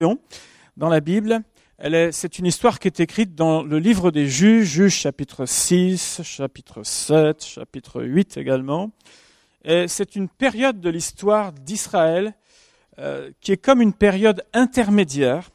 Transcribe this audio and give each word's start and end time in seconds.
dans 0.00 0.88
la 0.88 1.00
Bible. 1.00 1.42
C'est 2.10 2.38
une 2.38 2.46
histoire 2.46 2.78
qui 2.78 2.88
est 2.88 3.00
écrite 3.00 3.34
dans 3.34 3.62
le 3.62 3.78
livre 3.78 4.10
des 4.10 4.26
juges, 4.26 4.66
juges 4.66 4.94
chapitre 4.94 5.46
6, 5.46 6.20
chapitre 6.24 6.82
7, 6.82 7.44
chapitre 7.44 8.02
8 8.02 8.36
également. 8.36 8.90
C'est 9.64 10.16
une 10.16 10.28
période 10.28 10.80
de 10.80 10.90
l'histoire 10.90 11.52
d'Israël 11.52 12.34
euh, 12.98 13.30
qui 13.40 13.52
est 13.52 13.56
comme 13.56 13.80
une 13.80 13.92
période 13.92 14.44
intermédiaire 14.52 15.50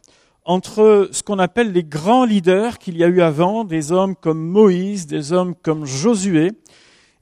entre 0.46 1.10
ce 1.12 1.24
qu'on 1.24 1.40
appelle 1.40 1.72
les 1.72 1.84
grands 1.84 2.26
leaders 2.26 2.80
qu'il 2.80 2.98
y 2.98 3.04
a 3.04 3.08
eu 3.08 3.22
avant, 3.22 3.64
des 3.64 3.92
hommes 3.92 4.16
comme 4.16 4.40
Moïse, 4.40 5.06
des 5.06 5.32
hommes 5.32 5.54
comme 5.56 5.86
Josué, 5.86 6.52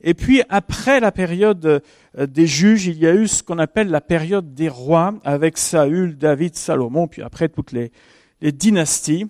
et 0.07 0.13
puis 0.13 0.41
après 0.47 1.01
la 1.01 1.11
période 1.11 1.65
euh, 1.65 2.27
des 2.27 2.47
juges, 2.47 2.87
il 2.87 2.97
y 2.97 3.05
a 3.05 3.13
eu 3.13 3.27
ce 3.27 3.43
qu'on 3.43 3.59
appelle 3.59 3.89
la 3.89 3.99
période 3.99 4.53
des 4.53 4.69
rois 4.69 5.13
avec 5.25 5.57
Saül, 5.57 6.17
David, 6.17 6.55
Salomon, 6.55 7.09
puis 7.09 7.21
après 7.21 7.49
toutes 7.49 7.73
les, 7.73 7.91
dynasties. 8.41 9.27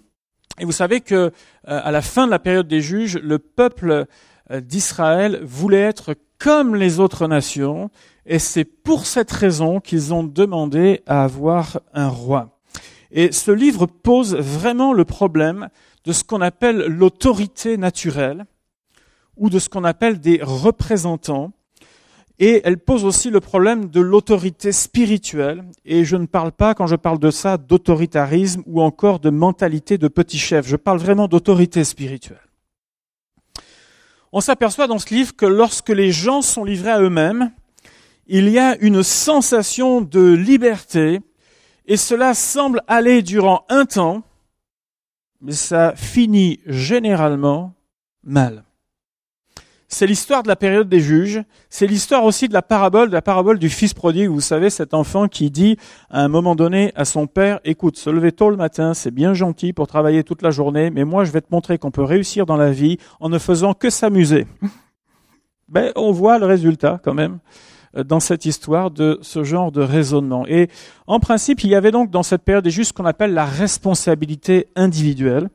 Et 0.59 0.65
vous 0.65 0.71
savez 0.71 1.01
que 1.01 1.15
euh, 1.15 1.31
à 1.63 1.89
la 1.89 2.03
fin 2.03 2.27
de 2.27 2.31
la 2.31 2.37
période 2.37 2.67
des 2.67 2.81
juges, 2.81 3.17
le 3.17 3.39
peuple 3.39 4.05
euh, 4.51 4.61
d'Israël 4.61 5.39
voulait 5.43 5.81
être 5.81 6.13
comme 6.37 6.75
les 6.75 6.99
autres 6.99 7.27
nations, 7.27 7.89
et 8.27 8.37
c'est 8.37 8.65
pour 8.65 9.07
cette 9.07 9.31
raison 9.31 9.79
qu'ils 9.79 10.13
ont 10.13 10.23
demandé 10.23 11.01
à 11.07 11.23
avoir 11.23 11.79
un 11.95 12.07
roi. 12.07 12.59
Et 13.09 13.31
ce 13.31 13.49
livre 13.49 13.87
pose 13.87 14.35
vraiment 14.35 14.93
le 14.93 15.05
problème 15.05 15.69
de 16.03 16.11
ce 16.11 16.23
qu'on 16.23 16.41
appelle 16.41 16.85
l'autorité 16.85 17.77
naturelle, 17.77 18.45
ou 19.37 19.49
de 19.49 19.59
ce 19.59 19.69
qu'on 19.69 19.83
appelle 19.83 20.19
des 20.19 20.39
représentants. 20.41 21.51
Et 22.39 22.61
elle 22.65 22.77
pose 22.77 23.03
aussi 23.03 23.29
le 23.31 23.39
problème 23.39 23.89
de 23.89 23.99
l'autorité 23.99 24.71
spirituelle. 24.71 25.63
Et 25.85 26.05
je 26.05 26.15
ne 26.15 26.27
parle 26.27 26.51
pas, 26.51 26.75
quand 26.75 26.85
je 26.85 26.95
parle 26.95 27.19
de 27.19 27.31
ça, 27.31 27.57
d'autoritarisme 27.57 28.61
ou 28.67 28.81
encore 28.81 29.19
de 29.19 29.31
mentalité 29.31 29.97
de 29.97 30.07
petit 30.07 30.37
chef. 30.37 30.67
Je 30.67 30.75
parle 30.75 30.99
vraiment 30.99 31.27
d'autorité 31.27 31.83
spirituelle. 31.83 32.41
On 34.31 34.41
s'aperçoit 34.41 34.87
dans 34.87 34.99
ce 34.99 35.13
livre 35.13 35.35
que 35.35 35.45
lorsque 35.45 35.89
les 35.89 36.11
gens 36.11 36.41
sont 36.41 36.63
livrés 36.63 36.91
à 36.91 37.01
eux-mêmes, 37.01 37.51
il 38.27 38.49
y 38.49 38.59
a 38.59 38.77
une 38.81 39.01
sensation 39.01 40.01
de 40.01 40.33
liberté 40.33 41.21
et 41.87 41.97
cela 41.97 42.33
semble 42.33 42.83
aller 42.87 43.21
durant 43.21 43.65
un 43.69 43.85
temps, 43.85 44.23
mais 45.41 45.53
ça 45.53 45.93
finit 45.95 46.59
généralement 46.65 47.73
mal. 48.23 48.66
C'est 49.89 50.05
l'histoire 50.05 50.43
de 50.43 50.49
la 50.49 50.57
période 50.57 50.89
des 50.89 50.99
juges. 50.99 51.41
C'est 51.69 51.87
l'histoire 51.87 52.25
aussi 52.25 52.49
de 52.49 52.53
la 52.53 52.61
parabole, 52.61 53.07
de 53.07 53.13
la 53.13 53.21
parabole 53.21 53.57
du 53.57 53.69
fils 53.69 53.93
prodigue. 53.93 54.27
Vous 54.27 54.41
savez, 54.41 54.69
cet 54.69 54.93
enfant 54.93 55.29
qui 55.29 55.49
dit 55.49 55.77
à 56.09 56.21
un 56.21 56.27
moment 56.27 56.55
donné 56.55 56.91
à 56.95 57.05
son 57.05 57.25
père, 57.25 57.61
écoute, 57.63 57.97
se 57.97 58.09
lever 58.09 58.33
tôt 58.33 58.49
le 58.49 58.57
matin, 58.57 58.93
c'est 58.93 59.11
bien 59.11 59.33
gentil 59.33 59.71
pour 59.71 59.87
travailler 59.87 60.25
toute 60.25 60.41
la 60.41 60.51
journée, 60.51 60.89
mais 60.89 61.05
moi 61.05 61.23
je 61.23 61.31
vais 61.31 61.39
te 61.39 61.47
montrer 61.51 61.77
qu'on 61.77 61.91
peut 61.91 62.03
réussir 62.03 62.45
dans 62.45 62.57
la 62.57 62.71
vie 62.71 62.97
en 63.21 63.29
ne 63.29 63.39
faisant 63.39 63.73
que 63.73 63.89
s'amuser. 63.89 64.45
Ben, 65.69 65.91
on 65.97 66.13
voit 66.13 66.39
le 66.39 66.45
résultat 66.45 66.97
quand 67.03 67.13
même 67.13 67.39
euh, 67.97 68.05
dans 68.05 68.21
cette 68.21 68.45
histoire 68.45 68.89
de 68.89 69.19
ce 69.21 69.43
genre 69.43 69.69
de 69.73 69.81
raisonnement. 69.81 70.47
Et 70.47 70.69
en 71.07 71.19
principe, 71.19 71.61
il 71.65 71.69
y 71.69 71.75
avait 71.75 71.91
donc 71.91 72.09
dans 72.09 72.23
cette 72.23 72.43
période 72.43 72.63
des 72.63 72.71
juges 72.71 72.87
ce 72.87 72.93
qu'on 72.93 73.03
appelle 73.03 73.33
la 73.33 73.43
responsabilité 73.43 74.67
individuelle 74.77 75.49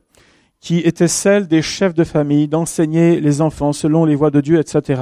qui 0.63 0.79
était 0.79 1.09
celle 1.09 1.49
des 1.49 1.61
chefs 1.61 1.93
de 1.93 2.05
famille, 2.05 2.47
d'enseigner 2.47 3.19
les 3.19 3.41
enfants 3.41 3.73
selon 3.73 4.05
les 4.05 4.15
voies 4.15 4.31
de 4.31 4.39
Dieu, 4.39 4.59
etc. 4.59 5.01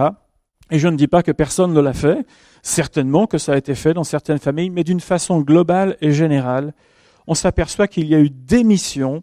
Et 0.72 0.80
je 0.80 0.88
ne 0.88 0.98
dis 0.98 1.08
pas 1.08 1.22
que 1.22 1.32
personne 1.32 1.72
ne 1.72 1.80
l'a 1.80 1.94
fait, 1.94 2.26
certainement 2.64 3.28
que 3.28 3.38
ça 3.38 3.54
a 3.54 3.58
été 3.58 3.76
fait 3.76 3.94
dans 3.94 4.04
certaines 4.04 4.40
familles, 4.40 4.72
mais 4.72 4.84
d'une 4.84 5.00
façon 5.00 5.40
globale 5.40 5.98
et 6.02 6.14
générale, 6.14 6.74
on 7.28 7.36
s'aperçoit 7.36 7.88
qu'il 7.88 8.08
y 8.08 8.16
a 8.16 8.20
eu 8.20 8.32
démission 8.32 9.22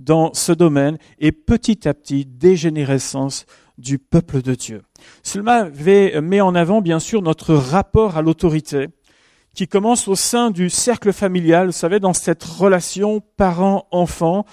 dans 0.00 0.32
ce 0.32 0.52
domaine 0.52 0.96
et 1.18 1.32
petit 1.32 1.88
à 1.88 1.92
petit 1.92 2.24
dégénérescence 2.24 3.44
du 3.76 3.98
peuple 3.98 4.42
de 4.42 4.54
Dieu. 4.54 4.82
Cela 5.24 5.70
met 6.22 6.40
en 6.40 6.54
avant 6.54 6.82
bien 6.82 7.00
sûr 7.00 7.20
notre 7.20 7.52
rapport 7.52 8.16
à 8.16 8.22
l'autorité, 8.22 8.90
qui 9.54 9.66
commence 9.66 10.06
au 10.06 10.14
sein 10.14 10.50
du 10.50 10.70
cercle 10.70 11.12
familial, 11.12 11.66
vous 11.66 11.72
savez, 11.72 11.98
dans 11.98 12.12
cette 12.12 12.42
relation 12.44 13.20
parent-enfant. 13.36 14.44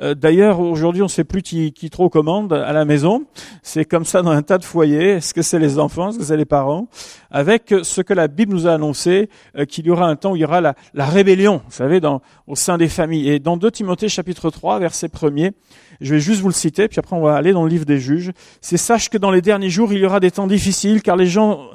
Euh, 0.00 0.14
d'ailleurs, 0.14 0.60
aujourd'hui, 0.60 1.02
on 1.02 1.06
ne 1.06 1.10
sait 1.10 1.24
plus 1.24 1.42
qui, 1.42 1.72
qui, 1.72 1.90
trop 1.90 2.08
commande 2.08 2.52
à 2.52 2.72
la 2.72 2.84
maison. 2.84 3.26
C'est 3.62 3.84
comme 3.84 4.04
ça 4.04 4.22
dans 4.22 4.30
un 4.30 4.42
tas 4.42 4.58
de 4.58 4.64
foyers. 4.64 5.10
Est-ce 5.10 5.34
que 5.34 5.42
c'est 5.42 5.58
les 5.58 5.78
enfants, 5.78 6.08
est-ce 6.08 6.18
que 6.18 6.24
c'est 6.24 6.36
les 6.36 6.46
parents? 6.46 6.88
Avec 7.30 7.74
ce 7.82 8.00
que 8.00 8.14
la 8.14 8.28
Bible 8.28 8.54
nous 8.54 8.66
a 8.66 8.72
annoncé, 8.72 9.28
euh, 9.56 9.66
qu'il 9.66 9.86
y 9.86 9.90
aura 9.90 10.06
un 10.06 10.16
temps 10.16 10.32
où 10.32 10.36
il 10.36 10.40
y 10.40 10.44
aura 10.44 10.60
la, 10.60 10.74
la 10.94 11.04
rébellion, 11.04 11.60
vous 11.64 11.72
savez, 11.72 12.00
dans, 12.00 12.22
au 12.46 12.56
sein 12.56 12.78
des 12.78 12.88
familles. 12.88 13.28
Et 13.28 13.38
dans 13.38 13.56
2 13.56 13.70
Timothée 13.70 14.08
chapitre 14.08 14.50
3, 14.50 14.78
verset 14.78 15.08
1er, 15.08 15.52
je 16.00 16.14
vais 16.14 16.20
juste 16.20 16.40
vous 16.40 16.48
le 16.48 16.54
citer, 16.54 16.88
puis 16.88 16.98
après 16.98 17.16
on 17.16 17.22
va 17.22 17.34
aller 17.34 17.52
dans 17.52 17.62
le 17.62 17.68
livre 17.68 17.84
des 17.84 17.98
juges. 17.98 18.32
C'est 18.60 18.76
sache 18.76 19.08
que 19.08 19.18
dans 19.18 19.30
les 19.30 19.42
derniers 19.42 19.70
jours, 19.70 19.92
il 19.92 19.98
y 19.98 20.06
aura 20.06 20.20
des 20.20 20.30
temps 20.30 20.46
difficiles, 20.46 21.02
car 21.02 21.16
les 21.16 21.26
gens 21.26 21.70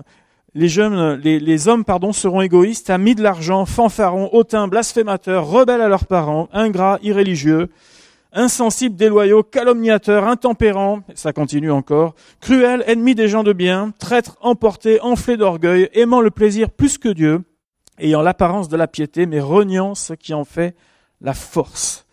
les 0.54 0.68
jeunes, 0.68 1.16
les, 1.24 1.68
hommes, 1.68 1.86
pardon, 1.86 2.12
seront 2.12 2.42
égoïstes, 2.42 2.90
amis 2.90 3.16
de 3.16 3.24
l'argent, 3.24 3.66
fanfarons, 3.66 4.30
hautains, 4.34 4.68
blasphémateurs, 4.68 5.48
rebelles 5.48 5.82
à 5.82 5.88
leurs 5.88 6.06
parents, 6.06 6.50
ingrats, 6.52 7.00
irréligieux, 7.04 7.70
insensibles, 8.34 8.96
déloyaux, 8.96 9.44
calomniateurs, 9.44 10.26
intempérants, 10.26 11.02
ça 11.16 11.32
continue 11.32 11.72
encore, 11.72 12.16
cruels, 12.42 12.84
ennemis 12.86 13.16
des 13.16 13.30
gens 13.30 13.44
de 13.44 13.54
bien, 13.54 13.94
traîtres, 13.98 14.38
emportés, 14.42 15.00
enflés 15.02 15.38
d'orgueil, 15.38 15.90
aimant 15.94 16.22
le 16.22 16.32
plaisir 16.32 16.70
plus 16.70 16.98
que 16.98 17.10
Dieu, 17.10 17.44
ayant 17.98 18.22
l'apparence 18.22 18.68
de 18.68 18.78
la 18.78 18.88
piété, 18.88 19.26
mais 19.26 19.40
reniant 19.40 19.96
ce 19.96 20.14
qui 20.14 20.34
en 20.34 20.44
fait 20.44 20.76
la 21.22 21.34
force. 21.34 22.06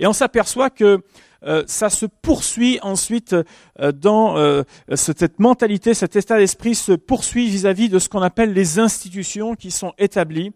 Et 0.00 0.06
on 0.06 0.12
s'aperçoit 0.12 0.70
que 0.70 1.00
euh, 1.44 1.62
ça 1.66 1.88
se 1.88 2.06
poursuit 2.06 2.78
ensuite 2.82 3.36
euh, 3.80 3.92
dans 3.92 4.36
euh, 4.36 4.62
cette 4.94 5.38
mentalité, 5.38 5.94
cet 5.94 6.16
état 6.16 6.36
d'esprit 6.36 6.74
se 6.74 6.92
poursuit 6.92 7.48
vis-à-vis 7.48 7.88
de 7.88 7.98
ce 7.98 8.08
qu'on 8.08 8.22
appelle 8.22 8.52
les 8.52 8.78
institutions 8.78 9.54
qui 9.54 9.70
sont 9.70 9.92
établies, 9.98 10.52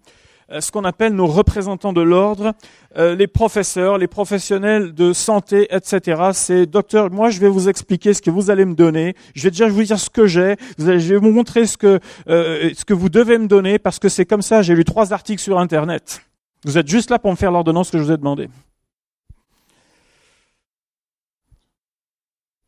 ce 0.59 0.70
qu'on 0.70 0.84
appelle 0.84 1.15
nos 1.15 1.28
représentants 1.28 1.94
de 1.94 2.03
l'ordre, 2.03 2.53
les 2.97 3.26
professeurs, 3.26 3.97
les 3.97 4.06
professionnels 4.06 4.93
de 4.93 5.15
santé, 5.15 5.66
etc. 5.75 6.31
C'est 6.34 6.66
docteur, 6.66 7.10
moi 7.10 7.31
je 7.31 7.41
vais 7.41 7.49
vous 7.49 7.70
expliquer 7.70 8.12
ce 8.12 8.20
que 8.20 8.31
vous 8.31 8.50
allez 8.50 8.66
me 8.66 8.75
donner, 8.75 9.14
je 9.34 9.44
vais 9.44 9.50
déjà 9.50 9.66
vous 9.69 9.82
dire 9.82 9.99
ce 9.99 10.10
que 10.10 10.26
j'ai, 10.26 10.56
je 10.78 10.93
vais 10.93 11.16
vous 11.16 11.31
montrer 11.31 11.66
ce 11.66 11.78
que, 11.78 12.00
ce 12.26 12.84
que 12.84 12.93
vous 12.93 13.09
devez 13.09 13.38
me 13.38 13.47
donner, 13.47 13.78
parce 13.78 13.99
que 13.99 14.10
c'est 14.10 14.26
comme 14.26 14.43
ça, 14.43 14.60
j'ai 14.60 14.75
lu 14.75 14.84
trois 14.84 15.14
articles 15.14 15.41
sur 15.41 15.59
Internet. 15.59 16.20
Vous 16.64 16.76
êtes 16.76 16.88
juste 16.88 17.09
là 17.09 17.19
pour 17.19 17.31
me 17.31 17.37
faire 17.37 17.50
l'ordonnance 17.50 17.91
que 17.91 17.97
je 17.97 18.03
vous 18.03 18.12
ai 18.12 18.19
demandé. 18.19 18.49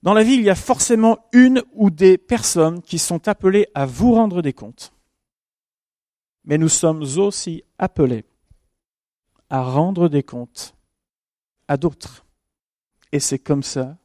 Dans 0.04 0.12
la 0.12 0.22
vie, 0.22 0.34
il 0.34 0.42
y 0.42 0.50
a 0.50 0.54
forcément 0.54 1.16
une 1.32 1.62
ou 1.72 1.88
des 1.88 2.18
personnes 2.18 2.82
qui 2.82 2.98
sont 2.98 3.26
appelées 3.26 3.68
à 3.72 3.86
vous 3.86 4.12
rendre 4.12 4.42
des 4.42 4.52
comptes. 4.52 4.92
Mais 6.44 6.58
nous 6.58 6.68
sommes 6.68 7.00
aussi 7.16 7.64
appelés 7.78 8.26
à 9.48 9.62
rendre 9.62 10.10
des 10.10 10.22
comptes 10.22 10.76
à 11.68 11.78
d'autres. 11.78 12.26
Et 13.12 13.18
c'est 13.18 13.38
comme 13.38 13.62
ça 13.62 13.96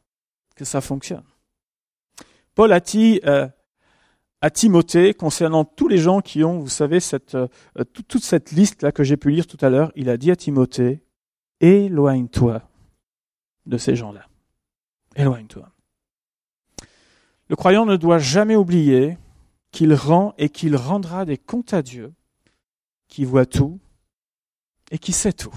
que 0.56 0.64
ça 0.64 0.80
fonctionne. 0.80 1.26
Paul 2.54 2.72
a 2.72 2.80
dit 2.80 3.20
euh, 3.26 3.46
à 4.40 4.48
Timothée, 4.48 5.12
concernant 5.12 5.66
tous 5.66 5.86
les 5.86 5.98
gens 5.98 6.22
qui 6.22 6.42
ont, 6.44 6.60
vous 6.60 6.70
savez, 6.70 7.00
cette, 7.00 7.34
euh, 7.34 7.46
toute 8.08 8.24
cette 8.24 8.52
liste-là 8.52 8.90
que 8.90 9.04
j'ai 9.04 9.18
pu 9.18 9.30
lire 9.30 9.46
tout 9.46 9.58
à 9.60 9.68
l'heure, 9.68 9.92
il 9.96 10.08
a 10.08 10.16
dit 10.16 10.30
à 10.30 10.36
Timothée, 10.36 11.04
éloigne-toi 11.60 12.62
de 13.66 13.76
ces 13.76 13.96
gens-là. 13.96 14.26
Éloigne-toi. 15.14 15.70
Le 17.50 17.56
croyant 17.56 17.84
ne 17.84 17.96
doit 17.96 18.20
jamais 18.20 18.54
oublier 18.54 19.18
qu'il 19.72 19.92
rend 19.92 20.34
et 20.38 20.50
qu'il 20.50 20.76
rendra 20.76 21.24
des 21.24 21.36
comptes 21.36 21.74
à 21.74 21.82
Dieu, 21.82 22.12
qui 23.08 23.24
voit 23.24 23.44
tout 23.44 23.80
et 24.92 24.98
qui 24.98 25.10
sait 25.10 25.32
tout. 25.32 25.54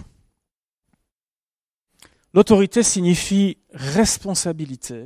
L'autorité 2.34 2.82
signifie 2.82 3.60
responsabilité. 3.74 5.06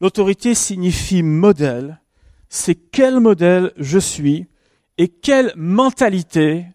L'autorité 0.00 0.56
signifie 0.56 1.22
modèle. 1.22 2.00
C'est 2.48 2.74
quel 2.74 3.20
modèle 3.20 3.72
je 3.76 4.00
suis 4.00 4.48
et 4.98 5.06
quelle 5.06 5.52
mentalité 5.54 6.66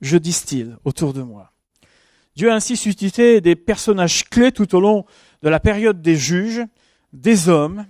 je 0.00 0.16
distille 0.16 0.76
autour 0.84 1.14
de 1.14 1.22
moi. 1.22 1.52
Dieu 2.36 2.48
a 2.48 2.54
ainsi 2.54 2.76
suscité 2.76 3.40
des 3.40 3.56
personnages 3.56 4.22
clés 4.30 4.52
tout 4.52 4.72
au 4.76 4.80
long 4.80 5.04
de 5.42 5.48
la 5.48 5.58
période 5.58 6.00
des 6.00 6.14
juges, 6.14 6.62
des 7.12 7.48
hommes, 7.48 7.86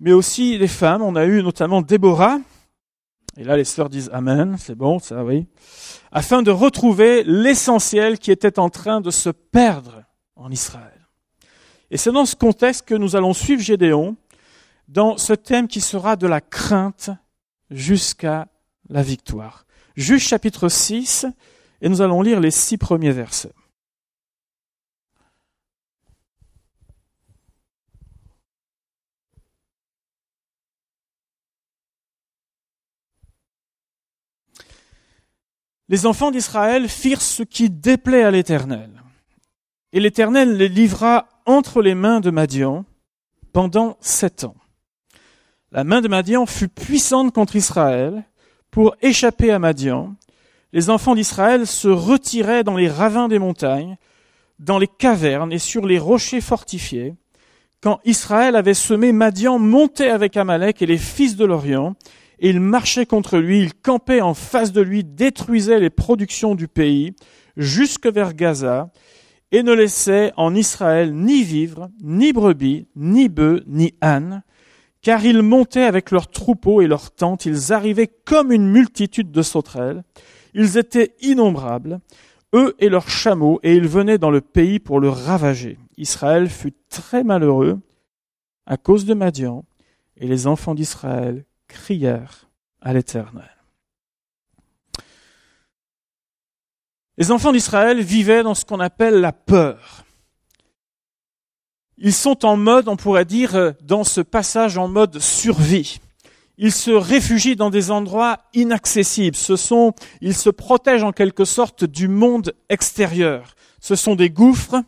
mais 0.00 0.12
aussi 0.12 0.58
les 0.58 0.68
femmes. 0.68 1.02
On 1.02 1.16
a 1.16 1.24
eu 1.24 1.42
notamment 1.42 1.82
Déborah, 1.82 2.38
et 3.36 3.44
là 3.44 3.56
les 3.56 3.64
sœurs 3.64 3.88
disent 3.88 4.10
Amen, 4.12 4.56
c'est 4.58 4.74
bon, 4.74 4.98
ça 4.98 5.24
oui, 5.24 5.46
afin 6.12 6.42
de 6.42 6.50
retrouver 6.50 7.24
l'essentiel 7.24 8.18
qui 8.18 8.30
était 8.30 8.58
en 8.58 8.70
train 8.70 9.00
de 9.00 9.10
se 9.10 9.30
perdre 9.30 10.04
en 10.36 10.50
Israël. 10.50 11.08
Et 11.90 11.96
c'est 11.96 12.12
dans 12.12 12.26
ce 12.26 12.36
contexte 12.36 12.86
que 12.86 12.94
nous 12.94 13.16
allons 13.16 13.34
suivre 13.34 13.62
Gédéon 13.62 14.16
dans 14.88 15.16
ce 15.16 15.32
thème 15.32 15.68
qui 15.68 15.80
sera 15.80 16.16
de 16.16 16.26
la 16.26 16.40
crainte 16.40 17.10
jusqu'à 17.70 18.48
la 18.88 19.02
victoire. 19.02 19.64
Juge 19.96 20.22
chapitre 20.22 20.68
6, 20.68 21.26
Et 21.80 21.88
nous 21.88 22.02
allons 22.02 22.22
lire 22.22 22.40
les 22.40 22.50
six 22.50 22.78
premiers 22.78 23.12
versets. 23.12 23.52
Les 35.88 36.06
enfants 36.06 36.30
d'Israël 36.30 36.88
firent 36.88 37.20
ce 37.20 37.42
qui 37.42 37.68
déplaît 37.68 38.24
à 38.24 38.30
l'Éternel. 38.30 38.90
Et 39.92 40.00
l'Éternel 40.00 40.56
les 40.56 40.68
livra 40.68 41.28
entre 41.44 41.82
les 41.82 41.94
mains 41.94 42.20
de 42.20 42.30
Madian 42.30 42.84
pendant 43.52 43.96
sept 44.00 44.44
ans. 44.44 44.56
La 45.72 45.84
main 45.84 46.00
de 46.00 46.08
Madian 46.08 46.46
fut 46.46 46.68
puissante 46.68 47.34
contre 47.34 47.56
Israël. 47.56 48.24
Pour 48.70 48.96
échapper 49.02 49.50
à 49.50 49.58
Madian, 49.58 50.14
les 50.72 50.90
enfants 50.90 51.14
d'Israël 51.14 51.66
se 51.66 51.88
retiraient 51.88 52.64
dans 52.64 52.76
les 52.76 52.88
ravins 52.88 53.28
des 53.28 53.38
montagnes, 53.38 53.96
dans 54.58 54.78
les 54.78 54.88
cavernes 54.88 55.52
et 55.52 55.58
sur 55.58 55.86
les 55.86 55.98
rochers 55.98 56.40
fortifiés. 56.40 57.14
Quand 57.80 58.00
Israël 58.04 58.56
avait 58.56 58.74
semé, 58.74 59.12
Madian 59.12 59.58
montait 59.58 60.08
avec 60.08 60.36
Amalek 60.36 60.80
et 60.80 60.86
les 60.86 60.98
fils 60.98 61.36
de 61.36 61.44
l'Orient, 61.44 61.94
il 62.50 62.60
marchait 62.60 63.06
contre 63.06 63.38
lui, 63.38 63.60
il 63.60 63.74
campait 63.74 64.20
en 64.20 64.34
face 64.34 64.72
de 64.72 64.82
lui, 64.82 65.02
détruisait 65.02 65.80
les 65.80 65.90
productions 65.90 66.54
du 66.54 66.68
pays, 66.68 67.14
jusque 67.56 68.06
vers 68.06 68.34
Gaza, 68.34 68.90
et 69.50 69.62
ne 69.62 69.72
laissait 69.72 70.32
en 70.36 70.54
Israël 70.54 71.14
ni 71.14 71.42
vivre, 71.42 71.90
ni 72.02 72.32
brebis, 72.32 72.86
ni 72.96 73.28
bœufs, 73.28 73.62
ni 73.66 73.94
ânes, 74.02 74.42
car 75.00 75.24
ils 75.24 75.42
montaient 75.42 75.84
avec 75.84 76.10
leurs 76.10 76.28
troupeaux 76.28 76.82
et 76.82 76.86
leurs 76.86 77.12
tentes, 77.12 77.46
ils 77.46 77.72
arrivaient 77.72 78.12
comme 78.24 78.52
une 78.52 78.70
multitude 78.70 79.30
de 79.30 79.42
sauterelles, 79.42 80.02
ils 80.52 80.76
étaient 80.76 81.14
innombrables, 81.22 82.00
eux 82.54 82.74
et 82.78 82.90
leurs 82.90 83.08
chameaux, 83.08 83.58
et 83.62 83.74
ils 83.74 83.88
venaient 83.88 84.18
dans 84.18 84.30
le 84.30 84.40
pays 84.42 84.80
pour 84.80 85.00
le 85.00 85.08
ravager. 85.08 85.78
Israël 85.96 86.50
fut 86.50 86.74
très 86.90 87.24
malheureux 87.24 87.78
à 88.66 88.76
cause 88.76 89.06
de 89.06 89.14
Madian, 89.14 89.64
et 90.18 90.26
les 90.26 90.46
enfants 90.46 90.74
d'Israël 90.74 91.44
crièrent 91.74 92.48
à 92.80 92.92
l'Éternel. 92.92 93.50
Les 97.16 97.30
enfants 97.30 97.52
d'Israël 97.52 98.00
vivaient 98.00 98.42
dans 98.42 98.54
ce 98.54 98.64
qu'on 98.64 98.80
appelle 98.80 99.20
la 99.20 99.32
peur. 99.32 100.04
Ils 101.98 102.12
sont 102.12 102.44
en 102.44 102.56
mode, 102.56 102.88
on 102.88 102.96
pourrait 102.96 103.24
dire, 103.24 103.74
dans 103.82 104.04
ce 104.04 104.20
passage 104.20 104.78
en 104.78 104.88
mode 104.88 105.20
survie. 105.20 106.00
Ils 106.58 106.72
se 106.72 106.90
réfugient 106.90 107.56
dans 107.56 107.70
des 107.70 107.90
endroits 107.90 108.38
inaccessibles. 108.52 109.36
Ils 110.20 110.34
se 110.34 110.50
protègent 110.50 111.04
en 111.04 111.12
quelque 111.12 111.44
sorte 111.44 111.84
du 111.84 112.08
monde 112.08 112.54
extérieur. 112.68 113.54
Ce 113.80 113.94
sont 113.96 114.16
des 114.16 114.30
gouffres, 114.30 114.82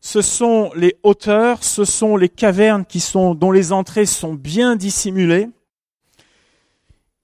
ce 0.00 0.22
sont 0.22 0.70
les 0.76 0.96
hauteurs, 1.02 1.64
ce 1.64 1.84
sont 1.84 2.16
les 2.16 2.28
cavernes 2.28 2.84
dont 3.34 3.50
les 3.50 3.72
entrées 3.72 4.06
sont 4.06 4.34
bien 4.34 4.76
dissimulées. 4.76 5.48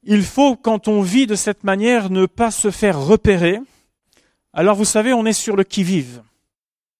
Il 0.03 0.23
faut, 0.25 0.57
quand 0.57 0.89
on 0.89 1.01
vit 1.03 1.27
de 1.27 1.37
cette 1.37 1.65
manière, 1.65 2.11
ne 2.11 2.27
pas 2.27 2.51
se 2.51 2.71
faire 2.71 3.01
repérer. 3.01 3.61
Alors 4.53 4.77
vous 4.77 4.85
savez, 4.85 5.13
on 5.13 5.27
est 5.27 5.33
sur 5.33 5.57
le 5.57 5.65
qui-vive. 5.65 6.23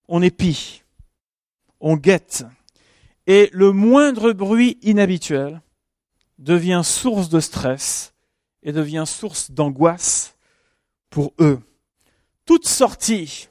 On 0.09 0.23
épie. 0.23 0.83
On 1.81 1.97
guette. 1.97 2.45
Et 3.27 3.51
le 3.53 3.73
moindre 3.73 4.33
bruit 4.33 4.79
inhabituel 4.83 5.61
devient 6.39 6.83
source 6.85 7.29
de 7.29 7.41
stress 7.41 8.15
et 8.63 8.73
devient 8.73 9.05
source 9.07 9.51
d'angoisse 9.51 10.37
pour 11.11 11.33
eux. 11.41 11.61
Toute 12.45 12.67
sortie 12.67 13.49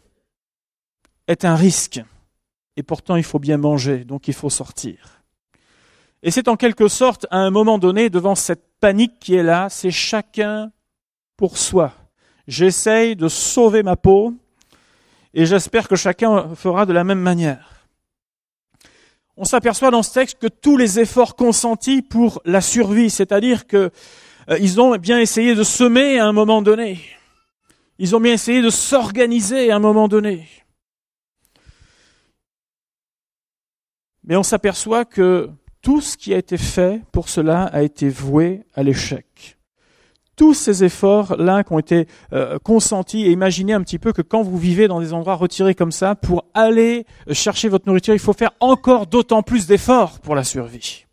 est 1.28 1.46
un 1.46 1.56
risque. 1.56 2.02
Et 2.78 2.84
pourtant, 2.84 3.16
il 3.18 3.24
faut 3.24 3.40
bien 3.40 3.58
manger, 3.58 4.06
donc 4.06 4.28
il 4.28 4.34
faut 4.34 4.50
sortir. 4.50 5.22
Et 6.24 6.32
c'est 6.32 6.48
en 6.48 6.56
quelque 6.56 6.88
sorte, 6.88 7.28
à 7.32 7.38
un 7.38 7.50
moment 7.50 7.78
donné, 7.78 8.10
devant 8.10 8.36
cette 8.36 8.71
panique 8.82 9.20
qui 9.20 9.36
est 9.36 9.44
là, 9.44 9.70
c'est 9.70 9.92
chacun 9.92 10.72
pour 11.38 11.58
soi. 11.58 11.94
J'essaye 12.48 13.16
de 13.16 13.30
sauver 13.30 13.84
ma 13.84 13.96
peau 13.96 14.34
et 15.34 15.46
j'espère 15.46 15.88
que 15.88 15.96
chacun 15.96 16.54
fera 16.56 16.86
de 16.86 16.92
la 16.92 17.06
même 17.06 17.22
manière. 17.22 17.88
On 19.38 19.46
s'aperçoit 19.46 19.92
dans 19.92 20.04
ce 20.04 20.14
texte 20.14 20.40
que 20.40 20.48
tous 20.48 20.76
les 20.76 21.00
efforts 21.00 21.36
consentis 21.36 22.02
pour 22.02 22.42
la 22.44 22.60
survie, 22.60 23.10
c'est-à-dire 23.10 23.66
que 23.66 23.90
euh, 24.50 24.58
ils 24.60 24.82
ont 24.82 24.98
bien 24.98 25.20
essayé 25.20 25.56
de 25.56 25.64
semer 25.64 26.20
à 26.20 26.26
un 26.26 26.34
moment 26.34 26.62
donné. 26.62 27.00
Ils 27.98 28.16
ont 28.16 28.20
bien 28.20 28.34
essayé 28.34 28.62
de 28.62 28.70
s'organiser 28.70 29.72
à 29.72 29.78
un 29.78 29.80
moment 29.80 30.08
donné. 30.08 30.48
Mais 34.24 34.36
on 34.36 34.44
s'aperçoit 34.44 35.06
que 35.06 35.50
tout 35.82 36.02
ce 36.02 36.18
qui 36.18 36.34
a 36.34 36.38
été 36.38 36.58
fait 36.58 37.02
pour 37.12 37.30
cela 37.30 37.64
a 37.66 37.82
été 37.82 38.10
voué 38.10 38.64
à 38.74 38.84
l'échec. 38.84 39.58
Tous 40.36 40.54
ces 40.54 40.84
efforts-là 40.84 41.64
qui 41.64 41.74
ont 41.74 41.80
été 41.80 42.08
euh, 42.34 42.58
consentis, 42.60 43.26
et 43.26 43.32
imaginez 43.32 43.74
un 43.74 43.82
petit 43.82 44.00
peu 44.00 44.14
que 44.14 44.22
quand 44.22 44.42
vous 44.42 44.58
vivez 44.58 44.88
dans 44.88 45.00
des 45.00 45.14
endroits 45.14 45.36
retirés 45.36 45.76
comme 45.76 45.92
ça, 45.92 46.16
pour 46.16 46.46
aller 46.54 47.06
chercher 47.32 47.68
votre 47.68 47.88
nourriture, 47.88 48.14
il 48.14 48.20
faut 48.20 48.34
faire 48.34 48.52
encore 48.60 49.08
d'autant 49.08 49.44
plus 49.44 49.68
d'efforts 49.68 50.20
pour 50.20 50.36
la 50.36 50.44
survie. 50.44 51.06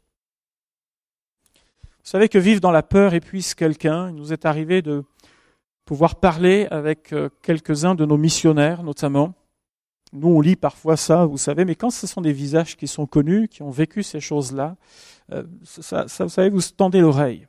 Vous 2.08 2.12
savez 2.12 2.28
que 2.28 2.38
vivre 2.38 2.60
dans 2.60 2.70
la 2.70 2.82
peur 2.82 3.12
épuise 3.12 3.54
quelqu'un. 3.54 4.08
Il 4.08 4.14
nous 4.14 4.32
est 4.32 4.46
arrivé 4.46 4.80
de 4.80 5.04
pouvoir 5.84 6.16
parler 6.16 6.66
avec 6.70 7.12
euh, 7.12 7.28
quelques-uns 7.42 7.94
de 7.94 8.06
nos 8.06 8.16
missionnaires, 8.16 8.82
notamment, 8.82 9.34
nous, 10.12 10.28
on 10.28 10.40
lit 10.40 10.56
parfois 10.56 10.96
ça, 10.96 11.26
vous 11.26 11.38
savez, 11.38 11.64
mais 11.64 11.74
quand 11.74 11.90
ce 11.90 12.06
sont 12.06 12.20
des 12.20 12.32
visages 12.32 12.76
qui 12.76 12.86
sont 12.86 13.06
connus, 13.06 13.48
qui 13.48 13.62
ont 13.62 13.70
vécu 13.70 14.02
ces 14.02 14.20
choses-là, 14.20 14.76
euh, 15.32 15.44
ça, 15.64 16.08
ça, 16.08 16.24
vous 16.24 16.30
savez, 16.30 16.50
vous 16.50 16.62
tendez 16.76 17.00
l'oreille. 17.00 17.46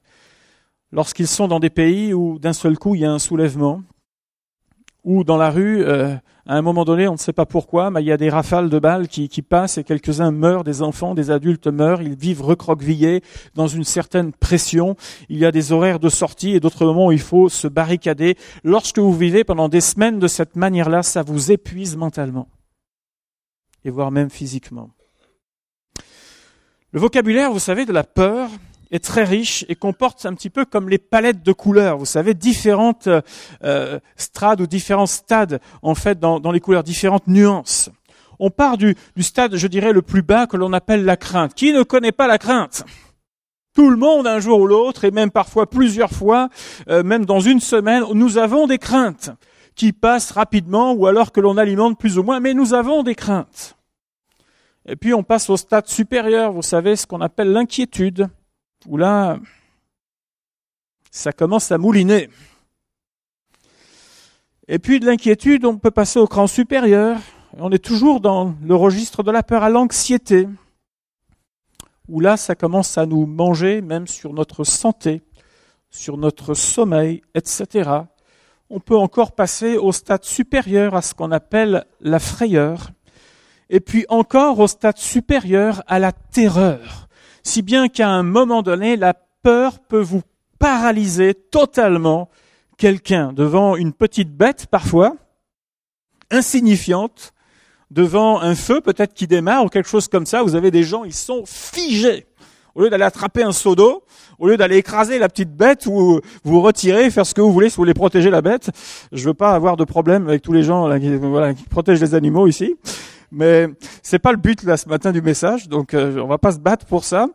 Lorsqu'ils 0.91 1.27
sont 1.27 1.47
dans 1.47 1.59
des 1.59 1.69
pays 1.69 2.13
où 2.13 2.39
d'un 2.39 2.53
seul 2.53 2.77
coup 2.77 2.95
il 2.95 3.01
y 3.01 3.05
a 3.05 3.11
un 3.11 3.19
soulèvement, 3.19 3.83
ou 5.03 5.23
dans 5.23 5.37
la 5.37 5.49
rue, 5.49 5.83
euh, 5.83 6.15
à 6.45 6.55
un 6.55 6.61
moment 6.61 6.83
donné, 6.83 7.07
on 7.07 7.13
ne 7.13 7.17
sait 7.17 7.33
pas 7.33 7.45
pourquoi, 7.45 7.89
mais 7.89 8.01
il 8.01 8.07
y 8.07 8.11
a 8.11 8.17
des 8.17 8.29
rafales 8.29 8.69
de 8.69 8.79
balles 8.79 9.07
qui, 9.07 9.29
qui 9.29 9.41
passent 9.41 9.77
et 9.77 9.83
quelques-uns 9.83 10.31
meurent, 10.31 10.63
des 10.63 10.81
enfants, 10.81 11.13
des 11.13 11.31
adultes 11.31 11.67
meurent, 11.67 12.01
ils 12.01 12.15
vivent 12.15 12.41
recroquevillés 12.41 13.21
dans 13.55 13.67
une 13.67 13.83
certaine 13.83 14.33
pression. 14.33 14.95
Il 15.29 15.37
y 15.37 15.45
a 15.45 15.51
des 15.51 15.71
horaires 15.71 15.99
de 15.99 16.09
sortie 16.09 16.51
et 16.51 16.59
d'autres 16.59 16.85
moments 16.85 17.07
où 17.07 17.11
il 17.11 17.19
faut 17.19 17.49
se 17.49 17.67
barricader. 17.67 18.35
Lorsque 18.63 18.99
vous 18.99 19.13
vivez 19.13 19.43
pendant 19.43 19.69
des 19.69 19.81
semaines 19.81 20.19
de 20.19 20.27
cette 20.27 20.55
manière-là, 20.55 21.03
ça 21.03 21.23
vous 21.23 21.51
épuise 21.51 21.95
mentalement 21.95 22.47
et 23.85 23.89
voire 23.89 24.11
même 24.11 24.29
physiquement. 24.29 24.89
Le 26.91 26.99
vocabulaire, 26.99 27.51
vous 27.51 27.59
savez, 27.59 27.85
de 27.85 27.93
la 27.93 28.03
peur, 28.03 28.49
est 28.91 29.03
très 29.03 29.23
riche 29.23 29.65
et 29.69 29.75
comporte 29.75 30.25
un 30.25 30.33
petit 30.33 30.49
peu 30.49 30.65
comme 30.65 30.89
les 30.89 30.97
palettes 30.97 31.43
de 31.43 31.51
couleurs. 31.51 31.97
Vous 31.97 32.05
savez, 32.05 32.33
différentes 32.33 33.07
euh, 33.63 33.99
strades 34.15 34.61
ou 34.61 34.67
différents 34.67 35.05
stades, 35.05 35.59
en 35.81 35.95
fait, 35.95 36.19
dans, 36.19 36.51
les 36.51 36.59
couleurs, 36.59 36.83
différentes 36.83 37.27
nuances. 37.27 37.89
On 38.39 38.49
part 38.49 38.77
du, 38.77 38.95
du 39.15 39.23
stade, 39.23 39.55
je 39.55 39.67
dirais, 39.67 39.93
le 39.93 40.01
plus 40.01 40.21
bas 40.21 40.47
que 40.47 40.57
l'on 40.57 40.73
appelle 40.73 41.03
la 41.05 41.17
crainte. 41.17 41.53
Qui 41.53 41.73
ne 41.73 41.83
connaît 41.83 42.11
pas 42.11 42.27
la 42.27 42.37
crainte? 42.37 42.83
Tout 43.75 43.89
le 43.89 43.97
monde, 43.97 44.27
un 44.27 44.39
jour 44.39 44.59
ou 44.61 44.67
l'autre, 44.67 45.05
et 45.05 45.11
même 45.11 45.29
parfois 45.29 45.69
plusieurs 45.69 46.11
fois, 46.11 46.49
euh, 46.89 47.03
même 47.03 47.25
dans 47.25 47.39
une 47.39 47.59
semaine, 47.59 48.03
nous 48.13 48.37
avons 48.37 48.65
des 48.65 48.77
craintes 48.77 49.31
qui 49.75 49.93
passent 49.93 50.31
rapidement 50.31 50.91
ou 50.93 51.07
alors 51.07 51.31
que 51.31 51.39
l'on 51.39 51.55
alimente 51.55 51.97
plus 51.97 52.17
ou 52.17 52.23
moins, 52.23 52.39
mais 52.39 52.53
nous 52.53 52.73
avons 52.73 53.03
des 53.03 53.15
craintes. 53.15 53.77
Et 54.85 54.95
puis 54.95 55.13
on 55.13 55.23
passe 55.23 55.49
au 55.49 55.55
stade 55.55 55.87
supérieur, 55.87 56.51
vous 56.51 56.63
savez, 56.63 56.95
ce 56.95 57.05
qu'on 57.05 57.21
appelle 57.21 57.51
l'inquiétude 57.51 58.27
où 58.87 58.97
là, 58.97 59.39
ça 61.11 61.31
commence 61.31 61.71
à 61.71 61.77
mouliner. 61.77 62.29
Et 64.67 64.79
puis 64.79 64.99
de 64.99 65.05
l'inquiétude, 65.05 65.65
on 65.65 65.77
peut 65.77 65.91
passer 65.91 66.19
au 66.19 66.27
cran 66.27 66.47
supérieur. 66.47 67.17
On 67.57 67.71
est 67.71 67.83
toujours 67.83 68.21
dans 68.21 68.55
le 68.63 68.75
registre 68.75 69.23
de 69.23 69.31
la 69.31 69.41
peur 69.41 69.63
à 69.63 69.69
l'anxiété, 69.69 70.47
où 72.07 72.19
là, 72.19 72.37
ça 72.37 72.55
commence 72.55 72.97
à 72.97 73.05
nous 73.05 73.25
manger, 73.25 73.81
même 73.81 74.07
sur 74.07 74.33
notre 74.33 74.63
santé, 74.63 75.23
sur 75.89 76.17
notre 76.17 76.53
sommeil, 76.53 77.21
etc. 77.33 77.89
On 78.69 78.79
peut 78.79 78.97
encore 78.97 79.31
passer 79.31 79.77
au 79.77 79.91
stade 79.91 80.23
supérieur 80.23 80.95
à 80.95 81.01
ce 81.01 81.15
qu'on 81.15 81.31
appelle 81.31 81.85
la 82.01 82.19
frayeur, 82.19 82.91
et 83.71 83.79
puis 83.79 84.05
encore 84.09 84.59
au 84.59 84.67
stade 84.67 84.97
supérieur 84.97 85.81
à 85.87 85.97
la 85.97 86.11
terreur 86.11 87.08
si 87.43 87.61
bien 87.61 87.87
qu'à 87.87 88.09
un 88.09 88.23
moment 88.23 88.61
donné, 88.61 88.95
la 88.95 89.13
peur 89.41 89.79
peut 89.79 90.01
vous 90.01 90.21
paralyser 90.59 91.33
totalement 91.33 92.29
quelqu'un 92.77 93.33
devant 93.33 93.75
une 93.75 93.93
petite 93.93 94.35
bête 94.35 94.67
parfois, 94.67 95.15
insignifiante, 96.31 97.33
devant 97.91 98.39
un 98.39 98.55
feu 98.55 98.81
peut-être 98.81 99.13
qui 99.13 99.27
démarre 99.27 99.65
ou 99.65 99.67
quelque 99.69 99.89
chose 99.89 100.07
comme 100.07 100.25
ça. 100.25 100.43
Vous 100.43 100.55
avez 100.55 100.71
des 100.71 100.83
gens, 100.83 101.03
ils 101.03 101.13
sont 101.13 101.43
figés. 101.45 102.25
Au 102.75 102.83
lieu 102.83 102.89
d'aller 102.89 103.03
attraper 103.03 103.43
un 103.43 103.51
seau 103.51 103.75
d'eau, 103.75 104.03
au 104.37 104.47
lieu 104.47 104.55
d'aller 104.55 104.77
écraser 104.77 105.17
la 105.17 105.27
petite 105.27 105.51
bête 105.51 105.85
ou 105.87 106.21
vous 106.43 106.61
retirer, 106.61 107.09
faire 107.09 107.25
ce 107.25 107.33
que 107.33 107.41
vous 107.41 107.51
voulez 107.51 107.69
si 107.69 107.75
vous 107.75 107.81
voulez 107.81 107.95
protéger 107.95 108.29
la 108.29 108.41
bête. 108.41 108.69
Je 109.11 109.25
veux 109.25 109.33
pas 109.33 109.51
avoir 109.53 109.75
de 109.75 109.83
problème 109.83 110.27
avec 110.27 110.41
tous 110.43 110.53
les 110.53 110.63
gens 110.63 110.87
qui 110.99 111.63
protègent 111.69 112.01
les 112.01 112.13
animaux 112.13 112.47
ici. 112.47 112.75
Mais 113.31 113.67
c'est 114.01 114.19
pas 114.19 114.31
le 114.31 114.37
but 114.37 114.63
là 114.63 114.77
ce 114.77 114.89
matin 114.89 115.11
du 115.11 115.21
message, 115.21 115.69
donc 115.69 115.93
euh, 115.93 116.19
on 116.19 116.27
va 116.27 116.37
pas 116.37 116.51
se 116.51 116.59
battre 116.59 116.85
pour 116.85 117.03
ça. 117.03 117.27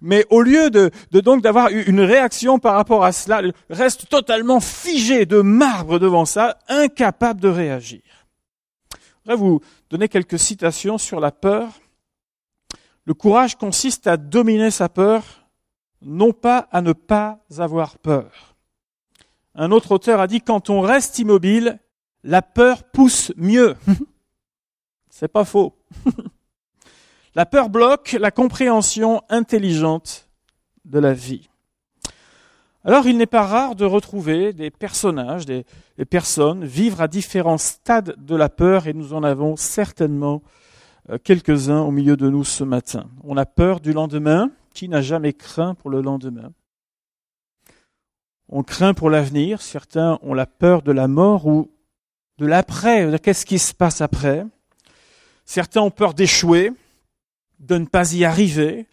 Mais 0.00 0.24
au 0.30 0.42
lieu 0.42 0.70
de, 0.70 0.90
donc 1.10 1.42
d'avoir 1.42 1.68
une 1.70 2.00
réaction 2.00 2.58
par 2.58 2.74
rapport 2.74 3.04
à 3.04 3.12
cela, 3.12 3.42
reste 3.70 4.08
totalement 4.08 4.60
figé 4.60 5.26
de 5.26 5.40
marbre 5.40 5.98
devant 5.98 6.24
ça, 6.24 6.58
incapable 6.68 7.40
de 7.40 7.48
réagir. 7.48 8.02
Je 8.92 9.32
voudrais 9.32 9.36
vous 9.36 9.60
donner 9.90 10.08
quelques 10.08 10.38
citations 10.38 10.98
sur 10.98 11.20
la 11.20 11.32
peur. 11.32 11.68
Le 13.04 13.14
courage 13.14 13.56
consiste 13.56 14.06
à 14.06 14.16
dominer 14.16 14.70
sa 14.70 14.88
peur, 14.88 15.22
non 16.02 16.32
pas 16.32 16.68
à 16.70 16.82
ne 16.82 16.92
pas 16.92 17.38
avoir 17.58 17.98
peur. 17.98 18.54
Un 19.54 19.72
autre 19.72 19.92
auteur 19.92 20.20
a 20.20 20.26
dit 20.26 20.40
quand 20.40 20.70
on 20.70 20.80
reste 20.80 21.18
immobile, 21.18 21.80
la 22.22 22.42
peur 22.42 22.84
pousse 22.84 23.32
mieux. 23.36 23.74
C'est 25.18 25.26
pas 25.26 25.44
faux. 25.44 25.74
la 27.34 27.44
peur 27.44 27.70
bloque 27.70 28.12
la 28.20 28.30
compréhension 28.30 29.20
intelligente 29.28 30.28
de 30.84 31.00
la 31.00 31.12
vie. 31.12 31.48
Alors 32.84 33.08
il 33.08 33.16
n'est 33.16 33.26
pas 33.26 33.42
rare 33.42 33.74
de 33.74 33.84
retrouver 33.84 34.52
des 34.52 34.70
personnages, 34.70 35.44
des, 35.44 35.64
personnes 36.08 36.64
vivre 36.64 37.00
à 37.00 37.08
différents 37.08 37.58
stades 37.58 38.14
de 38.16 38.36
la 38.36 38.48
peur 38.48 38.86
et 38.86 38.92
nous 38.92 39.12
en 39.12 39.24
avons 39.24 39.56
certainement 39.56 40.40
euh, 41.10 41.18
quelques-uns 41.18 41.80
au 41.80 41.90
milieu 41.90 42.16
de 42.16 42.30
nous 42.30 42.44
ce 42.44 42.62
matin. 42.62 43.10
On 43.24 43.36
a 43.36 43.44
peur 43.44 43.80
du 43.80 43.92
lendemain. 43.92 44.52
Qui 44.72 44.88
n'a 44.88 45.02
jamais 45.02 45.32
craint 45.32 45.74
pour 45.74 45.90
le 45.90 46.00
lendemain? 46.00 46.52
On 48.48 48.62
craint 48.62 48.94
pour 48.94 49.10
l'avenir. 49.10 49.62
Certains 49.62 50.20
ont 50.22 50.34
la 50.34 50.46
peur 50.46 50.82
de 50.82 50.92
la 50.92 51.08
mort 51.08 51.44
ou 51.48 51.72
de 52.38 52.46
l'après. 52.46 53.18
Qu'est-ce 53.18 53.44
qui 53.44 53.58
se 53.58 53.74
passe 53.74 54.00
après 54.00 54.46
Certains 55.48 55.80
ont 55.80 55.90
peur 55.90 56.12
d'échouer, 56.12 56.72
de 57.58 57.78
ne 57.78 57.86
pas 57.86 58.12
y 58.12 58.26
arriver, 58.26 58.86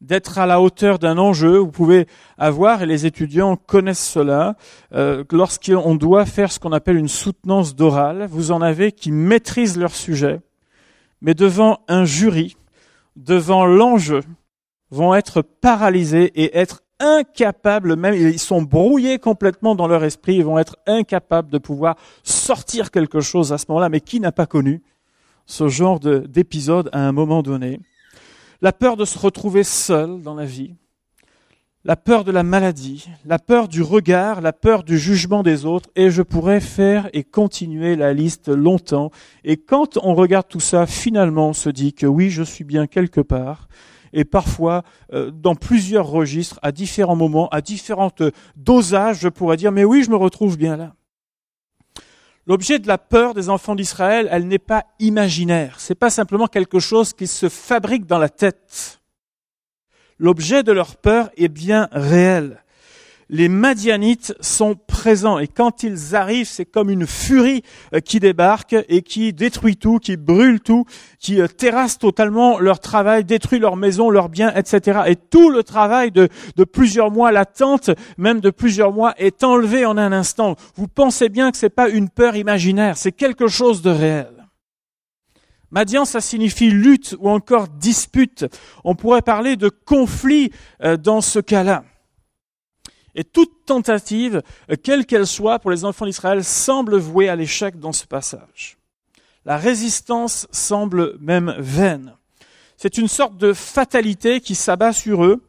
d'être 0.00 0.38
à 0.38 0.46
la 0.46 0.58
hauteur 0.58 0.98
d'un 0.98 1.18
enjeu. 1.18 1.58
Vous 1.58 1.70
pouvez 1.70 2.06
avoir, 2.38 2.82
et 2.82 2.86
les 2.86 3.04
étudiants 3.04 3.56
connaissent 3.56 4.08
cela, 4.08 4.56
euh, 4.94 5.22
lorsqu'on 5.30 5.96
doit 5.96 6.24
faire 6.24 6.50
ce 6.50 6.58
qu'on 6.58 6.72
appelle 6.72 6.96
une 6.96 7.08
soutenance 7.08 7.76
d'oral, 7.76 8.26
vous 8.30 8.52
en 8.52 8.62
avez 8.62 8.90
qui 8.90 9.12
maîtrisent 9.12 9.76
leur 9.76 9.94
sujet, 9.94 10.40
mais 11.20 11.34
devant 11.34 11.80
un 11.88 12.06
jury, 12.06 12.56
devant 13.14 13.66
l'enjeu, 13.66 14.22
vont 14.90 15.14
être 15.14 15.42
paralysés 15.42 16.32
et 16.36 16.56
être 16.56 16.80
incapables, 17.00 17.96
même 17.96 18.14
ils 18.14 18.38
sont 18.38 18.62
brouillés 18.62 19.18
complètement 19.18 19.74
dans 19.74 19.86
leur 19.86 20.02
esprit, 20.04 20.36
ils 20.36 20.44
vont 20.44 20.58
être 20.58 20.78
incapables 20.86 21.50
de 21.50 21.58
pouvoir 21.58 21.96
sortir 22.22 22.90
quelque 22.90 23.20
chose 23.20 23.52
à 23.52 23.58
ce 23.58 23.66
moment-là, 23.68 23.90
mais 23.90 24.00
qui 24.00 24.20
n'a 24.20 24.32
pas 24.32 24.46
connu 24.46 24.82
ce 25.48 25.66
genre 25.66 25.98
d'épisode 25.98 26.90
à 26.92 27.08
un 27.08 27.12
moment 27.12 27.42
donné. 27.42 27.80
La 28.60 28.72
peur 28.72 28.96
de 28.96 29.04
se 29.04 29.18
retrouver 29.18 29.64
seul 29.64 30.20
dans 30.20 30.34
la 30.34 30.44
vie, 30.44 30.74
la 31.84 31.96
peur 31.96 32.24
de 32.24 32.32
la 32.32 32.42
maladie, 32.42 33.08
la 33.24 33.38
peur 33.38 33.66
du 33.66 33.82
regard, 33.82 34.40
la 34.42 34.52
peur 34.52 34.84
du 34.84 34.98
jugement 34.98 35.42
des 35.42 35.64
autres, 35.64 35.88
et 35.96 36.10
je 36.10 36.22
pourrais 36.22 36.60
faire 36.60 37.08
et 37.14 37.24
continuer 37.24 37.96
la 37.96 38.12
liste 38.12 38.48
longtemps. 38.48 39.10
Et 39.42 39.56
quand 39.56 39.96
on 40.02 40.14
regarde 40.14 40.48
tout 40.48 40.60
ça, 40.60 40.86
finalement, 40.86 41.48
on 41.48 41.52
se 41.54 41.70
dit 41.70 41.94
que 41.94 42.06
oui, 42.06 42.30
je 42.30 42.42
suis 42.42 42.64
bien 42.64 42.86
quelque 42.86 43.22
part, 43.22 43.68
et 44.12 44.24
parfois 44.24 44.82
euh, 45.14 45.30
dans 45.30 45.54
plusieurs 45.54 46.08
registres, 46.08 46.58
à 46.62 46.72
différents 46.72 47.16
moments, 47.16 47.48
à 47.50 47.62
différentes 47.62 48.22
dosages, 48.56 49.20
je 49.20 49.28
pourrais 49.28 49.56
dire, 49.56 49.72
mais 49.72 49.84
oui, 49.84 50.02
je 50.02 50.10
me 50.10 50.16
retrouve 50.16 50.58
bien 50.58 50.76
là. 50.76 50.94
L'objet 52.48 52.78
de 52.78 52.88
la 52.88 52.96
peur 52.96 53.34
des 53.34 53.50
enfants 53.50 53.74
d'Israël, 53.74 54.26
elle 54.30 54.48
n'est 54.48 54.58
pas 54.58 54.86
imaginaire. 54.98 55.78
C'est 55.78 55.94
pas 55.94 56.08
simplement 56.08 56.46
quelque 56.46 56.78
chose 56.78 57.12
qui 57.12 57.26
se 57.26 57.50
fabrique 57.50 58.06
dans 58.06 58.18
la 58.18 58.30
tête. 58.30 59.02
L'objet 60.18 60.62
de 60.62 60.72
leur 60.72 60.96
peur 60.96 61.30
est 61.36 61.48
bien 61.48 61.90
réel 61.92 62.64
les 63.30 63.48
Madianites 63.48 64.34
sont 64.40 64.74
présents 64.74 65.38
et 65.38 65.48
quand 65.48 65.82
ils 65.82 66.16
arrivent, 66.16 66.46
c'est 66.46 66.64
comme 66.64 66.88
une 66.90 67.06
furie 67.06 67.62
euh, 67.94 68.00
qui 68.00 68.20
débarque 68.20 68.74
et 68.88 69.02
qui 69.02 69.32
détruit 69.32 69.76
tout, 69.76 69.98
qui 69.98 70.16
brûle 70.16 70.60
tout, 70.60 70.84
qui 71.18 71.40
euh, 71.40 71.46
terrasse 71.46 71.98
totalement 71.98 72.58
leur 72.58 72.80
travail, 72.80 73.24
détruit 73.24 73.58
leur 73.58 73.76
maison, 73.76 74.10
leurs 74.10 74.28
biens, 74.28 74.52
etc. 74.54 75.00
Et 75.06 75.16
tout 75.16 75.50
le 75.50 75.62
travail 75.62 76.10
de, 76.10 76.28
de 76.56 76.64
plusieurs 76.64 77.10
mois, 77.10 77.30
l'attente 77.30 77.90
même 78.16 78.40
de 78.40 78.50
plusieurs 78.50 78.92
mois 78.92 79.14
est 79.18 79.44
enlevé 79.44 79.84
en 79.84 79.98
un 79.98 80.12
instant. 80.12 80.56
Vous 80.76 80.88
pensez 80.88 81.28
bien 81.28 81.50
que 81.50 81.58
c'est 81.58 81.68
pas 81.68 81.88
une 81.88 82.08
peur 82.08 82.36
imaginaire, 82.36 82.96
c'est 82.96 83.12
quelque 83.12 83.48
chose 83.48 83.82
de 83.82 83.90
réel. 83.90 84.28
Madian, 85.70 86.06
ça 86.06 86.22
signifie 86.22 86.70
lutte 86.70 87.14
ou 87.20 87.28
encore 87.28 87.68
dispute. 87.68 88.46
On 88.84 88.94
pourrait 88.94 89.20
parler 89.20 89.56
de 89.56 89.68
conflit 89.68 90.50
euh, 90.82 90.96
dans 90.96 91.20
ce 91.20 91.40
cas-là. 91.40 91.84
Et 93.18 93.24
toute 93.24 93.66
tentative, 93.66 94.42
euh, 94.70 94.76
quelle 94.80 95.04
qu'elle 95.04 95.26
soit 95.26 95.58
pour 95.58 95.72
les 95.72 95.84
enfants 95.84 96.06
d'Israël, 96.06 96.44
semble 96.44 96.96
vouée 96.96 97.28
à 97.28 97.34
l'échec 97.34 97.76
dans 97.80 97.92
ce 97.92 98.06
passage. 98.06 98.78
La 99.44 99.56
résistance 99.56 100.46
semble 100.52 101.18
même 101.18 101.52
vaine. 101.58 102.14
C'est 102.76 102.96
une 102.96 103.08
sorte 103.08 103.36
de 103.36 103.52
fatalité 103.52 104.40
qui 104.40 104.54
s'abat 104.54 104.92
sur 104.92 105.24
eux. 105.24 105.42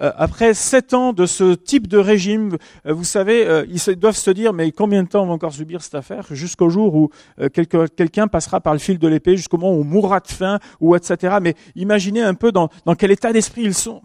Euh, 0.00 0.12
après 0.16 0.54
sept 0.54 0.94
ans 0.94 1.12
de 1.12 1.26
ce 1.26 1.54
type 1.54 1.88
de 1.88 1.98
régime, 1.98 2.56
euh, 2.86 2.92
vous 2.92 3.02
savez, 3.02 3.64
ils 3.68 3.96
doivent 3.96 4.16
se 4.16 4.30
dire, 4.30 4.52
mais 4.52 4.70
combien 4.70 5.02
de 5.02 5.08
temps 5.08 5.24
on 5.24 5.26
va 5.26 5.32
encore 5.32 5.52
subir 5.52 5.82
cette 5.82 5.96
affaire 5.96 6.24
Jusqu'au 6.30 6.70
jour 6.70 6.94
où 6.94 7.10
quelqu'un 7.52 8.28
passera 8.28 8.60
par 8.60 8.74
le 8.74 8.78
fil 8.78 9.00
de 9.00 9.08
l'épée, 9.08 9.36
jusqu'au 9.36 9.58
moment 9.58 9.76
où 9.76 9.80
on 9.80 9.84
mourra 9.84 10.20
de 10.20 10.28
faim, 10.28 10.60
ou 10.78 10.94
etc. 10.94 11.38
Mais 11.42 11.56
imaginez 11.74 12.22
un 12.22 12.34
peu 12.34 12.52
dans, 12.52 12.68
dans 12.84 12.94
quel 12.94 13.10
état 13.10 13.32
d'esprit 13.32 13.62
ils 13.62 13.74
sont. 13.74 14.02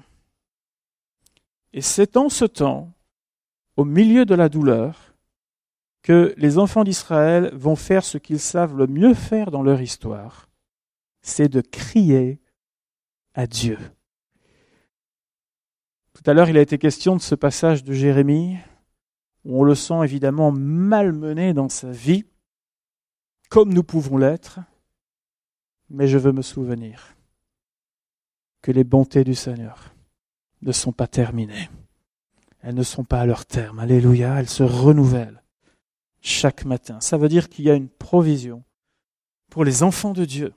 Et 1.74 1.82
c'est 1.82 2.18
en 2.18 2.30
ce 2.30 2.46
temps 2.46 2.93
au 3.78 3.86
milieu 3.86 4.26
de 4.26 4.36
la 4.36 4.50
douleur, 4.50 5.14
que 6.02 6.34
les 6.38 6.58
enfants 6.58 6.84
d'Israël 6.84 7.50
vont 7.56 7.76
faire 7.76 8.04
ce 8.04 8.18
qu'ils 8.18 8.40
savent 8.40 8.78
le 8.78 8.88
mieux 8.88 9.14
faire 9.14 9.52
dans 9.52 9.64
leur 9.64 9.82
histoire, 9.82 10.50
c'est 11.22 11.48
de 11.48 11.62
crier 11.62 12.40
à 13.34 13.48
Dieu. 13.48 13.78
Tout 16.14 16.24
à 16.30 16.34
l'heure, 16.34 16.50
il 16.50 16.58
a 16.58 16.62
été 16.62 16.78
question 16.78 17.16
de 17.16 17.22
ce 17.22 17.36
passage 17.36 17.84
de 17.84 17.94
Jérémie, 17.94 18.58
où 19.46 19.62
on 19.62 19.64
le 19.64 19.76
sent 19.76 20.04
évidemment 20.04 20.52
malmené 20.52 21.54
dans 21.54 21.70
sa 21.70 21.92
vie, 21.92 22.26
comme 23.50 23.74
nous 23.74 23.84
pouvons 23.84 24.18
l'être, 24.18 24.60
mais 25.90 26.08
je 26.08 26.18
veux 26.18 26.32
me 26.32 26.42
souvenir 26.42 27.16
que 28.62 28.72
les 28.72 28.84
bontés 28.84 29.24
du 29.24 29.36
Seigneur 29.36 29.94
ne 30.62 30.72
sont 30.72 30.92
pas 30.92 31.08
terminées. 31.08 31.70
Elles 32.64 32.76
ne 32.76 32.84
sont 32.84 33.04
pas 33.04 33.20
à 33.20 33.26
leur 33.26 33.46
terme. 33.46 33.80
Alléluia, 33.80 34.40
elles 34.40 34.50
se 34.50 34.64
renouvellent 34.64 35.44
chaque 36.22 36.64
matin. 36.64 36.98
Ça 37.02 37.18
veut 37.18 37.28
dire 37.28 37.50
qu'il 37.50 37.66
y 37.66 37.70
a 37.70 37.76
une 37.76 37.90
provision 37.90 38.64
pour 39.52 39.66
les 39.66 39.84
enfants 39.84 40.14
de 40.14 40.24
Dieu. 40.24 40.54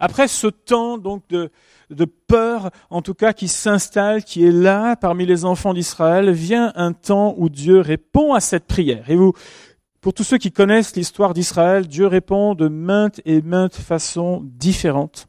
Après 0.00 0.26
ce 0.26 0.48
temps 0.48 0.98
donc 0.98 1.22
de, 1.28 1.52
de 1.90 2.04
peur, 2.04 2.70
en 2.90 3.00
tout 3.02 3.14
cas 3.14 3.32
qui 3.32 3.46
s'installe, 3.46 4.24
qui 4.24 4.44
est 4.44 4.50
là 4.50 4.96
parmi 4.96 5.24
les 5.24 5.44
enfants 5.44 5.72
d'Israël, 5.72 6.32
vient 6.32 6.72
un 6.74 6.92
temps 6.92 7.36
où 7.38 7.48
Dieu 7.48 7.78
répond 7.78 8.34
à 8.34 8.40
cette 8.40 8.66
prière. 8.66 9.08
Et 9.08 9.14
vous, 9.14 9.32
pour 10.00 10.12
tous 10.12 10.24
ceux 10.24 10.38
qui 10.38 10.50
connaissent 10.50 10.96
l'histoire 10.96 11.32
d'Israël, 11.32 11.86
Dieu 11.86 12.08
répond 12.08 12.56
de 12.56 12.66
maintes 12.66 13.20
et 13.24 13.40
maintes 13.40 13.76
façons 13.76 14.40
différentes 14.42 15.28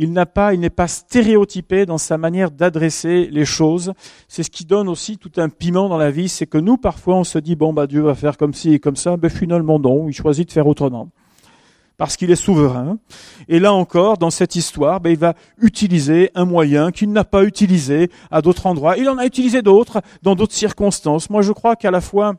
il 0.00 0.12
n'a 0.12 0.26
pas, 0.26 0.54
il 0.54 0.60
n'est 0.60 0.70
pas 0.70 0.86
stéréotypé 0.86 1.84
dans 1.84 1.98
sa 1.98 2.18
manière 2.18 2.52
d'adresser 2.52 3.28
les 3.32 3.44
choses. 3.44 3.92
C'est 4.28 4.44
ce 4.44 4.50
qui 4.50 4.64
donne 4.64 4.88
aussi 4.88 5.18
tout 5.18 5.32
un 5.38 5.48
piment 5.48 5.88
dans 5.88 5.96
la 5.96 6.12
vie, 6.12 6.28
c'est 6.28 6.46
que 6.46 6.56
nous, 6.56 6.76
parfois, 6.76 7.16
on 7.16 7.24
se 7.24 7.38
dit, 7.38 7.56
bon, 7.56 7.72
bah, 7.72 7.88
Dieu 7.88 8.02
va 8.02 8.14
faire 8.14 8.36
comme 8.36 8.54
ci 8.54 8.72
et 8.72 8.78
comme 8.78 8.94
ça, 8.94 9.16
mais 9.20 9.28
finalement, 9.28 9.80
non, 9.80 10.08
il 10.08 10.12
choisit 10.12 10.46
de 10.46 10.52
faire 10.52 10.68
autrement. 10.68 11.10
Parce 11.96 12.16
qu'il 12.16 12.30
est 12.30 12.36
souverain. 12.36 12.98
Et 13.48 13.58
là 13.58 13.72
encore, 13.72 14.18
dans 14.18 14.30
cette 14.30 14.54
histoire, 14.54 15.00
ben, 15.00 15.10
il 15.10 15.18
va 15.18 15.34
utiliser 15.60 16.30
un 16.36 16.44
moyen 16.44 16.92
qu'il 16.92 17.10
n'a 17.10 17.24
pas 17.24 17.42
utilisé 17.42 18.08
à 18.30 18.40
d'autres 18.40 18.66
endroits. 18.66 18.96
Il 18.96 19.08
en 19.08 19.18
a 19.18 19.26
utilisé 19.26 19.62
d'autres 19.62 20.00
dans 20.22 20.36
d'autres 20.36 20.54
circonstances. 20.54 21.28
Moi, 21.28 21.42
je 21.42 21.50
crois 21.50 21.74
qu'à 21.74 21.90
la 21.90 22.00
fois, 22.00 22.34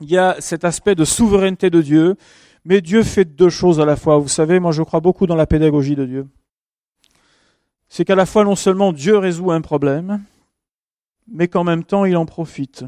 il 0.00 0.10
y 0.10 0.18
a 0.18 0.34
cet 0.40 0.64
aspect 0.64 0.96
de 0.96 1.04
souveraineté 1.04 1.70
de 1.70 1.82
Dieu, 1.82 2.16
mais 2.64 2.80
Dieu 2.80 3.04
fait 3.04 3.24
deux 3.24 3.48
choses 3.48 3.78
à 3.78 3.84
la 3.84 3.94
fois. 3.94 4.18
Vous 4.18 4.26
savez, 4.26 4.58
moi, 4.58 4.72
je 4.72 4.82
crois 4.82 4.98
beaucoup 4.98 5.28
dans 5.28 5.36
la 5.36 5.46
pédagogie 5.46 5.94
de 5.94 6.04
Dieu 6.04 6.26
c'est 7.88 8.04
qu'à 8.04 8.14
la 8.14 8.26
fois 8.26 8.44
non 8.44 8.56
seulement 8.56 8.92
Dieu 8.92 9.16
résout 9.16 9.50
un 9.50 9.60
problème, 9.60 10.22
mais 11.28 11.48
qu'en 11.48 11.64
même 11.64 11.84
temps 11.84 12.04
il 12.04 12.16
en 12.16 12.26
profite 12.26 12.84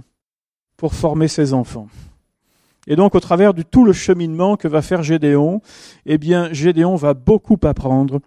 pour 0.77 0.95
former 0.95 1.29
ses 1.29 1.53
enfants. 1.53 1.89
Et 2.87 2.97
donc 2.97 3.15
au 3.15 3.21
travers 3.21 3.55
de 3.55 3.63
tout 3.63 3.85
le 3.85 3.93
cheminement 3.93 4.57
que 4.57 4.69
va 4.69 4.83
faire 4.83 5.03
Gédéon, 5.03 5.61
eh 6.07 6.19
bien 6.19 6.53
Gédéon 6.53 6.97
va 6.97 7.15
beaucoup 7.15 7.59
apprendre 7.63 8.21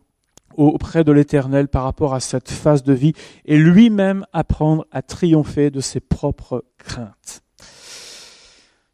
auprès 0.56 1.04
de 1.04 1.12
l'Éternel 1.12 1.68
par 1.68 1.84
rapport 1.84 2.14
à 2.14 2.20
cette 2.20 2.50
phase 2.50 2.84
de 2.84 2.94
vie 2.94 3.14
et 3.46 3.58
lui-même 3.58 4.26
apprendre 4.34 4.86
à 4.92 5.02
triompher 5.02 5.72
de 5.72 5.80
ses 5.80 6.00
propres 6.00 6.66
craintes. 6.78 7.42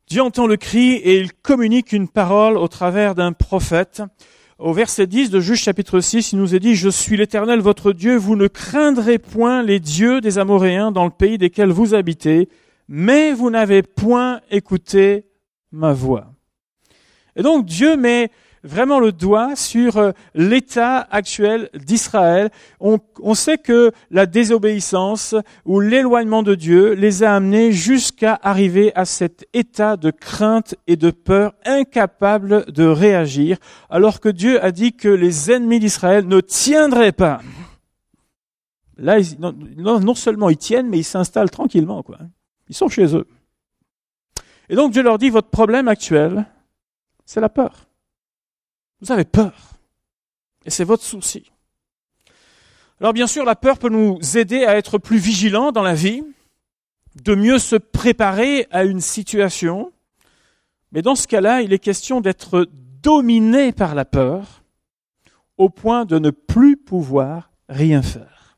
Dieu 0.08 0.22
entend 0.22 0.48
le 0.48 0.56
cri 0.56 0.94
et 0.94 1.20
il 1.20 1.34
communique 1.34 1.92
une 1.92 2.08
parole 2.08 2.56
au 2.56 2.70
travers 2.70 3.14
d'un 3.14 3.34
prophète. 3.34 4.02
Au 4.60 4.74
verset 4.74 5.06
10 5.06 5.30
de 5.30 5.40
Juge 5.40 5.62
chapitre 5.62 6.00
6, 6.00 6.32
il 6.32 6.40
nous 6.40 6.56
est 6.56 6.60
dit, 6.60 6.74
Je 6.74 6.90
suis 6.90 7.16
l'Éternel 7.16 7.60
votre 7.60 7.94
Dieu, 7.94 8.16
vous 8.16 8.36
ne 8.36 8.48
craindrez 8.48 9.20
point 9.20 9.62
les 9.62 9.80
dieux 9.80 10.20
des 10.20 10.40
Amoréens 10.40 10.92
dans 10.92 11.06
le 11.06 11.12
pays 11.12 11.38
desquels 11.38 11.70
vous 11.70 11.94
habitez, 11.94 12.50
mais 12.88 13.34
vous 13.34 13.52
n'avez 13.52 13.84
point 13.84 14.42
écouté 14.50 15.26
ma 15.72 15.94
voix. 15.94 16.34
Et 17.36 17.44
donc 17.44 17.68
Dieu 17.68 17.98
met 17.98 18.32
vraiment 18.64 19.00
le 19.00 19.12
doigt 19.12 19.56
sur 19.56 19.98
euh, 19.98 20.12
l'état 20.36 21.08
actuel 21.12 21.70
d'Israël. 21.74 22.50
On, 22.80 23.00
sait 23.34 23.58
que 23.58 23.92
la 24.12 24.26
désobéissance 24.26 25.36
ou 25.66 25.80
l'éloignement 25.80 26.44
de 26.44 26.56
Dieu 26.56 26.94
les 26.94 27.24
a 27.24 27.36
amenés 27.36 27.72
jusqu'à 27.72 28.40
arriver 28.42 28.92
à 28.96 29.06
cet 29.06 29.48
état 29.54 29.98
de 29.98 30.12
crainte 30.12 30.76
et 30.88 30.96
de 30.96 31.12
peur, 31.12 31.54
incapables 31.66 32.66
de 32.72 32.86
réagir, 32.86 33.58
alors 33.90 34.20
que 34.20 34.30
Dieu 34.30 34.64
a 34.64 34.72
dit 34.72 34.94
que 34.94 35.10
les 35.10 35.52
ennemis 35.52 35.80
d'Israël 35.80 36.28
ne 36.28 36.42
tiendraient 36.42 37.12
pas. 37.12 37.42
Là, 38.98 39.18
non, 39.40 40.00
non 40.00 40.16
seulement 40.16 40.50
ils 40.50 40.58
tiennent, 40.58 40.90
mais 40.90 41.00
ils 41.00 41.04
s'installent 41.04 41.52
tranquillement. 41.52 42.02
Quoi. 42.02 42.18
Ils 42.70 42.76
sont 42.76 42.90
chez 42.90 43.16
eux. 43.16 43.28
Et 44.70 44.76
donc 44.76 44.92
Dieu 44.92 45.04
leur 45.04 45.18
dit, 45.18 45.30
votre 45.30 45.50
problème 45.50 45.88
actuel, 45.88 46.46
c'est 47.26 47.40
la 47.40 47.50
peur. 47.50 47.87
Vous 49.02 49.12
avez 49.12 49.26
peur. 49.26 49.54
Et 50.66 50.70
c'est 50.70 50.84
votre 50.84 51.04
souci. 51.04 51.52
Alors 53.00 53.14
bien 53.14 53.28
sûr, 53.28 53.46
la 53.46 53.56
peur 53.56 53.78
peut 53.78 53.90
nous 53.90 54.20
aider 54.38 54.66
à 54.66 54.76
être 54.76 54.98
plus 54.98 55.18
vigilants 55.18 55.72
dans 55.72 55.84
la 55.84 55.94
vie, 55.94 56.24
de 57.24 57.36
mieux 57.36 57.60
se 57.60 57.76
préparer 57.76 58.68
à 58.72 58.84
une 58.84 59.02
situation. 59.02 59.92
Mais 60.92 61.02
dans 61.02 61.16
ce 61.16 61.28
cas-là, 61.28 61.62
il 61.62 61.74
est 61.74 61.80
question 61.80 62.22
d'être 62.22 62.68
dominé 63.04 63.72
par 63.72 63.94
la 63.94 64.06
peur 64.06 64.64
au 65.58 65.70
point 65.70 66.06
de 66.06 66.20
ne 66.20 66.30
plus 66.30 66.78
pouvoir 66.78 67.52
rien 67.70 68.02
faire. 68.02 68.58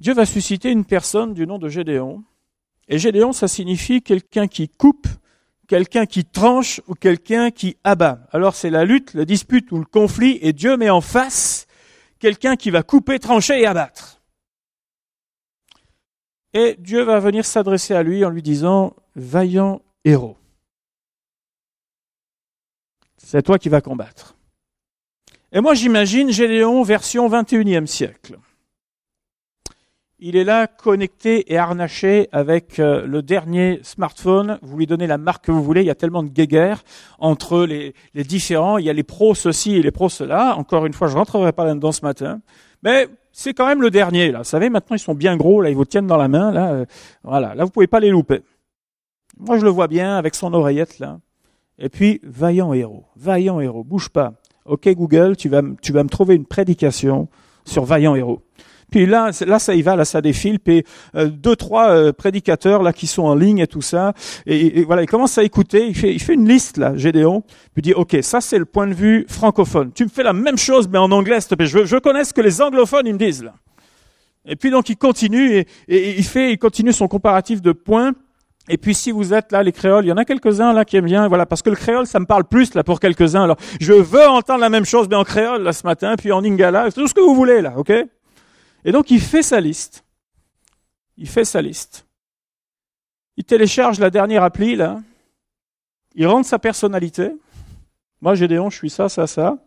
Dieu 0.00 0.14
va 0.14 0.26
susciter 0.26 0.70
une 0.70 0.84
personne 0.84 1.32
du 1.34 1.46
nom 1.46 1.58
de 1.58 1.68
Gédéon. 1.68 2.24
Et 2.88 2.98
Gédéon, 2.98 3.32
ça 3.32 3.46
signifie 3.46 4.02
quelqu'un 4.02 4.48
qui 4.48 4.68
coupe 4.68 5.06
quelqu'un 5.72 6.04
qui 6.04 6.26
tranche 6.26 6.82
ou 6.86 6.94
quelqu'un 6.94 7.50
qui 7.50 7.78
abat. 7.82 8.26
Alors 8.30 8.54
c'est 8.54 8.68
la 8.68 8.84
lutte, 8.84 9.14
la 9.14 9.24
dispute 9.24 9.72
ou 9.72 9.78
le 9.78 9.86
conflit, 9.86 10.38
et 10.42 10.52
Dieu 10.52 10.76
met 10.76 10.90
en 10.90 11.00
face 11.00 11.66
quelqu'un 12.18 12.56
qui 12.56 12.70
va 12.70 12.82
couper, 12.82 13.18
trancher 13.18 13.58
et 13.58 13.64
abattre. 13.64 14.20
Et 16.52 16.76
Dieu 16.78 17.00
va 17.04 17.20
venir 17.20 17.46
s'adresser 17.46 17.94
à 17.94 18.02
lui 18.02 18.22
en 18.22 18.28
lui 18.28 18.42
disant, 18.42 18.94
vaillant 19.16 19.80
héros, 20.04 20.36
c'est 23.16 23.40
toi 23.40 23.58
qui 23.58 23.70
vas 23.70 23.80
combattre. 23.80 24.36
Et 25.52 25.62
moi 25.62 25.72
j'imagine 25.72 26.30
Gédéon 26.30 26.82
version 26.82 27.30
21e 27.30 27.86
siècle 27.86 28.38
il 30.24 30.36
est 30.36 30.44
là 30.44 30.68
connecté 30.68 31.52
et 31.52 31.58
harnaché 31.58 32.28
avec 32.30 32.78
euh, 32.78 33.04
le 33.06 33.22
dernier 33.22 33.80
smartphone. 33.82 34.60
Vous 34.62 34.78
lui 34.78 34.86
donnez 34.86 35.08
la 35.08 35.18
marque 35.18 35.46
que 35.46 35.52
vous 35.52 35.64
voulez. 35.64 35.80
Il 35.80 35.86
y 35.86 35.90
a 35.90 35.96
tellement 35.96 36.22
de 36.22 36.28
guéguerre 36.28 36.84
entre 37.18 37.64
les, 37.64 37.92
différents. 38.14 38.78
Il 38.78 38.84
y 38.84 38.90
a 38.90 38.92
les 38.92 39.02
pros 39.02 39.34
ceci 39.34 39.74
et 39.74 39.82
les 39.82 39.90
pros 39.90 40.08
cela. 40.08 40.54
Encore 40.56 40.86
une 40.86 40.92
fois, 40.92 41.08
je 41.08 41.16
rentrerai 41.16 41.52
pas 41.52 41.64
là-dedans 41.64 41.90
ce 41.90 42.04
matin. 42.04 42.40
Mais 42.84 43.08
c'est 43.32 43.52
quand 43.52 43.66
même 43.66 43.82
le 43.82 43.90
dernier, 43.90 44.30
là. 44.30 44.38
Vous 44.38 44.44
savez, 44.44 44.70
maintenant, 44.70 44.94
ils 44.94 45.00
sont 45.00 45.14
bien 45.14 45.36
gros, 45.36 45.60
là. 45.60 45.70
Ils 45.70 45.76
vous 45.76 45.84
tiennent 45.84 46.06
dans 46.06 46.16
la 46.16 46.28
main, 46.28 46.52
là. 46.52 46.70
Euh, 46.70 46.84
voilà. 47.24 47.56
Là, 47.56 47.64
vous 47.64 47.70
pouvez 47.70 47.88
pas 47.88 47.98
les 47.98 48.10
louper. 48.10 48.42
Moi, 49.40 49.58
je 49.58 49.64
le 49.64 49.70
vois 49.70 49.88
bien 49.88 50.16
avec 50.16 50.36
son 50.36 50.54
oreillette, 50.54 51.00
là. 51.00 51.18
Et 51.80 51.88
puis, 51.88 52.20
vaillant 52.22 52.72
héros. 52.72 53.06
Vaillant 53.16 53.58
héros. 53.58 53.82
Bouge 53.82 54.08
pas. 54.08 54.34
OK, 54.66 54.88
Google, 54.90 55.36
tu 55.36 55.48
vas, 55.48 55.62
tu 55.80 55.92
vas 55.92 56.04
me 56.04 56.08
trouver 56.08 56.36
une 56.36 56.46
prédication 56.46 57.28
sur 57.64 57.84
vaillant 57.84 58.14
héros. 58.14 58.40
Puis 58.92 59.06
là, 59.06 59.30
là 59.46 59.58
ça 59.58 59.74
y 59.74 59.82
va, 59.82 59.96
là 59.96 60.04
ça 60.04 60.20
défile. 60.20 60.60
Puis 60.60 60.84
euh, 61.16 61.26
deux, 61.26 61.56
trois 61.56 61.88
euh, 61.88 62.12
prédicateurs 62.12 62.82
là 62.82 62.92
qui 62.92 63.08
sont 63.08 63.24
en 63.24 63.34
ligne 63.34 63.58
et 63.58 63.66
tout 63.66 63.82
ça. 63.82 64.12
Et, 64.46 64.84
voilà, 64.84 65.02
il 65.02 65.08
commence 65.08 65.36
à 65.38 65.42
écouter. 65.42 65.88
Il 65.88 65.96
fait, 65.96 66.12
il 66.12 66.20
fait 66.20 66.34
une 66.34 66.46
liste 66.46 66.76
là, 66.76 66.96
Gédéon. 66.96 67.42
Puis 67.72 67.82
dit, 67.82 67.94
ok, 67.94 68.18
ça 68.22 68.40
c'est 68.40 68.58
le 68.58 68.66
point 68.66 68.86
de 68.86 68.94
vue 68.94 69.26
francophone. 69.28 69.90
Tu 69.92 70.04
me 70.04 70.10
fais 70.10 70.22
la 70.22 70.34
même 70.34 70.58
chose 70.58 70.88
mais 70.88 70.98
en 70.98 71.10
anglais, 71.10 71.40
s'il 71.40 71.50
te 71.50 71.54
plaît. 71.56 71.66
Je, 71.66 71.84
je 71.86 71.96
connais 71.96 72.24
ce 72.24 72.32
que 72.32 72.42
les 72.42 72.60
anglophones 72.60 73.06
ils 73.06 73.14
me 73.14 73.18
disent 73.18 73.42
là. 73.42 73.54
Et 74.46 74.54
puis 74.54 74.70
donc 74.70 74.88
il 74.90 74.96
continue 74.96 75.56
et, 75.56 75.66
et 75.88 76.18
il 76.18 76.24
fait, 76.24 76.52
il 76.52 76.58
continue 76.58 76.92
son 76.92 77.08
comparatif 77.08 77.62
de 77.62 77.72
points. 77.72 78.12
Et 78.68 78.78
puis 78.78 78.94
si 78.94 79.10
vous 79.10 79.34
êtes 79.34 79.50
là, 79.50 79.62
les 79.62 79.72
créoles, 79.72 80.04
il 80.04 80.08
y 80.08 80.12
en 80.12 80.16
a 80.16 80.24
quelques-uns 80.24 80.72
là 80.72 80.84
qui 80.84 80.96
aiment 80.96 81.06
bien, 81.06 81.26
voilà, 81.26 81.46
parce 81.46 81.62
que 81.62 81.70
le 81.70 81.76
créole, 81.76 82.06
ça 82.06 82.20
me 82.20 82.26
parle 82.26 82.44
plus 82.44 82.74
là 82.74 82.84
pour 82.84 83.00
quelques-uns. 83.00 83.42
Alors, 83.42 83.56
je 83.80 83.92
veux 83.92 84.28
entendre 84.28 84.60
la 84.60 84.68
même 84.68 84.84
chose, 84.84 85.08
mais 85.10 85.16
en 85.16 85.24
créole 85.24 85.62
là 85.62 85.72
ce 85.72 85.84
matin, 85.84 86.14
puis 86.16 86.30
en 86.30 86.44
ingala, 86.44 86.92
tout 86.92 87.08
ce 87.08 87.14
que 87.14 87.20
vous 87.20 87.34
voulez 87.34 87.60
là, 87.60 87.74
ok? 87.76 87.92
Et 88.84 88.92
donc 88.92 89.10
il 89.10 89.20
fait 89.20 89.42
sa 89.42 89.60
liste. 89.60 90.04
Il 91.16 91.28
fait 91.28 91.44
sa 91.44 91.62
liste. 91.62 92.06
Il 93.36 93.44
télécharge 93.44 93.98
la 93.98 94.10
dernière 94.10 94.42
appli, 94.42 94.76
là. 94.76 95.00
Il 96.14 96.26
rentre 96.26 96.46
sa 96.46 96.58
personnalité. 96.58 97.32
Moi, 98.20 98.34
Gédéon, 98.34 98.70
je 98.70 98.76
suis 98.76 98.90
ça, 98.90 99.08
ça, 99.08 99.26
ça. 99.26 99.58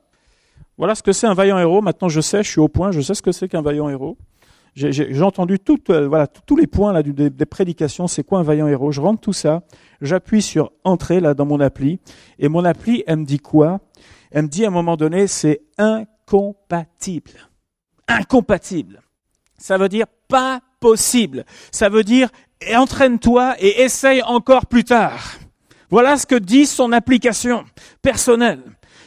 Voilà 0.77 0.93
ce 0.95 1.01
que 1.01 1.11
c'est 1.11 1.27
un 1.27 1.33
vaillant 1.33 1.57
héros. 1.57 1.81
Maintenant, 1.81 2.09
je 2.09 2.21
sais, 2.21 2.43
je 2.43 2.49
suis 2.49 2.59
au 2.59 2.67
point, 2.67 2.91
je 2.91 3.01
sais 3.01 3.13
ce 3.13 3.21
que 3.21 3.31
c'est 3.31 3.47
qu'un 3.47 3.61
vaillant 3.61 3.89
héros. 3.89 4.17
J'ai 4.75 5.21
entendu 5.21 5.57
tout, 5.57 5.79
euh, 5.89 6.05
voilà, 6.05 6.27
tous 6.27 6.57
les 6.57 6.67
points 6.67 6.91
là, 6.91 7.01
des, 7.01 7.45
prédications, 7.45 8.07
c'est 8.07 8.25
quoi 8.25 8.39
un 8.39 8.43
vaillant 8.43 8.67
héros? 8.67 8.91
Je 8.91 8.99
rentre 8.99 9.21
tout 9.21 9.31
ça, 9.31 9.63
j'appuie 10.01 10.41
sur 10.41 10.73
Entrée 10.83 11.21
là 11.21 11.33
dans 11.33 11.45
mon 11.45 11.61
appli, 11.61 12.01
et 12.39 12.49
mon 12.49 12.65
appli, 12.65 13.01
elle 13.07 13.19
me 13.19 13.25
dit 13.25 13.39
quoi? 13.39 13.79
Elle 14.31 14.43
me 14.43 14.47
dit 14.49 14.65
à 14.65 14.67
un 14.67 14.71
moment 14.71 14.97
donné, 14.97 15.27
c'est 15.27 15.61
incompatible. 15.77 17.31
Incompatible. 18.09 19.01
Ça 19.57 19.77
veut 19.77 19.89
dire 19.89 20.07
pas 20.27 20.61
possible. 20.79 21.45
Ça 21.71 21.89
veut 21.89 22.03
dire 22.03 22.29
entraîne-toi 22.73 23.55
et 23.59 23.81
essaye 23.81 24.21
encore 24.23 24.65
plus 24.65 24.83
tard. 24.83 25.35
Voilà 25.89 26.17
ce 26.17 26.25
que 26.25 26.35
dit 26.35 26.65
son 26.65 26.91
application 26.91 27.65
personnelle. 28.01 28.61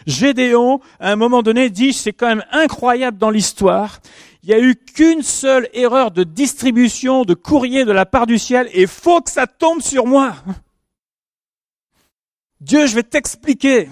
Gédéon, 0.06 0.80
à 1.00 1.12
un 1.12 1.16
moment 1.16 1.42
donné, 1.42 1.68
dit, 1.68 1.92
c'est 1.92 2.12
quand 2.12 2.28
même 2.28 2.44
incroyable 2.50 3.18
dans 3.18 3.30
l'histoire, 3.30 4.00
il 4.42 4.48
n'y 4.48 4.54
a 4.54 4.60
eu 4.60 4.76
qu'une 4.76 5.22
seule 5.22 5.68
erreur 5.74 6.10
de 6.10 6.24
distribution 6.24 7.24
de 7.24 7.34
courrier 7.34 7.84
de 7.84 7.92
la 7.92 8.06
part 8.06 8.26
du 8.26 8.38
ciel 8.38 8.68
et 8.72 8.86
faut 8.86 9.20
que 9.20 9.30
ça 9.30 9.46
tombe 9.46 9.82
sur 9.82 10.06
moi. 10.06 10.36
Dieu, 12.60 12.86
je 12.86 12.94
vais 12.94 13.02
t'expliquer. 13.02 13.88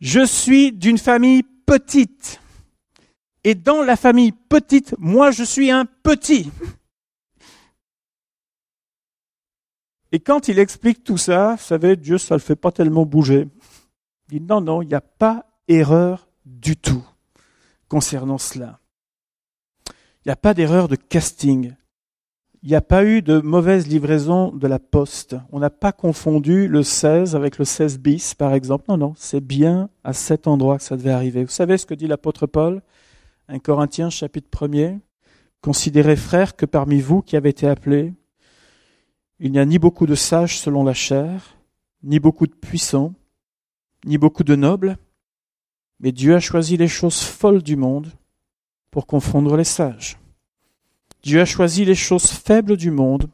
Je 0.00 0.24
suis 0.24 0.72
d'une 0.72 0.98
famille 0.98 1.42
petite. 1.66 2.39
Et 3.44 3.54
dans 3.54 3.82
la 3.82 3.96
famille 3.96 4.32
petite, 4.32 4.94
moi 4.98 5.30
je 5.30 5.44
suis 5.44 5.70
un 5.70 5.86
petit. 5.86 6.50
Et 10.12 10.20
quand 10.20 10.48
il 10.48 10.58
explique 10.58 11.04
tout 11.04 11.16
ça, 11.16 11.54
vous 11.54 11.62
savez, 11.62 11.96
Dieu, 11.96 12.18
ça 12.18 12.34
le 12.34 12.40
fait 12.40 12.56
pas 12.56 12.72
tellement 12.72 13.06
bouger. 13.06 13.48
Il 14.30 14.40
dit 14.40 14.46
non, 14.46 14.60
non, 14.60 14.82
il 14.82 14.88
n'y 14.88 14.94
a 14.94 15.00
pas 15.00 15.46
erreur 15.68 16.28
du 16.44 16.76
tout 16.76 17.04
concernant 17.88 18.38
cela. 18.38 18.80
Il 20.24 20.28
n'y 20.28 20.32
a 20.32 20.36
pas 20.36 20.52
d'erreur 20.52 20.88
de 20.88 20.96
casting. 20.96 21.72
Il 22.62 22.68
n'y 22.68 22.74
a 22.74 22.82
pas 22.82 23.04
eu 23.04 23.22
de 23.22 23.40
mauvaise 23.40 23.86
livraison 23.86 24.52
de 24.52 24.66
la 24.66 24.78
poste. 24.78 25.34
On 25.50 25.60
n'a 25.60 25.70
pas 25.70 25.92
confondu 25.92 26.68
le 26.68 26.82
16 26.82 27.34
avec 27.34 27.56
le 27.56 27.64
16 27.64 27.98
bis, 27.98 28.34
par 28.34 28.52
exemple. 28.52 28.84
Non, 28.88 28.98
non, 28.98 29.14
c'est 29.16 29.40
bien 29.40 29.88
à 30.04 30.12
cet 30.12 30.46
endroit 30.46 30.76
que 30.76 30.84
ça 30.84 30.96
devait 30.96 31.10
arriver. 31.10 31.42
Vous 31.42 31.50
savez 31.50 31.78
ce 31.78 31.86
que 31.86 31.94
dit 31.94 32.06
l'apôtre 32.06 32.46
Paul? 32.46 32.82
1 33.50 33.58
Corinthiens 33.58 34.10
chapitre 34.10 34.48
1er, 34.48 35.00
Considérez 35.60 36.16
frères 36.16 36.54
que 36.54 36.66
parmi 36.66 37.00
vous 37.00 37.20
qui 37.20 37.36
avez 37.36 37.50
été 37.50 37.66
appelés, 37.66 38.14
il 39.40 39.50
n'y 39.50 39.58
a 39.58 39.64
ni 39.64 39.78
beaucoup 39.78 40.06
de 40.06 40.14
sages 40.14 40.58
selon 40.58 40.84
la 40.84 40.94
chair, 40.94 41.56
ni 42.04 42.20
beaucoup 42.20 42.46
de 42.46 42.54
puissants, 42.54 43.12
ni 44.06 44.18
beaucoup 44.18 44.44
de 44.44 44.54
nobles, 44.54 44.96
mais 45.98 46.12
Dieu 46.12 46.34
a 46.34 46.40
choisi 46.40 46.76
les 46.76 46.88
choses 46.88 47.22
folles 47.22 47.62
du 47.62 47.76
monde 47.76 48.12
pour 48.92 49.06
confondre 49.06 49.56
les 49.56 49.64
sages. 49.64 50.16
Dieu 51.22 51.40
a 51.40 51.44
choisi 51.44 51.84
les 51.84 51.96
choses 51.96 52.30
faibles 52.30 52.76
du 52.76 52.90
monde 52.90 53.30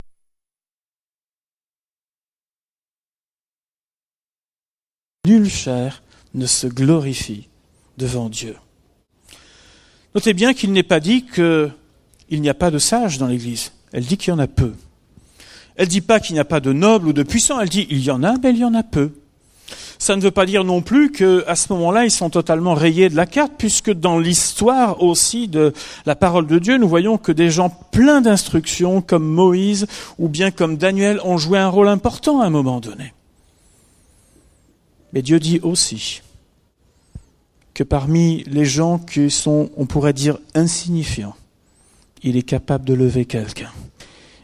Nulle 5.27 5.51
chair 5.51 6.03
ne 6.35 6.47
se 6.47 6.69
glorifie 6.69 7.49
devant 7.99 8.29
Dieu. 8.29 8.57
Notez 10.17 10.33
bien 10.33 10.55
qu'il 10.55 10.73
n'est 10.73 10.83
pas 10.83 10.99
dit 10.99 11.27
qu'il 11.27 11.71
n'y 12.31 12.49
a 12.49 12.55
pas 12.55 12.71
de 12.71 12.79
sages 12.79 13.19
dans 13.19 13.27
l'Église. 13.27 13.73
Elle 13.93 14.07
dit 14.07 14.17
qu'il 14.17 14.31
y 14.31 14.35
en 14.35 14.39
a 14.39 14.47
peu. 14.47 14.73
Elle 15.77 15.89
dit 15.89 16.01
pas 16.01 16.21
qu'il 16.21 16.33
n'y 16.33 16.41
a 16.41 16.47
pas 16.47 16.61
de 16.61 16.73
nobles 16.73 17.09
ou 17.09 17.13
de 17.13 17.23
puissants. 17.23 17.61
Elle 17.61 17.69
dit 17.69 17.87
il 17.91 18.03
y 18.03 18.11
en 18.11 18.23
a, 18.23 18.39
mais 18.43 18.49
il 18.49 18.57
y 18.57 18.65
en 18.65 18.73
a 18.73 18.83
peu. 18.83 19.11
ça 19.99 20.17
ne 20.17 20.23
veut 20.23 20.31
pas 20.31 20.47
dire 20.47 20.65
non 20.65 20.81
plus 20.81 21.13
qu'à 21.13 21.55
ce 21.55 21.71
moment-là, 21.75 22.07
ils 22.07 22.11
sont 22.11 22.31
totalement 22.31 22.73
rayés 22.73 23.11
de 23.11 23.15
la 23.15 23.27
carte, 23.27 23.53
puisque 23.59 23.93
dans 23.93 24.19
l'histoire 24.19 25.03
aussi 25.03 25.49
de 25.49 25.75
la 26.07 26.17
parole 26.17 26.47
de 26.47 26.59
Dieu, 26.59 26.79
nous 26.79 26.89
voyons 26.89 27.19
que 27.19 27.31
des 27.31 27.51
gens 27.51 27.69
pleins 27.69 28.23
d'instructions, 28.23 29.03
comme 29.03 29.27
Moïse 29.27 29.87
ou 30.19 30.31
bien 30.31 30.51
comme 30.51 30.79
Daniel, 30.79 31.21
ont 31.25 31.37
joué 31.37 31.59
un 31.59 31.69
rôle 31.69 31.89
important 31.89 32.41
à 32.41 32.47
un 32.47 32.51
moment 32.51 32.81
donné. 32.81 33.13
Mais 35.13 35.21
Dieu 35.21 35.39
dit 35.39 35.61
aussi 35.63 36.23
que 37.77 37.85
parmi 37.85 38.43
les 38.45 38.65
gens 38.65 38.99
qui 38.99 39.31
sont, 39.31 39.69
on 39.77 39.85
pourrait 39.85 40.15
dire, 40.15 40.39
insignifiants, 40.55 41.37
il 42.23 42.39
est 42.39 42.43
capable 42.43 42.87
de 42.87 42.95
lever 42.95 43.27
quelqu'un. 43.27 43.71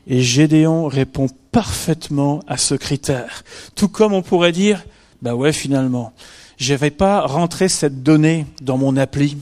Et 0.07 0.21
Gédéon 0.21 0.87
répond 0.87 1.29
parfaitement 1.51 2.40
à 2.47 2.59
ce 2.59 2.75
critère. 2.75 3.42
Tout 3.75 3.88
comme 3.88 4.12
on 4.12 4.21
pourrait 4.21 4.53
dire, 4.53 4.85
bah 5.23 5.35
ouais, 5.35 5.55
finalement, 5.55 6.12
je 6.59 6.75
vais 6.75 6.90
pas 6.90 7.23
rentrer 7.23 7.71
cette 7.71 8.03
donnée 8.03 8.45
dans 8.61 8.77
mon 8.77 8.99
appli. 8.99 9.38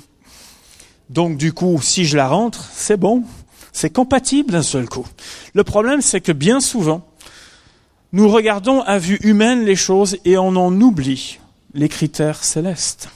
Donc 1.09 1.37
du 1.37 1.53
coup, 1.53 1.81
si 1.83 2.05
je 2.05 2.16
la 2.16 2.29
rentre, 2.29 2.70
c'est 2.72 2.96
bon, 2.96 3.24
c'est 3.72 3.90
compatible 3.90 4.53
d'un 4.53 4.62
seul 4.62 4.88
coup. 4.88 5.09
Le 5.53 5.64
problème, 5.64 6.00
c'est 6.00 6.20
que 6.20 6.31
bien 6.31 6.61
souvent, 6.61 7.05
nous 8.12 8.29
regardons 8.29 8.83
à 8.83 8.98
vue 8.98 9.18
humaine 9.24 9.64
les 9.64 9.74
choses 9.74 10.16
et 10.24 10.38
on 10.38 10.55
en 10.55 10.81
oublie 10.81 11.40
les 11.74 11.88
critères 11.88 12.44
célestes. 12.44 13.09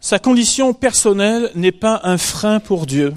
Sa 0.00 0.18
condition 0.18 0.72
personnelle 0.72 1.50
n'est 1.54 1.72
pas 1.72 2.00
un 2.04 2.18
frein 2.18 2.58
pour 2.60 2.86
Dieu 2.86 3.14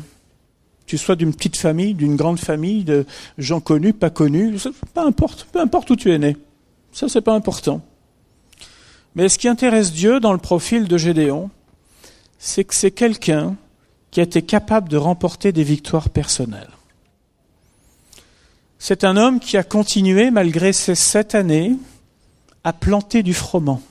tu 0.85 0.97
sois 0.97 1.15
d'une 1.15 1.33
petite 1.33 1.57
famille, 1.57 1.93
d'une 1.93 2.15
grande 2.15 2.39
famille, 2.39 2.83
de 2.83 3.05
gens 3.37 3.59
connus, 3.59 3.93
pas 3.93 4.09
connus, 4.09 4.57
peu 4.93 5.01
importe, 5.01 5.47
peu 5.51 5.59
importe 5.59 5.89
où 5.89 5.95
tu 5.95 6.11
es 6.11 6.19
né. 6.19 6.37
Ça, 6.91 7.07
c'est 7.09 7.21
pas 7.21 7.33
important. 7.33 7.81
Mais 9.15 9.29
ce 9.29 9.37
qui 9.37 9.47
intéresse 9.47 9.91
Dieu 9.91 10.19
dans 10.19 10.33
le 10.33 10.39
profil 10.39 10.87
de 10.87 10.97
Gédéon, 10.97 11.49
c'est 12.37 12.63
que 12.63 12.75
c'est 12.75 12.91
quelqu'un 12.91 13.55
qui 14.11 14.19
a 14.19 14.23
été 14.23 14.41
capable 14.41 14.89
de 14.89 14.97
remporter 14.97 15.51
des 15.51 15.63
victoires 15.63 16.09
personnelles. 16.09 16.69
C'est 18.77 19.03
un 19.03 19.15
homme 19.15 19.39
qui 19.39 19.57
a 19.57 19.63
continué, 19.63 20.29
malgré 20.29 20.73
ces 20.73 20.95
sept 20.95 21.35
années, 21.35 21.75
à 22.63 22.73
planter 22.73 23.23
du 23.23 23.33
froment. 23.33 23.81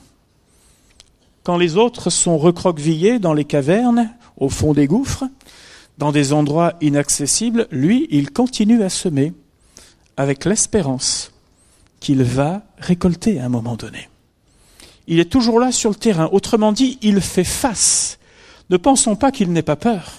Quand 1.43 1.57
les 1.57 1.75
autres 1.75 2.09
sont 2.09 2.37
recroquevillés 2.37 3.19
dans 3.19 3.33
les 3.33 3.43
cavernes, 3.43 4.13
au 4.37 4.49
fond 4.49 4.73
des 4.73 4.87
gouffres, 4.87 5.25
dans 5.97 6.11
des 6.11 6.33
endroits 6.33 6.73
inaccessibles, 6.81 7.67
lui, 7.69 8.07
il 8.11 8.31
continue 8.31 8.81
à 8.81 8.89
semer 8.89 9.33
avec 10.15 10.45
l'espérance 10.45 11.31
qu'il 11.99 12.23
va 12.23 12.63
récolter 12.77 13.39
à 13.39 13.45
un 13.45 13.49
moment 13.49 13.75
donné. 13.75 14.09
Il 15.07 15.19
est 15.19 15.31
toujours 15.31 15.59
là 15.59 15.71
sur 15.71 15.89
le 15.89 15.95
terrain. 15.95 16.29
Autrement 16.31 16.71
dit, 16.71 16.97
il 17.01 17.19
fait 17.19 17.43
face. 17.43 18.19
Ne 18.69 18.77
pensons 18.77 19.15
pas 19.15 19.31
qu'il 19.31 19.51
n'ait 19.51 19.61
pas 19.61 19.75
peur. 19.75 20.13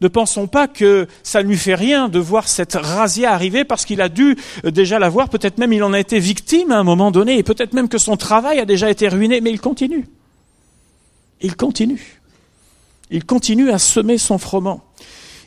Ne 0.00 0.08
pensons 0.08 0.46
pas 0.46 0.68
que 0.68 1.08
ça 1.22 1.42
ne 1.42 1.48
lui 1.48 1.56
fait 1.56 1.74
rien 1.74 2.08
de 2.08 2.18
voir 2.18 2.46
cette 2.48 2.74
razzia 2.74 3.32
arriver 3.32 3.64
parce 3.64 3.84
qu'il 3.84 4.00
a 4.00 4.08
dû 4.08 4.36
déjà 4.64 4.98
la 4.98 5.08
voir, 5.08 5.28
peut-être 5.28 5.58
même 5.58 5.72
il 5.72 5.82
en 5.82 5.92
a 5.92 6.00
été 6.00 6.18
victime 6.18 6.72
à 6.72 6.78
un 6.78 6.84
moment 6.84 7.10
donné, 7.10 7.38
et 7.38 7.42
peut-être 7.42 7.72
même 7.72 7.88
que 7.88 7.98
son 7.98 8.16
travail 8.16 8.58
a 8.58 8.64
déjà 8.64 8.90
été 8.90 9.08
ruiné, 9.08 9.40
mais 9.40 9.50
il 9.50 9.60
continue. 9.60 10.06
Il 11.44 11.56
continue. 11.56 12.22
Il 13.10 13.26
continue 13.26 13.70
à 13.70 13.78
semer 13.78 14.16
son 14.16 14.38
froment. 14.38 14.82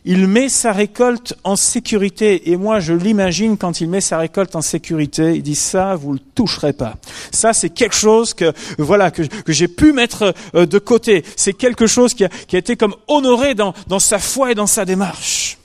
Il 0.06 0.28
met 0.28 0.48
sa 0.48 0.72
récolte 0.72 1.34
en 1.44 1.56
sécurité. 1.56 2.52
Et 2.52 2.56
moi, 2.56 2.80
je 2.80 2.94
l'imagine 2.94 3.58
quand 3.58 3.82
il 3.82 3.90
met 3.90 4.00
sa 4.00 4.20
récolte 4.20 4.56
en 4.56 4.62
sécurité, 4.62 5.36
il 5.36 5.42
dit 5.42 5.56
ça, 5.56 5.96
vous 5.96 6.14
le 6.14 6.20
toucherez 6.20 6.74
pas. 6.74 6.98
Ça, 7.32 7.52
c'est 7.52 7.72
quelque 7.72 7.96
chose 7.96 8.36
que, 8.36 8.54
voilà, 8.78 9.10
que, 9.10 9.24
j'ai 9.48 9.68
pu 9.68 9.92
mettre 9.92 10.36
euh, 10.54 10.68
de 10.68 10.78
côté. 10.78 11.26
C'est 11.36 11.54
quelque 11.54 11.88
chose 11.88 12.14
qui 12.14 12.26
a, 12.26 12.30
été 12.54 12.78
comme 12.78 12.96
honoré 13.08 13.56
dans 13.56 13.74
sa 14.00 14.20
foi 14.20 14.52
et 14.52 14.56
dans 14.56 14.68
sa 14.68 14.86
démarche. 14.86 15.58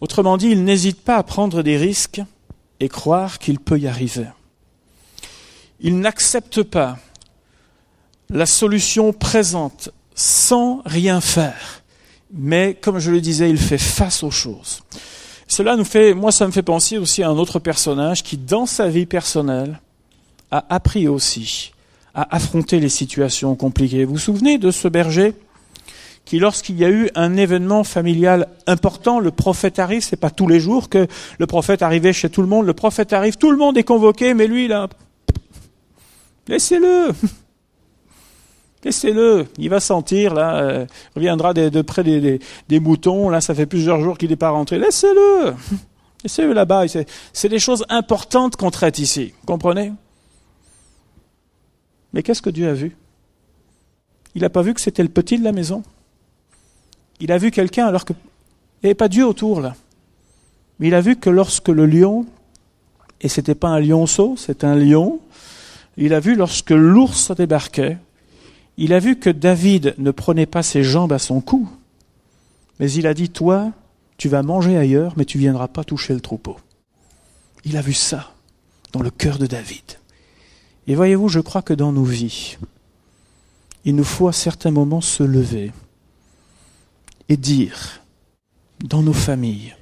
Autrement 0.00 0.38
dit, 0.38 0.48
il 0.48 0.64
n'hésite 0.64 1.02
pas 1.02 1.16
à 1.16 1.22
prendre 1.22 1.62
des 1.62 1.76
risques 1.76 2.22
et 2.80 2.88
croire 2.88 3.38
qu'il 3.38 3.60
peut 3.60 3.78
y 3.78 3.86
arriver. 3.86 4.28
Il 5.80 6.00
n'accepte 6.00 6.62
pas 6.62 6.96
la 8.30 8.46
solution 8.46 9.12
présente 9.12 9.90
sans 10.14 10.82
rien 10.84 11.20
faire 11.20 11.84
mais 12.34 12.74
comme 12.74 12.98
je 12.98 13.10
le 13.10 13.20
disais, 13.20 13.48
il 13.48 13.58
fait 13.58 13.78
face 13.78 14.22
aux 14.22 14.30
choses. 14.30 14.82
Cela 15.46 15.76
nous 15.76 15.84
fait, 15.84 16.14
moi, 16.14 16.32
ça 16.32 16.46
me 16.46 16.52
fait 16.52 16.62
penser 16.62 16.98
aussi 16.98 17.22
à 17.22 17.28
un 17.28 17.36
autre 17.36 17.58
personnage 17.58 18.22
qui, 18.22 18.36
dans 18.36 18.66
sa 18.66 18.88
vie 18.88 19.06
personnelle, 19.06 19.80
a 20.50 20.64
appris 20.68 21.06
aussi 21.06 21.72
à 22.14 22.34
affronter 22.34 22.80
les 22.80 22.88
situations 22.88 23.54
compliquées. 23.54 24.04
Vous 24.04 24.14
vous 24.14 24.18
souvenez 24.18 24.58
de 24.58 24.70
ce 24.70 24.88
berger 24.88 25.34
qui, 26.24 26.38
lorsqu'il 26.38 26.78
y 26.78 26.84
a 26.84 26.90
eu 26.90 27.10
un 27.14 27.36
événement 27.36 27.84
familial 27.84 28.48
important, 28.66 29.20
le 29.20 29.30
prophète 29.30 29.78
arrive, 29.78 30.02
c'est 30.02 30.16
pas 30.16 30.30
tous 30.30 30.48
les 30.48 30.58
jours 30.58 30.88
que 30.88 31.06
le 31.38 31.46
prophète 31.46 31.82
arrivait 31.82 32.12
chez 32.12 32.30
tout 32.30 32.40
le 32.40 32.48
monde, 32.48 32.66
le 32.66 32.72
prophète 32.72 33.12
arrive, 33.12 33.36
tout 33.36 33.50
le 33.50 33.58
monde 33.58 33.76
est 33.76 33.84
convoqué, 33.84 34.32
mais 34.32 34.46
lui, 34.46 34.66
là, 34.66 34.88
laissez-le, 36.48 37.12
Laissez-le, 38.84 39.46
il 39.56 39.70
va 39.70 39.80
sentir, 39.80 40.34
là, 40.34 40.56
euh, 40.56 40.86
reviendra 41.16 41.54
de, 41.54 41.82
près 41.82 42.04
des, 42.04 42.80
moutons, 42.80 43.30
là, 43.30 43.40
ça 43.40 43.54
fait 43.54 43.64
plusieurs 43.64 44.02
jours 44.02 44.18
qu'il 44.18 44.28
n'est 44.28 44.36
pas 44.36 44.50
rentré. 44.50 44.78
Laissez-le, 44.78 45.54
laissez-le 46.22 46.52
là-bas. 46.52 46.84
C'est 47.32 47.48
des 47.48 47.58
choses 47.58 47.84
importantes 47.88 48.56
qu'on 48.56 48.70
traite 48.70 48.98
ici, 48.98 49.32
comprenez? 49.46 49.92
Mais 52.12 52.22
qu'est-ce 52.22 52.42
que 52.42 52.50
Dieu 52.50 52.68
a 52.68 52.74
vu? 52.74 52.94
Il 54.34 54.42
n'a 54.42 54.50
pas 54.50 54.62
vu 54.62 54.74
que 54.74 54.80
c'était 54.80 55.02
le 55.02 55.08
petit 55.08 55.38
de 55.38 55.44
la 55.44 55.52
maison? 55.52 55.82
Il 57.20 57.32
a 57.32 57.38
vu 57.38 57.50
quelqu'un 57.50 57.86
alors 57.86 58.04
que... 58.04 58.12
Il 58.12 58.86
n'y 58.86 58.88
avait 58.88 58.94
pas 58.94 59.08
Dieu 59.08 59.26
autour, 59.26 59.62
là. 59.62 59.74
Mais 60.78 60.88
il 60.88 60.94
a 60.94 61.00
vu 61.00 61.16
que 61.16 61.30
lorsque 61.30 61.68
le 61.68 61.86
lion, 61.86 62.26
et 63.22 63.28
c'était 63.28 63.54
pas 63.54 63.68
un 63.68 63.80
lionceau, 63.80 64.34
c'est 64.36 64.62
un 64.62 64.74
lion, 64.76 65.20
il 65.96 66.12
a 66.12 66.20
vu 66.20 66.34
lorsque 66.34 66.70
l'ours 66.70 67.30
débarquait, 67.34 67.96
il 68.76 68.92
a 68.92 68.98
vu 68.98 69.16
que 69.16 69.30
David 69.30 69.94
ne 69.98 70.10
prenait 70.10 70.46
pas 70.46 70.62
ses 70.62 70.82
jambes 70.82 71.12
à 71.12 71.18
son 71.18 71.40
cou, 71.40 71.68
mais 72.80 72.90
il 72.90 73.06
a 73.06 73.14
dit, 73.14 73.30
toi, 73.30 73.72
tu 74.16 74.28
vas 74.28 74.42
manger 74.42 74.76
ailleurs, 74.76 75.14
mais 75.16 75.24
tu 75.24 75.38
viendras 75.38 75.68
pas 75.68 75.84
toucher 75.84 76.14
le 76.14 76.20
troupeau. 76.20 76.56
Il 77.64 77.76
a 77.76 77.82
vu 77.82 77.92
ça 77.92 78.32
dans 78.92 79.02
le 79.02 79.10
cœur 79.10 79.38
de 79.38 79.46
David. 79.46 79.98
Et 80.86 80.94
voyez-vous, 80.94 81.28
je 81.28 81.40
crois 81.40 81.62
que 81.62 81.74
dans 81.74 81.92
nos 81.92 82.04
vies, 82.04 82.56
il 83.84 83.94
nous 83.94 84.04
faut 84.04 84.28
à 84.28 84.32
certains 84.32 84.70
moments 84.70 85.00
se 85.00 85.22
lever 85.22 85.72
et 87.28 87.36
dire, 87.36 88.02
dans 88.84 89.02
nos 89.02 89.12
familles, 89.12 89.74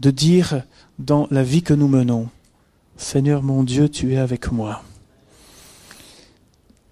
de 0.00 0.10
dire 0.10 0.62
dans 0.98 1.26
la 1.30 1.42
vie 1.42 1.62
que 1.62 1.74
nous 1.74 1.88
menons, 1.88 2.28
Seigneur 2.96 3.42
mon 3.42 3.62
Dieu, 3.62 3.88
tu 3.88 4.12
es 4.12 4.18
avec 4.18 4.50
moi. 4.50 4.82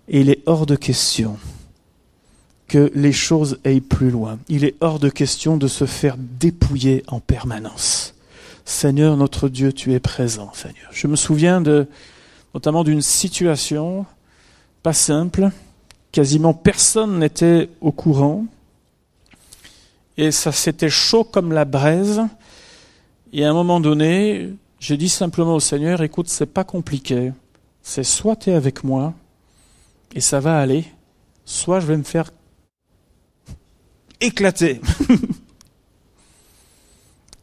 Et 0.09 0.21
il 0.21 0.31
est 0.31 0.43
hors 0.47 0.67
de 0.67 0.77
question 0.77 1.37
que 2.69 2.91
les 2.95 3.13
choses 3.13 3.59
aillent 3.65 3.81
plus 3.81 4.11
loin. 4.11 4.39
Il 4.49 4.65
est 4.65 4.75
hors 4.81 4.99
de 4.99 5.09
question 5.09 5.57
de 5.57 5.69
se 5.69 5.87
faire 5.87 6.17
dépouiller 6.19 7.05
en 7.07 7.21
permanence. 7.21 8.15
Seigneur 8.65 9.17
notre 9.17 9.49
Dieu, 9.49 9.73
tu 9.73 9.93
es 9.95 10.01
présent, 10.01 10.53
Seigneur. 10.53 10.89
Je 10.91 11.07
me 11.07 11.17
souviens 11.17 11.61
de, 11.61 11.87
notamment 12.55 12.83
d'une 12.83 13.03
situation 13.03 14.07
pas 14.83 14.93
simple. 14.93 15.51
Quasiment 16.11 16.55
personne 16.55 17.19
n'était 17.19 17.69
au 17.81 17.93
courant. 17.93 18.47
Et 20.17 20.31
ça 20.31 20.51
s'était 20.51 20.89
chaud 20.89 21.25
comme 21.25 21.53
la 21.53 21.65
braise. 21.65 22.23
Et 23.33 23.45
à 23.45 23.51
un 23.51 23.53
moment 23.53 23.81
donné, 23.81 24.51
j'ai 24.81 24.97
dit 24.97 25.09
simplement 25.09 25.55
au 25.55 25.61
Seigneur, 25.61 26.03
écoute, 26.03 26.29
c'est 26.29 26.47
pas 26.47 26.65
compliqué. 26.65 27.33
C'est 27.83 28.05
soit 28.05 28.37
tu 28.37 28.51
es 28.51 28.55
avec 28.55 28.83
moi, 28.83 29.15
et 30.15 30.21
ça 30.21 30.41
va 30.41 30.59
aller, 30.59 30.85
soit 31.45 31.81
je 31.81 31.87
vais 31.87 31.97
me 31.97 32.03
faire 32.03 32.31
éclater. 34.21 34.81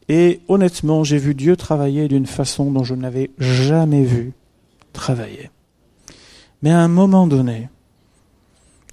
et 0.08 0.40
honnêtement, 0.48 1.04
j'ai 1.04 1.18
vu 1.18 1.34
Dieu 1.34 1.56
travailler 1.56 2.08
d'une 2.08 2.26
façon 2.26 2.70
dont 2.70 2.84
je 2.84 2.94
n'avais 2.94 3.30
jamais 3.38 4.04
vu 4.04 4.32
travailler. 4.92 5.50
Mais 6.62 6.70
à 6.70 6.80
un 6.80 6.88
moment 6.88 7.26
donné, 7.26 7.68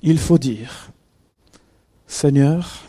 il 0.03 0.19
faut 0.19 0.38
dire, 0.38 0.91
Seigneur, 2.07 2.84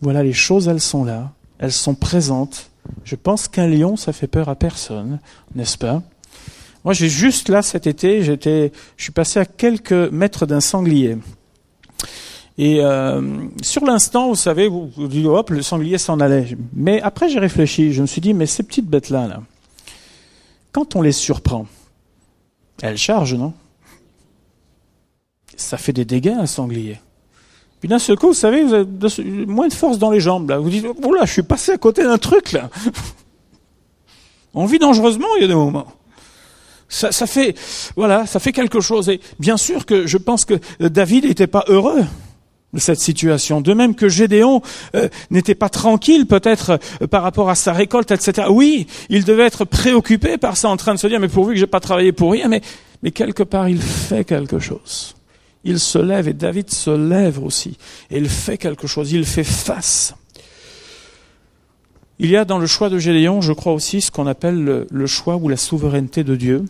voilà 0.00 0.22
les 0.22 0.32
choses, 0.32 0.68
elles 0.68 0.80
sont 0.80 1.04
là, 1.04 1.32
elles 1.58 1.72
sont 1.72 1.94
présentes. 1.94 2.70
Je 3.04 3.14
pense 3.14 3.48
qu'un 3.48 3.68
lion, 3.68 3.96
ça 3.96 4.12
fait 4.12 4.26
peur 4.26 4.48
à 4.48 4.56
personne, 4.56 5.20
n'est-ce 5.54 5.78
pas? 5.78 6.02
Moi, 6.84 6.94
j'ai 6.94 7.08
juste 7.08 7.48
là 7.48 7.62
cet 7.62 7.86
été, 7.86 8.22
j'étais, 8.22 8.72
je 8.96 9.02
suis 9.04 9.12
passé 9.12 9.38
à 9.38 9.44
quelques 9.44 9.92
mètres 9.92 10.46
d'un 10.46 10.60
sanglier. 10.60 11.16
Et 12.58 12.80
euh, 12.80 13.46
sur 13.62 13.84
l'instant, 13.84 14.28
vous 14.28 14.34
savez, 14.34 14.68
vous, 14.68 14.90
dites, 15.08 15.26
hop, 15.26 15.50
le 15.50 15.62
sanglier 15.62 15.98
s'en 15.98 16.20
allait. 16.20 16.56
Mais 16.74 17.00
après, 17.00 17.28
j'ai 17.28 17.38
réfléchi. 17.38 17.92
Je 17.92 18.02
me 18.02 18.06
suis 18.06 18.20
dit, 18.20 18.34
mais 18.34 18.46
ces 18.46 18.62
petites 18.62 18.86
bêtes-là, 18.86 19.26
là, 19.26 19.42
quand 20.72 20.96
on 20.96 21.02
les 21.02 21.12
surprend, 21.12 21.66
elles 22.82 22.98
chargent, 22.98 23.34
non? 23.34 23.54
Ça 25.56 25.76
fait 25.76 25.92
des 25.92 26.04
dégâts, 26.04 26.36
un 26.38 26.46
sanglier. 26.46 26.98
Puis 27.78 27.88
d'un 27.88 27.98
seul 27.98 28.16
coup, 28.16 28.28
vous 28.28 28.34
savez, 28.34 28.64
vous 28.64 28.74
avez 28.74 29.46
moins 29.46 29.68
de 29.68 29.72
force 29.72 29.98
dans 29.98 30.10
les 30.10 30.20
jambes, 30.20 30.50
là. 30.50 30.58
Vous 30.58 30.70
dites, 30.70 30.84
là, 30.84 31.24
je 31.24 31.32
suis 31.32 31.42
passé 31.42 31.72
à 31.72 31.78
côté 31.78 32.02
d'un 32.02 32.18
truc, 32.18 32.52
là. 32.52 32.70
On 34.54 34.66
vit 34.66 34.78
dangereusement, 34.78 35.28
il 35.38 35.42
y 35.42 35.44
a 35.44 35.48
des 35.48 35.54
moments. 35.54 35.86
Ça, 36.92 37.26
fait, 37.26 37.54
voilà, 37.96 38.26
ça 38.26 38.38
fait 38.38 38.52
quelque 38.52 38.80
chose. 38.80 39.08
Et 39.08 39.20
bien 39.40 39.56
sûr 39.56 39.86
que 39.86 40.06
je 40.06 40.18
pense 40.18 40.44
que 40.44 40.54
David 40.78 41.24
n'était 41.24 41.46
pas 41.46 41.64
heureux 41.68 42.04
de 42.74 42.78
cette 42.78 43.00
situation. 43.00 43.62
De 43.62 43.72
même 43.72 43.94
que 43.94 44.10
Gédéon 44.10 44.60
euh, 44.94 45.08
n'était 45.30 45.54
pas 45.54 45.70
tranquille 45.70 46.26
peut-être 46.26 46.78
euh, 47.00 47.06
par 47.06 47.22
rapport 47.22 47.48
à 47.48 47.54
sa 47.54 47.72
récolte, 47.72 48.10
etc. 48.10 48.48
Oui, 48.50 48.86
il 49.08 49.24
devait 49.24 49.44
être 49.44 49.64
préoccupé 49.64 50.36
par 50.36 50.58
ça, 50.58 50.68
en 50.68 50.76
train 50.76 50.94
de 50.94 50.98
se 50.98 51.06
dire, 51.06 51.18
mais 51.18 51.28
pourvu 51.28 51.54
que 51.54 51.60
j'ai 51.60 51.66
pas 51.66 51.80
travaillé 51.80 52.12
pour 52.12 52.32
rien, 52.32 52.48
mais 52.48 53.10
quelque 53.10 53.42
part 53.42 53.70
il 53.70 53.80
fait 53.80 54.24
quelque 54.24 54.58
chose. 54.58 55.14
Il 55.64 55.78
se 55.78 55.98
lève 55.98 56.28
et 56.28 56.34
David 56.34 56.70
se 56.70 56.90
lève 56.90 57.42
aussi. 57.42 57.78
Et 58.10 58.18
il 58.18 58.28
fait 58.28 58.58
quelque 58.58 58.86
chose, 58.86 59.12
il 59.12 59.24
fait 59.24 59.44
face. 59.44 60.14
Il 62.18 62.30
y 62.30 62.36
a 62.36 62.44
dans 62.44 62.58
le 62.58 62.66
choix 62.66 62.90
de 62.90 62.98
Gédéon, 62.98 63.40
je 63.40 63.52
crois 63.52 63.72
aussi, 63.72 64.02
ce 64.02 64.10
qu'on 64.10 64.26
appelle 64.26 64.86
le 64.90 65.06
choix 65.06 65.36
ou 65.36 65.48
la 65.48 65.56
souveraineté 65.56 66.22
de 66.22 66.36
Dieu. 66.36 66.64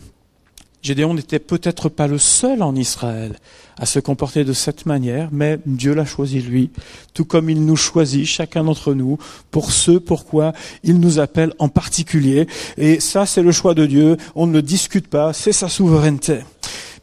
Gédéon 0.83 1.13
n'était 1.13 1.39
peut-être 1.39 1.87
pas 1.87 2.07
le 2.07 2.17
seul 2.17 2.61
en 2.61 2.75
Israël 2.75 3.39
à 3.79 3.85
se 3.85 3.99
comporter 3.99 4.43
de 4.43 4.51
cette 4.51 4.85
manière, 4.85 5.29
mais 5.31 5.57
Dieu 5.65 5.95
l'a 5.95 6.05
choisi 6.05 6.41
lui, 6.41 6.71
tout 7.13 7.23
comme 7.23 7.49
il 7.49 7.65
nous 7.65 7.77
choisit, 7.77 8.25
chacun 8.25 8.65
d'entre 8.65 8.93
nous, 8.93 9.17
pour 9.49 9.71
ce 9.71 9.91
pourquoi 9.91 10.51
il 10.83 10.99
nous 10.99 11.19
appelle 11.19 11.53
en 11.57 11.69
particulier. 11.69 12.47
Et 12.77 12.99
ça, 12.99 13.25
c'est 13.25 13.41
le 13.41 13.53
choix 13.53 13.73
de 13.73 13.85
Dieu, 13.85 14.17
on 14.35 14.45
ne 14.45 14.53
le 14.53 14.61
discute 14.61 15.07
pas, 15.07 15.31
c'est 15.31 15.53
sa 15.53 15.69
souveraineté. 15.69 16.39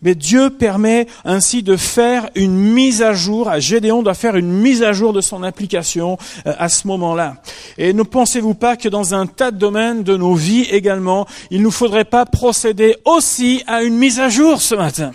Mais 0.03 0.15
Dieu 0.15 0.51
permet 0.51 1.07
ainsi 1.25 1.63
de 1.63 1.77
faire 1.77 2.31
une 2.35 2.57
mise 2.57 3.03
à 3.03 3.13
jour. 3.13 3.51
Gédéon 3.59 4.03
doit 4.03 4.15
faire 4.15 4.37
une 4.37 4.51
mise 4.51 4.83
à 4.83 4.93
jour 4.93 5.13
de 5.13 5.21
son 5.21 5.43
application 5.43 6.19
euh, 6.47 6.55
à 6.59 6.69
ce 6.69 6.87
moment-là. 6.87 7.37
Et 7.79 7.93
ne 7.93 8.03
pensez-vous 8.03 8.55
pas 8.55 8.77
que 8.77 8.89
dans 8.89 9.15
un 9.15 9.27
tas 9.27 9.51
de 9.51 9.59
domaines 9.59 10.03
de 10.03 10.17
nos 10.17 10.35
vies 10.35 10.67
également, 10.71 11.27
il 11.51 11.63
nous 11.63 11.71
faudrait 11.71 12.05
pas 12.05 12.27
procéder 12.27 12.97
aussi 13.05 13.63
à 13.67 13.83
une 13.83 13.97
mise 13.97 14.21
à 14.21 14.29
jour 14.29 14.61
ce 14.63 14.75
matin 14.75 15.13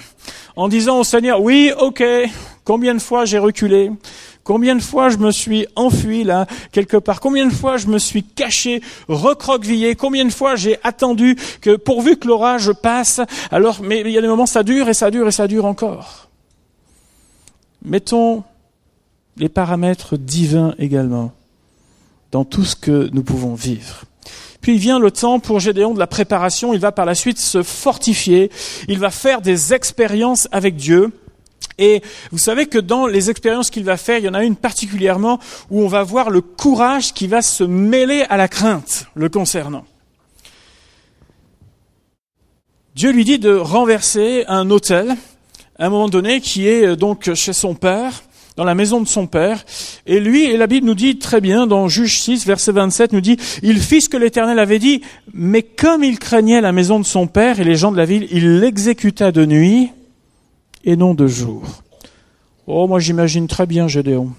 en 0.55 0.67
disant 0.67 0.99
au 0.99 1.03
Seigneur, 1.03 1.41
oui, 1.41 1.71
ok, 1.77 2.03
combien 2.63 2.93
de 2.95 2.99
fois 2.99 3.25
j'ai 3.25 3.37
reculé, 3.37 3.91
Combien 4.45 4.75
de 4.75 4.81
fois 4.81 5.09
je 5.09 5.17
me 5.17 5.31
suis 5.31 5.65
enfui 5.75 6.23
là, 6.23 6.45
quelque 6.71 6.97
part? 6.97 7.19
Combien 7.19 7.47
de 7.47 7.51
fois 7.51 7.77
je 7.77 7.87
me 7.87 7.97
suis 7.97 8.21
caché, 8.21 8.79
recroquevillé? 9.07 9.95
Combien 9.95 10.23
de 10.23 10.29
fois 10.29 10.55
j'ai 10.55 10.77
attendu 10.83 11.35
que 11.61 11.75
pourvu 11.75 12.17
que 12.17 12.27
l'orage 12.27 12.71
passe 12.73 13.21
Alors, 13.49 13.81
mais 13.81 14.01
il 14.01 14.11
y 14.11 14.19
a 14.19 14.21
des 14.21 14.27
moments 14.27 14.45
ça 14.45 14.61
dure 14.61 14.87
et 14.87 14.93
ça 14.93 15.09
dure 15.09 15.27
et 15.27 15.31
ça 15.31 15.47
dure 15.47 15.65
encore. 15.65 16.29
Mettons 17.83 18.43
les 19.35 19.49
paramètres 19.49 20.15
divins 20.15 20.75
également 20.77 21.31
dans 22.31 22.45
tout 22.45 22.65
ce 22.65 22.75
que 22.75 23.09
nous 23.13 23.23
pouvons 23.23 23.55
vivre. 23.55 24.03
Puis 24.61 24.77
vient 24.77 24.99
le 24.99 25.09
temps 25.09 25.39
pour 25.39 25.59
Gédéon 25.59 25.95
de 25.95 25.99
la 25.99 26.05
préparation, 26.05 26.71
il 26.71 26.79
va 26.79 26.91
par 26.91 27.05
la 27.05 27.15
suite 27.15 27.39
se 27.39 27.63
fortifier, 27.63 28.51
il 28.87 28.99
va 28.99 29.09
faire 29.09 29.41
des 29.41 29.73
expériences 29.73 30.47
avec 30.51 30.75
Dieu, 30.75 31.11
et 31.77 32.01
vous 32.31 32.37
savez 32.37 32.67
que 32.67 32.77
dans 32.77 33.07
les 33.07 33.29
expériences 33.29 33.69
qu'il 33.69 33.83
va 33.83 33.97
faire, 33.97 34.19
il 34.19 34.25
y 34.25 34.29
en 34.29 34.33
a 34.33 34.43
une 34.43 34.55
particulièrement 34.55 35.39
où 35.69 35.81
on 35.81 35.87
va 35.87 36.03
voir 36.03 36.29
le 36.29 36.41
courage 36.41 37.13
qui 37.13 37.27
va 37.27 37.41
se 37.41 37.63
mêler 37.63 38.23
à 38.29 38.37
la 38.37 38.47
crainte 38.47 39.07
le 39.13 39.29
concernant. 39.29 39.85
Dieu 42.95 43.11
lui 43.11 43.25
dit 43.25 43.39
de 43.39 43.53
renverser 43.53 44.45
un 44.47 44.69
autel 44.69 45.15
à 45.77 45.87
un 45.87 45.89
moment 45.89 46.07
donné 46.07 46.39
qui 46.39 46.67
est 46.69 46.85
euh, 46.85 46.95
donc 46.95 47.33
chez 47.33 47.51
son 47.51 47.75
père, 47.75 48.23
dans 48.55 48.63
la 48.63 48.75
maison 48.75 49.01
de 49.01 49.07
son 49.07 49.27
père. 49.27 49.65
Et 50.05 50.21
lui, 50.21 50.45
et 50.45 50.55
la 50.55 50.67
Bible 50.67 50.87
nous 50.87 50.95
dit 50.95 51.19
très 51.19 51.41
bien, 51.41 51.67
dans 51.67 51.89
Juge 51.89 52.21
6, 52.21 52.45
verset 52.45 52.71
27, 52.71 53.11
nous 53.11 53.19
dit, 53.19 53.37
il 53.63 53.81
fit 53.81 53.99
ce 53.99 54.07
que 54.07 54.15
l'Éternel 54.15 54.59
avait 54.59 54.79
dit, 54.79 55.01
mais 55.33 55.61
comme 55.61 56.05
il 56.05 56.19
craignait 56.19 56.61
la 56.61 56.71
maison 56.71 56.99
de 56.99 57.05
son 57.05 57.27
père 57.27 57.59
et 57.59 57.65
les 57.65 57.75
gens 57.75 57.91
de 57.91 57.97
la 57.97 58.05
ville, 58.05 58.27
il 58.31 58.59
l'exécuta 58.59 59.33
de 59.33 59.45
nuit 59.45 59.89
et 60.85 60.95
non 60.95 61.13
de 61.13 61.27
jour. 61.27 61.63
Oh, 62.67 62.87
moi 62.87 62.99
j'imagine 62.99 63.47
très 63.47 63.65
bien 63.65 63.87
Gédéon. 63.87 64.31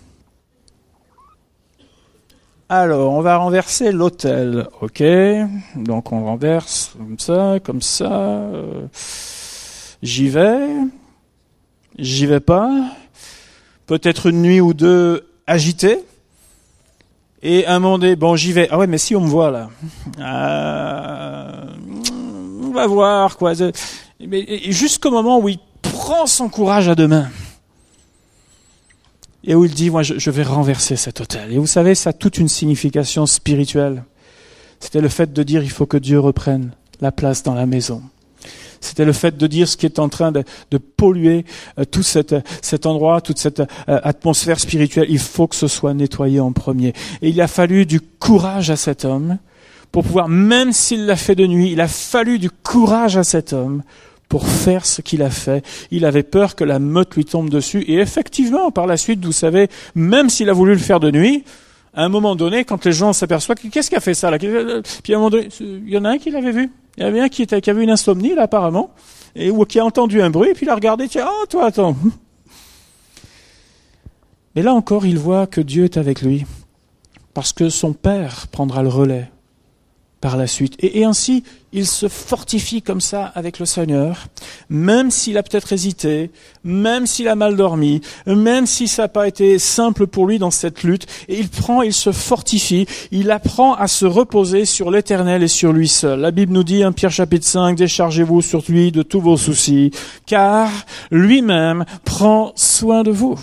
Alors, 2.68 3.12
on 3.12 3.20
va 3.20 3.36
renverser 3.36 3.92
l'autel, 3.92 4.66
ok? 4.80 5.00
Donc 5.76 6.10
on 6.10 6.24
renverse 6.24 6.94
comme 6.98 7.18
ça, 7.18 7.58
comme 7.62 7.80
ça. 7.80 8.10
Euh, 8.10 8.86
j'y 10.02 10.28
vais, 10.28 10.66
j'y 11.96 12.26
vais 12.26 12.40
pas. 12.40 12.90
Peut-être 13.86 14.26
une 14.26 14.42
nuit 14.42 14.60
ou 14.60 14.74
deux 14.74 15.28
agité. 15.46 16.00
Et 17.40 17.66
un 17.66 17.78
moment 17.78 17.98
donné, 17.98 18.16
bon, 18.16 18.34
j'y 18.34 18.52
vais. 18.52 18.66
Ah 18.72 18.78
ouais, 18.78 18.88
mais 18.88 18.98
si 18.98 19.14
on 19.14 19.20
me 19.20 19.28
voit 19.28 19.52
là, 19.52 19.70
euh, 20.18 21.66
on 22.64 22.72
va 22.72 22.86
voir 22.88 23.36
quoi. 23.36 23.52
Mais 24.18 24.44
jusqu'au 24.72 25.12
moment 25.12 25.38
où 25.38 25.48
il 25.48 25.60
prend 25.96 26.26
son 26.26 26.48
courage 26.48 26.88
à 26.88 26.94
deux 26.94 27.08
mains. 27.08 27.28
Et 29.44 29.54
où 29.54 29.64
il 29.64 29.72
dit, 29.72 29.90
moi, 29.90 30.02
je, 30.02 30.30
vais 30.30 30.42
renverser 30.42 30.96
cet 30.96 31.20
hôtel. 31.20 31.52
Et 31.52 31.58
vous 31.58 31.66
savez, 31.66 31.94
ça 31.94 32.10
a 32.10 32.12
toute 32.12 32.38
une 32.38 32.48
signification 32.48 33.26
spirituelle. 33.26 34.04
C'était 34.80 35.00
le 35.00 35.08
fait 35.08 35.32
de 35.32 35.42
dire, 35.42 35.62
il 35.62 35.70
faut 35.70 35.86
que 35.86 35.96
Dieu 35.96 36.20
reprenne 36.20 36.72
la 37.00 37.12
place 37.12 37.42
dans 37.42 37.54
la 37.54 37.64
maison. 37.64 38.02
C'était 38.80 39.06
le 39.06 39.14
fait 39.14 39.36
de 39.36 39.46
dire 39.46 39.68
ce 39.68 39.76
qui 39.76 39.86
est 39.86 39.98
en 39.98 40.08
train 40.08 40.32
de, 40.32 40.44
polluer 40.96 41.44
euh, 41.78 41.84
tout 41.84 42.02
cet, 42.02 42.34
cet 42.60 42.84
endroit, 42.84 43.20
toute 43.20 43.38
cette 43.38 43.60
euh, 43.60 43.64
atmosphère 43.86 44.60
spirituelle. 44.60 45.06
Il 45.08 45.18
faut 45.18 45.46
que 45.46 45.56
ce 45.56 45.68
soit 45.68 45.94
nettoyé 45.94 46.40
en 46.40 46.52
premier. 46.52 46.92
Et 47.22 47.30
il 47.30 47.40
a 47.40 47.48
fallu 47.48 47.86
du 47.86 48.00
courage 48.00 48.70
à 48.70 48.76
cet 48.76 49.04
homme 49.04 49.38
pour 49.92 50.04
pouvoir, 50.04 50.28
même 50.28 50.72
s'il 50.72 51.06
l'a 51.06 51.16
fait 51.16 51.34
de 51.34 51.46
nuit, 51.46 51.72
il 51.72 51.80
a 51.80 51.88
fallu 51.88 52.38
du 52.38 52.50
courage 52.50 53.16
à 53.16 53.24
cet 53.24 53.54
homme 53.54 53.82
pour 54.28 54.46
faire 54.46 54.84
ce 54.86 55.02
qu'il 55.02 55.22
a 55.22 55.30
fait. 55.30 55.64
Il 55.90 56.04
avait 56.04 56.22
peur 56.22 56.56
que 56.56 56.64
la 56.64 56.78
meute 56.78 57.14
lui 57.14 57.24
tombe 57.24 57.48
dessus. 57.48 57.82
Et 57.82 57.98
effectivement, 57.98 58.70
par 58.70 58.86
la 58.86 58.96
suite, 58.96 59.24
vous 59.24 59.32
savez, 59.32 59.68
même 59.94 60.28
s'il 60.28 60.50
a 60.50 60.52
voulu 60.52 60.72
le 60.72 60.78
faire 60.78 61.00
de 61.00 61.10
nuit, 61.10 61.44
à 61.94 62.04
un 62.04 62.08
moment 62.08 62.36
donné, 62.36 62.64
quand 62.64 62.84
les 62.84 62.92
gens 62.92 63.12
s'aperçoivent, 63.12 63.56
qu'est-ce 63.70 63.88
qui 63.88 63.96
a 63.96 64.00
fait 64.00 64.14
ça 64.14 64.30
là? 64.30 64.38
Puis 64.38 65.14
à 65.14 65.16
un 65.16 65.18
moment 65.18 65.30
donné, 65.30 65.48
il 65.60 65.88
y 65.88 65.96
en 65.96 66.04
a 66.04 66.10
un 66.10 66.18
qui 66.18 66.30
l'avait 66.30 66.52
vu. 66.52 66.70
Il 66.96 67.04
y 67.04 67.06
avait 67.06 67.20
un 67.20 67.28
qui, 67.28 67.46
avait 67.52 67.82
une 67.82 67.90
insomnie 67.90 68.34
là 68.34 68.42
apparemment, 68.42 68.90
et 69.34 69.50
ou 69.50 69.64
qui 69.64 69.78
a 69.78 69.84
entendu 69.84 70.20
un 70.20 70.30
bruit, 70.30 70.50
et 70.50 70.54
puis 70.54 70.66
il 70.66 70.70
a 70.70 70.74
regardé, 70.74 71.08
tiens, 71.08 71.26
oh 71.28 71.46
toi 71.48 71.66
attends. 71.66 71.96
Et 74.54 74.62
là 74.62 74.74
encore, 74.74 75.04
il 75.04 75.18
voit 75.18 75.46
que 75.46 75.60
Dieu 75.60 75.84
est 75.84 75.98
avec 75.98 76.22
lui, 76.22 76.46
parce 77.34 77.52
que 77.52 77.68
son 77.68 77.92
père 77.92 78.46
prendra 78.48 78.82
le 78.82 78.88
relais 78.88 79.30
par 80.20 80.36
la 80.36 80.46
suite. 80.46 80.76
Et, 80.80 81.04
ainsi, 81.04 81.44
il 81.72 81.86
se 81.86 82.08
fortifie 82.08 82.80
comme 82.80 83.02
ça 83.02 83.26
avec 83.34 83.58
le 83.58 83.66
Seigneur, 83.66 84.26
même 84.70 85.10
s'il 85.10 85.36
a 85.36 85.42
peut-être 85.42 85.72
hésité, 85.72 86.30
même 86.64 87.06
s'il 87.06 87.28
a 87.28 87.34
mal 87.34 87.56
dormi, 87.56 88.00
même 88.26 88.66
si 88.66 88.88
ça 88.88 89.02
n'a 89.02 89.08
pas 89.08 89.28
été 89.28 89.58
simple 89.58 90.06
pour 90.06 90.26
lui 90.26 90.38
dans 90.38 90.50
cette 90.50 90.82
lutte. 90.82 91.06
Et 91.28 91.38
il 91.38 91.48
prend, 91.48 91.82
il 91.82 91.92
se 91.92 92.12
fortifie, 92.12 92.86
il 93.10 93.30
apprend 93.30 93.74
à 93.74 93.88
se 93.88 94.06
reposer 94.06 94.64
sur 94.64 94.90
l'Éternel 94.90 95.42
et 95.42 95.48
sur 95.48 95.72
lui 95.72 95.88
seul. 95.88 96.20
La 96.20 96.30
Bible 96.30 96.52
nous 96.52 96.64
dit, 96.64 96.82
1 96.82 96.92
Pierre 96.92 97.12
chapitre 97.12 97.46
5, 97.46 97.76
déchargez-vous 97.76 98.40
sur 98.40 98.62
lui 98.68 98.92
de 98.92 99.02
tous 99.02 99.20
vos 99.20 99.36
soucis, 99.36 99.90
car 100.24 100.70
lui-même 101.10 101.84
prend 102.04 102.52
soin 102.56 103.02
de 103.02 103.10
vous. 103.10 103.38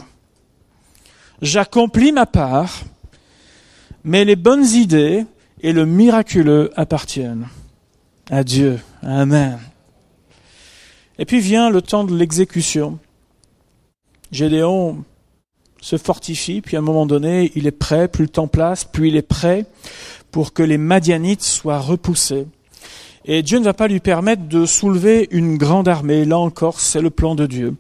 J'accomplis 1.42 2.14
ma 2.14 2.26
part, 2.26 2.82
mais 4.04 4.26
les 4.26 4.36
bonnes 4.36 4.66
idées, 4.66 5.26
et 5.64 5.72
le 5.72 5.86
miraculeux 5.86 6.72
appartiennent 6.76 7.48
à 8.30 8.44
Dieu. 8.44 8.80
Amen. 9.02 9.58
Et 11.18 11.26
puis 11.26 11.40
vient 11.40 11.70
le 11.70 11.82
temps 11.82 12.04
de 12.04 12.16
l'exécution. 12.16 13.00
Gédéon 14.32 15.04
se 15.82 15.98
fortifie, 15.98 16.62
puis 16.62 16.76
à 16.76 16.80
un 16.80 16.84
moment 16.84 17.06
donné, 17.06 17.52
il 17.56 17.68
est 17.68 17.72
prêt, 17.72 18.08
plus 18.08 18.24
le 18.24 18.30
temps 18.30 18.48
passe, 18.48 18.84
plus 18.84 19.10
il 19.10 19.16
est 19.16 19.22
prêt 19.22 19.66
pour 20.32 20.54
que 20.54 20.64
les 20.64 20.78
Madianites 20.78 21.44
soient 21.44 21.80
repoussés. 21.80 22.48
Et 23.26 23.42
Dieu 23.42 23.60
ne 23.60 23.64
va 23.64 23.74
pas 23.74 23.88
lui 23.88 24.00
permettre 24.00 24.48
de 24.48 24.66
soulever 24.66 25.28
une 25.32 25.58
grande 25.58 25.88
armée, 25.88 26.26
là 26.26 26.38
encore, 26.40 26.80
c'est 26.80 27.02
le 27.02 27.10
plan 27.10 27.36
de 27.36 27.46
Dieu. 27.46 27.76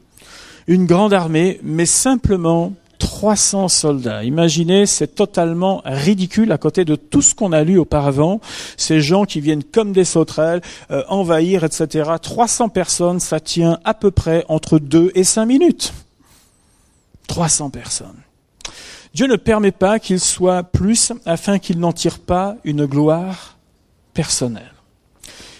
Une 0.67 0.85
grande 0.85 1.13
armée, 1.13 1.59
mais 1.63 1.85
simplement 1.85 2.73
300 3.03 3.67
soldats. 3.67 4.23
Imaginez, 4.23 4.85
c'est 4.85 5.13
totalement 5.13 5.81
ridicule 5.83 6.53
à 6.53 6.57
côté 6.57 6.85
de 6.85 6.95
tout 6.95 7.21
ce 7.21 7.35
qu'on 7.35 7.51
a 7.51 7.61
lu 7.61 7.77
auparavant. 7.77 8.39
Ces 8.77 9.01
gens 9.01 9.25
qui 9.25 9.41
viennent 9.41 9.63
comme 9.63 9.91
des 9.91 10.05
sauterelles, 10.05 10.61
euh, 10.89 11.03
envahir, 11.09 11.65
etc. 11.65 12.09
300 12.21 12.69
personnes, 12.69 13.19
ça 13.19 13.41
tient 13.41 13.77
à 13.83 13.93
peu 13.93 14.09
près 14.09 14.45
entre 14.47 14.79
2 14.79 15.11
et 15.15 15.25
5 15.25 15.45
minutes. 15.45 15.93
300 17.27 17.71
personnes. 17.71 18.21
Dieu 19.13 19.27
ne 19.27 19.35
permet 19.35 19.73
pas 19.73 19.99
qu'il 19.99 20.21
soit 20.21 20.63
plus 20.63 21.11
afin 21.25 21.59
qu'il 21.59 21.79
n'en 21.79 21.91
tire 21.91 22.19
pas 22.19 22.55
une 22.63 22.85
gloire 22.85 23.57
personnelle. 24.13 24.73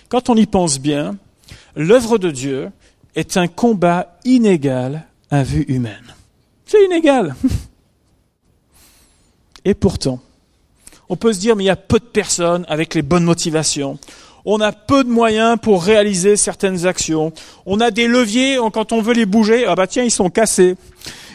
quand 0.08 0.29
on 0.29 0.36
y 0.36 0.45
pense 0.45 0.79
bien, 0.79 1.17
l'œuvre 1.75 2.17
de 2.17 2.32
Dieu 2.32 2.69
est 3.15 3.36
un 3.36 3.47
combat 3.47 4.17
inégal 4.23 5.08
à 5.29 5.43
vue 5.43 5.65
humaine. 5.67 6.13
C'est 6.73 6.86
inégal. 6.86 7.36
Et 9.65 9.75
pourtant, 9.75 10.19
on 11.07 11.15
peut 11.15 11.31
se 11.31 11.39
dire, 11.39 11.55
mais 11.55 11.65
il 11.65 11.67
y 11.67 11.69
a 11.69 11.75
peu 11.75 11.99
de 11.99 12.03
personnes 12.03 12.65
avec 12.67 12.95
les 12.95 13.03
bonnes 13.03 13.25
motivations. 13.25 13.99
On 14.43 14.59
a 14.59 14.71
peu 14.71 15.03
de 15.03 15.09
moyens 15.09 15.59
pour 15.62 15.83
réaliser 15.83 16.36
certaines 16.36 16.88
actions. 16.88 17.31
On 17.67 17.79
a 17.79 17.91
des 17.91 18.07
leviers, 18.07 18.57
quand 18.73 18.91
on 18.91 19.03
veut 19.03 19.13
les 19.13 19.27
bouger, 19.27 19.67
ah 19.67 19.75
bah 19.75 19.86
tiens, 19.86 20.03
ils 20.03 20.09
sont 20.09 20.31
cassés. 20.31 20.75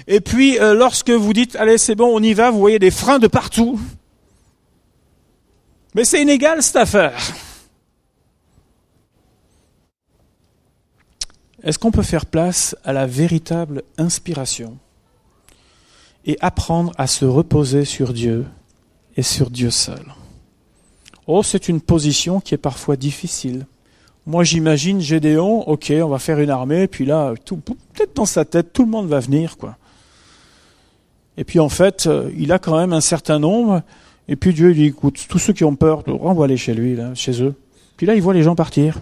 Et 0.09 0.21
puis, 0.21 0.59
euh, 0.59 0.75
lorsque 0.75 1.11
vous 1.11 1.33
dites, 1.33 1.55
allez, 1.55 1.79
c'est 1.79 1.95
bon, 1.95 2.11
on 2.13 2.21
y 2.21 2.35
va, 2.35 2.51
vous 2.51 2.59
voyez 2.59 2.81
des 2.81 2.91
freins 2.91 3.21
de 3.21 3.29
partout. 3.29 3.79
Mais 5.95 6.05
c'est 6.05 6.21
inégal, 6.21 6.65
cette 6.65 6.75
affaire. 6.75 7.17
Est-ce 11.63 11.79
qu'on 11.79 11.93
peut 11.93 12.03
faire 12.03 12.27
place 12.27 12.75
à 12.83 12.93
la 12.93 13.07
véritable 13.07 13.85
inspiration? 13.99 14.79
Et 16.29 16.37
apprendre 16.41 16.93
à 16.97 17.09
se 17.09 17.25
reposer 17.25 17.85
sur 17.85 18.13
Dieu 18.13 18.45
et 19.17 19.23
sur 19.23 19.51
Dieu 19.51 19.71
seul 19.71 20.15
Oh, 21.27 21.43
c'est 21.43 21.69
une 21.69 21.81
position 21.83 22.41
qui 22.41 22.55
est 22.55 22.59
parfois 22.59 22.97
difficile. 22.97 23.67
Moi, 24.25 24.45
j'imagine 24.45 25.01
Gédéon, 25.01 25.69
ok, 25.69 25.93
on 26.03 26.09
va 26.09 26.19
faire 26.19 26.39
une 26.39 26.49
armée, 26.49 26.87
puis 26.87 27.05
là, 27.05 27.35
peut-être 27.45 28.15
dans 28.15 28.25
sa 28.25 28.47
tête, 28.47 28.73
tout 28.73 28.85
le 28.85 28.91
monde 28.91 29.09
va 29.09 29.21
venir, 29.21 29.59
quoi. 29.59 29.77
Et 31.37 31.45
puis 31.45 31.61
en 31.61 31.69
fait, 31.69 32.07
euh, 32.07 32.31
il 32.37 32.51
a 32.51 32.59
quand 32.59 32.79
même 32.79 32.93
un 32.93 33.03
certain 33.03 33.39
nombre, 33.39 33.83
et 34.27 34.37
puis 34.37 34.55
Dieu 34.55 34.73
dit, 34.73 34.87
écoute, 34.87 35.23
tous 35.29 35.39
ceux 35.39 35.53
qui 35.53 35.65
ont 35.65 35.77
peur, 35.77 36.03
renvoie-les 36.07 36.57
chez 36.57 36.75
lui, 36.75 36.97
là, 36.97 37.15
chez 37.15 37.43
eux. 37.43 37.55
Puis 37.97 38.07
là, 38.07 38.15
il 38.15 38.23
voit 38.23 38.35
les 38.35 38.43
gens 38.43 38.55
partir. 38.55 39.01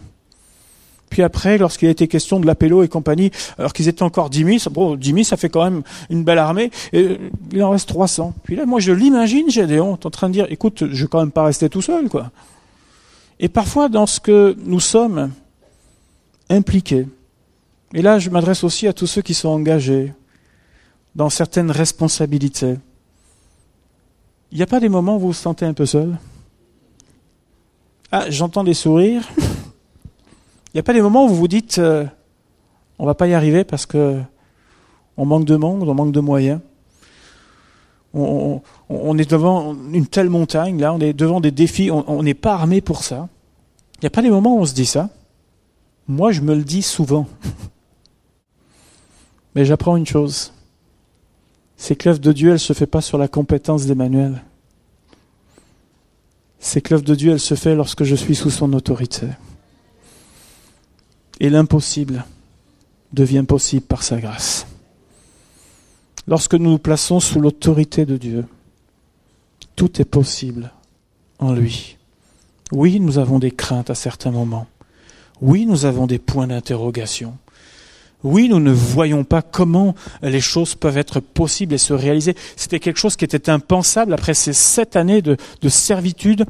Puis 1.17 1.23
après, 1.23 1.57
lorsqu'il 1.57 1.89
a 1.89 1.91
été 1.91 2.09
question 2.09 2.41
de 2.41 2.47
l'Apello 2.47 2.83
et 2.83 2.89
compagnie, 2.89 3.31
alors 3.57 3.73
qu'ils 3.73 3.89
étaient 3.89 4.03
encore 4.03 4.29
10 4.29 4.59
000, 4.59 4.71
bon, 4.71 4.97
10 4.97 5.13
000, 5.13 5.23
ça 5.23 5.39
fait 5.39 5.49
quand 5.49 5.65
même 5.65 5.83
une 6.11 6.25
belle 6.25 6.37
armée, 6.37 6.71
et 6.93 7.05
euh, 7.05 7.17
il 7.53 7.63
en 7.63 7.71
reste 7.71 7.89
300. 7.89 8.35
Puis 8.45 8.55
là, 8.55 8.67
moi, 8.67 8.81
je 8.81 8.93
l'imagine, 8.93 9.49
Gédéon, 9.49 9.95
en 9.95 10.11
train 10.11 10.29
de 10.29 10.35
dire, 10.35 10.47
écoute, 10.51 10.85
je 10.91 11.05
vais 11.05 11.09
quand 11.09 11.21
même 11.21 11.31
pas 11.31 11.45
rester 11.45 11.71
tout 11.71 11.81
seul, 11.81 12.11
quoi. 12.11 12.33
Et 13.41 13.49
parfois, 13.49 13.89
dans 13.89 14.05
ce 14.05 14.21
que 14.21 14.55
nous 14.67 14.79
sommes 14.79 15.31
impliqués, 16.51 17.07
et 17.95 18.03
là, 18.03 18.19
je 18.19 18.29
m'adresse 18.29 18.63
aussi 18.63 18.87
à 18.87 18.93
tous 18.93 19.07
ceux 19.07 19.23
qui 19.23 19.33
sont 19.33 19.49
engagés 19.49 20.13
dans 21.15 21.31
certaines 21.31 21.71
responsabilités, 21.71 22.75
il 24.53 24.59
n'y 24.59 24.63
a 24.63 24.67
pas 24.67 24.81
des 24.81 24.91
moments 24.91 25.17
où 25.17 25.21
vous 25.21 25.27
vous 25.29 25.33
sentez 25.33 25.65
un 25.65 25.73
peu 25.73 25.87
seul? 25.87 26.19
Ah, 28.13 28.27
j'entends 28.29 28.65
des 28.65 28.75
sourires. 28.75 29.27
Il 30.77 30.81
n'y 30.81 30.81
a 30.81 30.83
pas 30.83 30.93
des 30.93 31.01
moments 31.01 31.25
où 31.25 31.29
vous 31.29 31.37
vous 31.37 31.49
dites, 31.49 31.79
euh, 31.79 32.05
on 32.99 33.07
va 33.07 33.15
pas 33.15 33.27
y 33.27 33.33
arriver 33.33 33.65
parce 33.65 33.87
que 33.87 34.21
on 35.17 35.25
manque 35.25 35.47
de 35.47 35.57
monde, 35.57 35.89
on 35.89 35.95
manque 35.95 36.13
de 36.13 36.21
moyens. 36.21 36.61
On, 38.13 38.61
est 39.17 39.31
devant 39.31 39.75
une 39.95 40.07
telle 40.07 40.29
montagne, 40.29 40.79
là, 40.79 40.93
on 40.93 41.01
est 41.01 41.15
devant 41.15 41.41
des 41.41 41.51
défis, 41.51 41.91
on 41.91 42.23
n'est 42.23 42.35
pas 42.35 42.53
armé 42.53 42.83
pour 42.83 43.05
ça. 43.05 43.31
Il 43.95 44.01
n'y 44.03 44.09
a 44.09 44.11
pas 44.11 44.21
des 44.21 44.29
moments 44.29 44.55
où 44.55 44.61
on 44.61 44.67
se 44.67 44.75
dit 44.75 44.85
ça. 44.85 45.09
Moi, 46.09 46.31
je 46.31 46.43
me 46.43 46.55
le 46.55 46.63
dis 46.63 46.83
souvent. 46.83 47.27
Mais 49.55 49.65
j'apprends 49.65 49.97
une 49.97 50.05
chose. 50.05 50.53
C'est 51.79 51.97
que 51.97 52.11
l'œuvre 52.11 52.21
de 52.21 52.33
Dieu, 52.33 52.49
elle 52.49 52.57
ne 52.57 52.59
se 52.59 52.75
fait 52.75 52.87
pas 52.87 53.01
sur 53.01 53.17
la 53.17 53.29
compétence 53.29 53.87
d'Emmanuel. 53.87 54.43
C'est 56.59 56.83
que 56.83 56.93
l'œuvre 56.93 57.05
de 57.05 57.15
Dieu, 57.15 57.33
elle 57.33 57.41
se 57.41 57.55
fait 57.55 57.75
lorsque 57.75 58.05
je 58.05 58.15
suis 58.15 58.35
sous 58.35 58.51
son 58.51 58.75
autorité. 58.75 59.29
Et 61.41 61.51
l'impossible 61.51 62.25
devient 63.13 63.45
possible 63.47 63.87
par 63.87 64.03
sa 64.03 64.19
grâce. 64.21 64.67
Lorsque 66.27 66.55
nous 66.55 66.71
nous 66.71 66.79
plaçons 66.79 67.21
sous 67.21 67.41
l'autorité 67.41 68.05
de 68.05 68.17
Dieu, 68.17 68.45
tout 69.77 70.01
est 70.01 70.07
possible 70.07 70.73
en 71.39 71.53
lui. 71.53 71.97
Oui, 72.73 72.99
nous 72.99 73.19
avons 73.19 73.39
des 73.39 73.53
craintes 73.53 73.91
à 73.91 73.95
certains 73.95 74.33
moments. 74.33 74.67
Oui, 75.41 75.67
nous 75.67 75.85
avons 75.85 76.07
des 76.07 76.19
points 76.19 76.47
d'interrogation. 76.47 77.37
Oui, 78.25 78.49
nous 78.49 78.59
ne 78.59 78.73
voyons 78.73 79.23
pas 79.23 79.43
comment 79.43 79.95
les 80.23 80.41
choses 80.41 80.75
peuvent 80.75 80.99
être 80.99 81.21
possibles 81.21 81.75
et 81.75 81.79
se 81.79 81.93
réaliser. 81.93 82.35
C'était 82.57 82.81
quelque 82.81 82.99
chose 82.99 83.15
qui 83.15 83.25
était 83.25 83.51
impensable 83.51 84.15
après 84.15 84.35
ces 84.35 84.53
sept 84.53 84.97
années 84.97 85.23
de, 85.23 85.37
servitude 85.69 86.47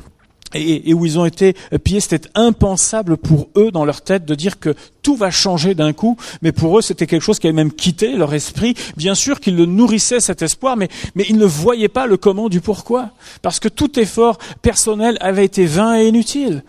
et, 0.54 0.94
où 0.94 1.04
ils 1.04 1.18
ont 1.18 1.24
été 1.24 1.54
pillés, 1.84 2.00
c'était 2.00 2.28
impensable 2.34 3.16
pour 3.16 3.48
eux 3.56 3.70
dans 3.70 3.84
leur 3.84 4.02
tête 4.02 4.24
de 4.24 4.34
dire 4.34 4.58
que 4.58 4.74
tout 5.02 5.16
va 5.16 5.30
changer 5.30 5.74
d'un 5.74 5.92
coup, 5.92 6.16
mais 6.42 6.52
pour 6.52 6.78
eux 6.78 6.82
c'était 6.82 7.06
quelque 7.06 7.22
chose 7.22 7.38
qui 7.38 7.46
avait 7.46 7.54
même 7.54 7.72
quitté 7.72 8.16
leur 8.16 8.34
esprit. 8.34 8.74
Bien 8.96 9.14
sûr 9.14 9.40
qu'ils 9.40 9.56
le 9.56 9.66
nourrissaient 9.66 10.20
cet 10.20 10.42
espoir, 10.42 10.76
mais, 10.76 10.88
mais 11.14 11.24
ils 11.28 11.38
ne 11.38 11.46
voyaient 11.46 11.88
pas 11.88 12.06
le 12.06 12.16
comment 12.16 12.48
du 12.48 12.60
pourquoi, 12.60 13.10
parce 13.42 13.60
que 13.60 13.68
tout 13.68 13.98
effort 13.98 14.38
personnel 14.62 15.16
avait 15.20 15.44
été 15.44 15.66
vain 15.66 15.98
et 15.98 16.06
inutile. 16.06 16.62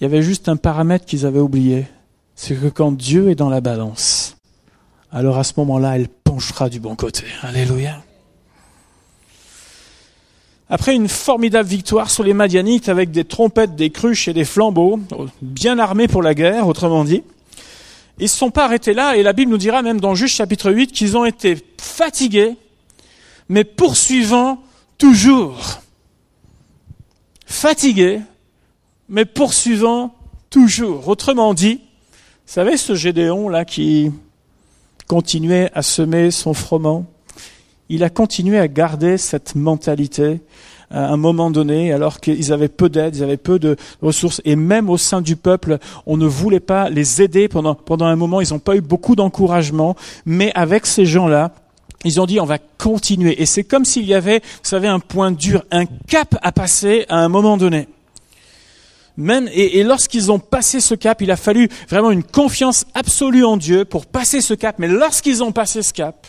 Il 0.00 0.04
y 0.04 0.06
avait 0.06 0.22
juste 0.22 0.48
un 0.48 0.56
paramètre 0.56 1.06
qu'ils 1.06 1.24
avaient 1.26 1.40
oublié, 1.40 1.86
c'est 2.34 2.54
que 2.54 2.66
quand 2.66 2.92
Dieu 2.92 3.30
est 3.30 3.36
dans 3.36 3.48
la 3.48 3.60
balance, 3.60 4.36
alors 5.12 5.38
à 5.38 5.44
ce 5.44 5.52
moment-là, 5.58 5.96
elle 5.96 6.08
penchera 6.08 6.68
du 6.68 6.80
bon 6.80 6.96
côté. 6.96 7.24
Alléluia. 7.42 8.03
Après 10.70 10.94
une 10.94 11.08
formidable 11.08 11.68
victoire 11.68 12.10
sur 12.10 12.24
les 12.24 12.32
Madianites 12.32 12.88
avec 12.88 13.10
des 13.10 13.24
trompettes, 13.24 13.76
des 13.76 13.90
cruches 13.90 14.28
et 14.28 14.32
des 14.32 14.44
flambeaux, 14.44 14.98
bien 15.42 15.78
armés 15.78 16.08
pour 16.08 16.22
la 16.22 16.34
guerre, 16.34 16.66
autrement 16.66 17.04
dit, 17.04 17.22
ils 18.18 18.24
ne 18.24 18.28
se 18.28 18.36
sont 18.36 18.50
pas 18.50 18.64
arrêtés 18.64 18.94
là, 18.94 19.16
et 19.16 19.22
la 19.22 19.32
Bible 19.32 19.50
nous 19.50 19.58
dira 19.58 19.82
même 19.82 20.00
dans 20.00 20.14
Juge 20.14 20.32
chapitre 20.32 20.70
8 20.70 20.92
qu'ils 20.92 21.16
ont 21.16 21.24
été 21.24 21.58
fatigués, 21.78 22.56
mais 23.48 23.64
poursuivant 23.64 24.62
toujours. 24.96 25.80
Fatigués, 27.44 28.20
mais 29.08 29.26
poursuivant 29.26 30.14
toujours. 30.48 31.08
Autrement 31.08 31.52
dit, 31.52 31.80
vous 32.46 32.52
savez 32.52 32.76
ce 32.76 32.94
Gédéon 32.94 33.48
là 33.48 33.64
qui 33.64 34.10
continuait 35.08 35.70
à 35.74 35.82
semer 35.82 36.30
son 36.30 36.54
froment? 36.54 37.04
Il 37.88 38.04
a 38.04 38.10
continué 38.10 38.58
à 38.58 38.68
garder 38.68 39.18
cette 39.18 39.54
mentalité 39.54 40.40
à 40.90 41.08
un 41.08 41.16
moment 41.16 41.50
donné, 41.50 41.92
alors 41.92 42.20
qu'ils 42.20 42.52
avaient 42.52 42.68
peu 42.68 42.88
d'aide, 42.88 43.16
ils 43.16 43.22
avaient 43.22 43.36
peu 43.36 43.58
de 43.58 43.76
ressources, 44.00 44.40
et 44.44 44.54
même 44.54 44.88
au 44.88 44.96
sein 44.96 45.20
du 45.20 45.34
peuple, 45.34 45.78
on 46.06 46.16
ne 46.16 46.26
voulait 46.26 46.60
pas 46.60 46.88
les 46.88 47.20
aider 47.20 47.48
pendant, 47.48 47.74
pendant 47.74 48.06
un 48.06 48.16
moment, 48.16 48.40
ils 48.40 48.52
n'ont 48.52 48.58
pas 48.60 48.76
eu 48.76 48.80
beaucoup 48.80 49.16
d'encouragement, 49.16 49.96
mais 50.24 50.52
avec 50.54 50.86
ces 50.86 51.04
gens-là, 51.04 51.52
ils 52.04 52.20
ont 52.20 52.26
dit 52.26 52.38
on 52.38 52.44
va 52.44 52.58
continuer. 52.58 53.40
Et 53.40 53.46
c'est 53.46 53.64
comme 53.64 53.84
s'il 53.84 54.04
y 54.04 54.14
avait, 54.14 54.38
vous 54.38 54.68
savez, 54.68 54.88
un 54.88 55.00
point 55.00 55.32
dur, 55.32 55.64
un 55.70 55.86
cap 55.86 56.36
à 56.42 56.52
passer 56.52 57.06
à 57.08 57.18
un 57.18 57.28
moment 57.28 57.56
donné. 57.56 57.88
Même, 59.16 59.48
et 59.52 59.84
lorsqu'ils 59.84 60.32
ont 60.32 60.40
passé 60.40 60.80
ce 60.80 60.94
cap, 60.94 61.22
il 61.22 61.30
a 61.30 61.36
fallu 61.36 61.68
vraiment 61.88 62.10
une 62.10 62.24
confiance 62.24 62.84
absolue 62.94 63.44
en 63.44 63.56
Dieu 63.56 63.84
pour 63.84 64.06
passer 64.06 64.40
ce 64.40 64.54
cap. 64.54 64.80
Mais 64.80 64.88
lorsqu'ils 64.88 65.42
ont 65.42 65.52
passé 65.52 65.82
ce 65.82 65.92
cap, 65.92 66.26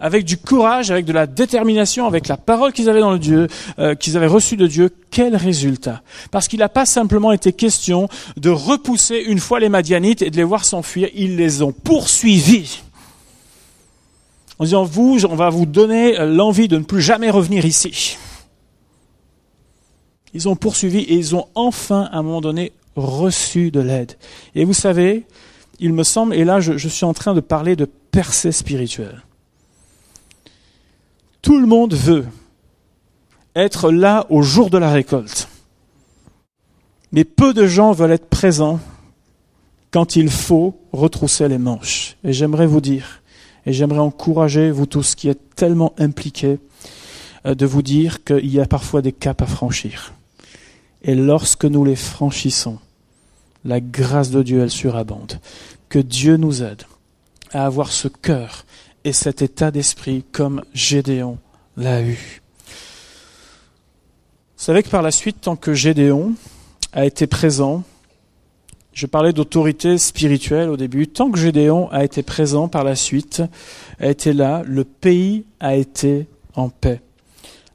avec 0.00 0.24
du 0.24 0.36
courage, 0.36 0.90
avec 0.90 1.04
de 1.04 1.12
la 1.12 1.26
détermination, 1.26 2.06
avec 2.06 2.28
la 2.28 2.36
parole 2.36 2.72
qu'ils 2.72 2.88
avaient 2.88 3.00
dans 3.00 3.12
le 3.12 3.18
Dieu, 3.18 3.48
euh, 3.78 3.94
qu'ils 3.94 4.16
avaient 4.16 4.26
reçue 4.26 4.56
de 4.56 4.66
Dieu, 4.66 4.90
quel 5.10 5.36
résultat? 5.36 6.02
Parce 6.30 6.48
qu'il 6.48 6.58
n'a 6.58 6.68
pas 6.68 6.86
simplement 6.86 7.32
été 7.32 7.52
question 7.52 8.08
de 8.36 8.50
repousser 8.50 9.22
une 9.26 9.38
fois 9.38 9.60
les 9.60 9.68
Madianites 9.68 10.22
et 10.22 10.30
de 10.30 10.36
les 10.36 10.44
voir 10.44 10.64
s'enfuir, 10.64 11.08
ils 11.14 11.36
les 11.36 11.62
ont 11.62 11.72
poursuivis. 11.72 12.82
En 14.58 14.64
disant, 14.64 14.84
vous, 14.84 15.24
on 15.26 15.36
va 15.36 15.50
vous 15.50 15.66
donner 15.66 16.16
l'envie 16.18 16.68
de 16.68 16.78
ne 16.78 16.84
plus 16.84 17.02
jamais 17.02 17.30
revenir 17.30 17.64
ici. 17.64 18.16
Ils 20.32 20.48
ont 20.48 20.56
poursuivi 20.56 21.00
et 21.00 21.14
ils 21.14 21.34
ont 21.34 21.46
enfin, 21.54 22.08
à 22.12 22.18
un 22.18 22.22
moment 22.22 22.40
donné, 22.40 22.72
reçu 22.94 23.70
de 23.70 23.80
l'aide. 23.80 24.12
Et 24.54 24.64
vous 24.64 24.72
savez, 24.72 25.26
il 25.78 25.92
me 25.92 26.04
semble, 26.04 26.34
et 26.34 26.44
là 26.44 26.60
je 26.60 26.88
suis 26.88 27.04
en 27.04 27.12
train 27.12 27.34
de 27.34 27.40
parler 27.40 27.76
de 27.76 27.84
percée 27.84 28.52
spirituelle. 28.52 29.22
Tout 31.46 31.60
le 31.60 31.66
monde 31.68 31.94
veut 31.94 32.26
être 33.54 33.92
là 33.92 34.26
au 34.30 34.42
jour 34.42 34.68
de 34.68 34.78
la 34.78 34.90
récolte. 34.90 35.46
Mais 37.12 37.22
peu 37.22 37.54
de 37.54 37.68
gens 37.68 37.92
veulent 37.92 38.10
être 38.10 38.28
présents 38.28 38.80
quand 39.92 40.16
il 40.16 40.28
faut 40.28 40.76
retrousser 40.92 41.46
les 41.46 41.58
manches. 41.58 42.16
Et 42.24 42.32
j'aimerais 42.32 42.66
vous 42.66 42.80
dire, 42.80 43.22
et 43.64 43.72
j'aimerais 43.72 44.00
encourager 44.00 44.72
vous 44.72 44.86
tous 44.86 45.14
qui 45.14 45.28
êtes 45.28 45.54
tellement 45.54 45.94
impliqués, 45.98 46.58
euh, 47.46 47.54
de 47.54 47.64
vous 47.64 47.82
dire 47.82 48.24
qu'il 48.24 48.52
y 48.52 48.58
a 48.58 48.66
parfois 48.66 49.00
des 49.00 49.12
caps 49.12 49.40
à 49.40 49.46
franchir. 49.46 50.14
Et 51.02 51.14
lorsque 51.14 51.64
nous 51.64 51.84
les 51.84 51.94
franchissons, 51.94 52.80
la 53.64 53.80
grâce 53.80 54.30
de 54.30 54.42
Dieu, 54.42 54.62
elle 54.62 54.70
surabonde. 54.72 55.38
Que 55.90 56.00
Dieu 56.00 56.38
nous 56.38 56.64
aide 56.64 56.82
à 57.52 57.66
avoir 57.66 57.92
ce 57.92 58.08
cœur 58.08 58.64
et 59.06 59.12
cet 59.12 59.40
état 59.40 59.70
d'esprit 59.70 60.24
comme 60.32 60.64
Gédéon 60.74 61.38
eu. 61.78 62.42
Vous 64.56 64.64
savez 64.64 64.82
que 64.82 64.88
par 64.88 65.02
la 65.02 65.10
suite, 65.10 65.40
tant 65.42 65.56
que 65.56 65.74
Gédéon 65.74 66.34
a 66.92 67.04
été 67.04 67.26
présent 67.26 67.82
Je 68.92 69.04
parlais 69.04 69.34
d'autorité 69.34 69.98
spirituelle 69.98 70.70
au 70.70 70.78
début. 70.78 71.06
Tant 71.06 71.30
que 71.30 71.38
Gédéon 71.38 71.90
a 71.90 72.02
été 72.02 72.22
présent 72.22 72.66
par 72.68 72.82
la 72.82 72.96
suite, 72.96 73.42
a 74.00 74.06
été 74.06 74.32
là, 74.32 74.62
le 74.64 74.84
pays 74.84 75.44
a 75.60 75.76
été 75.76 76.26
en 76.54 76.70
paix. 76.70 77.02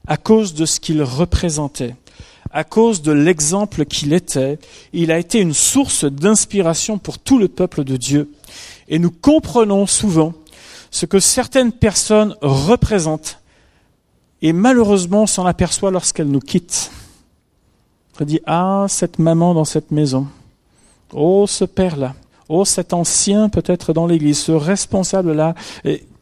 À 0.08 0.16
cause 0.16 0.54
de 0.54 0.66
ce 0.66 0.80
qu'il 0.80 1.00
représentait, 1.00 1.94
à 2.50 2.64
cause 2.64 3.02
de 3.02 3.12
l'exemple 3.12 3.84
qu'il 3.84 4.12
était, 4.12 4.58
il 4.92 5.12
a 5.12 5.18
été 5.18 5.38
une 5.38 5.54
source 5.54 6.04
d'inspiration 6.04 6.98
pour 6.98 7.20
tout 7.20 7.38
le 7.38 7.46
peuple 7.46 7.84
de 7.84 7.96
Dieu. 7.96 8.32
Et 8.88 8.98
nous 8.98 9.12
comprenons 9.12 9.86
souvent 9.86 10.34
ce 10.90 11.06
que 11.06 11.20
certaines 11.20 11.72
personnes 11.72 12.36
représentent. 12.42 13.38
Et 14.42 14.52
malheureusement, 14.52 15.22
on 15.22 15.26
s'en 15.26 15.46
aperçoit 15.46 15.92
lorsqu'elles 15.92 16.28
nous 16.28 16.40
quittent. 16.40 16.90
On 18.20 18.24
dit, 18.24 18.40
ah, 18.46 18.86
cette 18.88 19.18
maman 19.18 19.54
dans 19.54 19.64
cette 19.64 19.90
maison. 19.90 20.26
Oh, 21.12 21.46
ce 21.48 21.64
père-là. 21.64 22.14
Oh, 22.48 22.64
cet 22.64 22.92
ancien 22.92 23.48
peut-être 23.48 23.92
dans 23.92 24.06
l'église, 24.06 24.38
ce 24.38 24.52
responsable-là. 24.52 25.54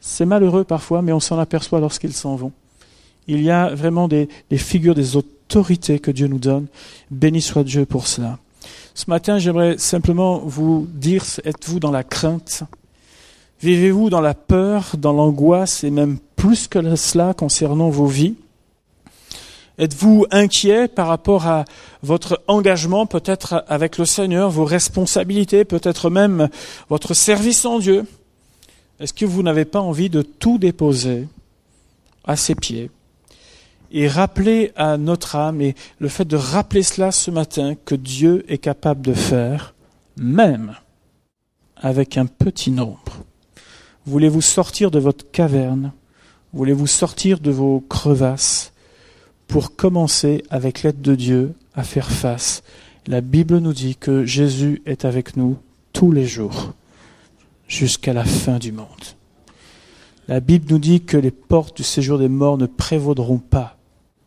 C'est 0.00 0.24
malheureux 0.24 0.64
parfois, 0.64 1.02
mais 1.02 1.12
on 1.12 1.20
s'en 1.20 1.38
aperçoit 1.38 1.80
lorsqu'ils 1.80 2.12
s'en 2.12 2.36
vont. 2.36 2.52
Il 3.26 3.42
y 3.42 3.50
a 3.50 3.74
vraiment 3.74 4.08
des, 4.08 4.28
des 4.50 4.58
figures, 4.58 4.94
des 4.94 5.16
autorités 5.16 5.98
que 5.98 6.10
Dieu 6.10 6.26
nous 6.26 6.38
donne. 6.38 6.66
Béni 7.10 7.42
soit 7.42 7.64
Dieu 7.64 7.84
pour 7.84 8.06
cela. 8.06 8.38
Ce 8.94 9.08
matin, 9.08 9.38
j'aimerais 9.38 9.78
simplement 9.78 10.38
vous 10.38 10.86
dire, 10.92 11.24
êtes-vous 11.44 11.80
dans 11.80 11.90
la 11.90 12.04
crainte? 12.04 12.64
Vivez-vous 13.62 14.08
dans 14.08 14.22
la 14.22 14.32
peur, 14.32 14.96
dans 14.96 15.12
l'angoisse 15.12 15.84
et 15.84 15.90
même 15.90 16.18
plus 16.34 16.66
que 16.66 16.96
cela 16.96 17.34
concernant 17.34 17.90
vos 17.90 18.06
vies? 18.06 18.36
Êtes-vous 19.76 20.26
inquiet 20.30 20.88
par 20.88 21.08
rapport 21.08 21.46
à 21.46 21.66
votre 22.02 22.42
engagement 22.48 23.04
peut-être 23.04 23.64
avec 23.68 23.98
le 23.98 24.06
Seigneur, 24.06 24.50
vos 24.50 24.64
responsabilités, 24.64 25.66
peut-être 25.66 26.08
même 26.08 26.48
votre 26.88 27.12
service 27.12 27.66
en 27.66 27.78
Dieu? 27.78 28.06
Est-ce 28.98 29.12
que 29.12 29.26
vous 29.26 29.42
n'avez 29.42 29.66
pas 29.66 29.80
envie 29.80 30.08
de 30.08 30.22
tout 30.22 30.56
déposer 30.56 31.28
à 32.24 32.36
ses 32.36 32.54
pieds 32.54 32.90
et 33.92 34.08
rappeler 34.08 34.72
à 34.76 34.96
notre 34.96 35.36
âme, 35.36 35.60
et 35.60 35.74
le 35.98 36.08
fait 36.08 36.24
de 36.24 36.36
rappeler 36.36 36.82
cela 36.82 37.10
ce 37.10 37.30
matin, 37.30 37.74
que 37.84 37.94
Dieu 37.94 38.44
est 38.48 38.58
capable 38.58 39.02
de 39.02 39.14
faire, 39.14 39.74
même 40.16 40.76
avec 41.76 42.16
un 42.16 42.26
petit 42.26 42.70
nombre? 42.70 43.24
Voulez-vous 44.10 44.42
sortir 44.42 44.90
de 44.90 44.98
votre 44.98 45.30
caverne? 45.30 45.92
Voulez-vous 46.52 46.88
sortir 46.88 47.38
de 47.38 47.52
vos 47.52 47.78
crevasses 47.88 48.72
pour 49.46 49.76
commencer, 49.76 50.42
avec 50.50 50.82
l'aide 50.82 51.00
de 51.00 51.14
Dieu, 51.14 51.54
à 51.74 51.84
faire 51.84 52.10
face? 52.10 52.64
La 53.06 53.20
Bible 53.20 53.58
nous 53.58 53.72
dit 53.72 53.94
que 53.94 54.24
Jésus 54.24 54.82
est 54.84 55.04
avec 55.04 55.36
nous 55.36 55.58
tous 55.92 56.10
les 56.10 56.26
jours, 56.26 56.72
jusqu'à 57.68 58.12
la 58.12 58.24
fin 58.24 58.58
du 58.58 58.72
monde. 58.72 58.88
La 60.26 60.40
Bible 60.40 60.66
nous 60.72 60.80
dit 60.80 61.02
que 61.02 61.16
les 61.16 61.30
portes 61.30 61.76
du 61.76 61.84
séjour 61.84 62.18
des 62.18 62.28
morts 62.28 62.58
ne 62.58 62.66
prévaudront 62.66 63.38
pas 63.38 63.78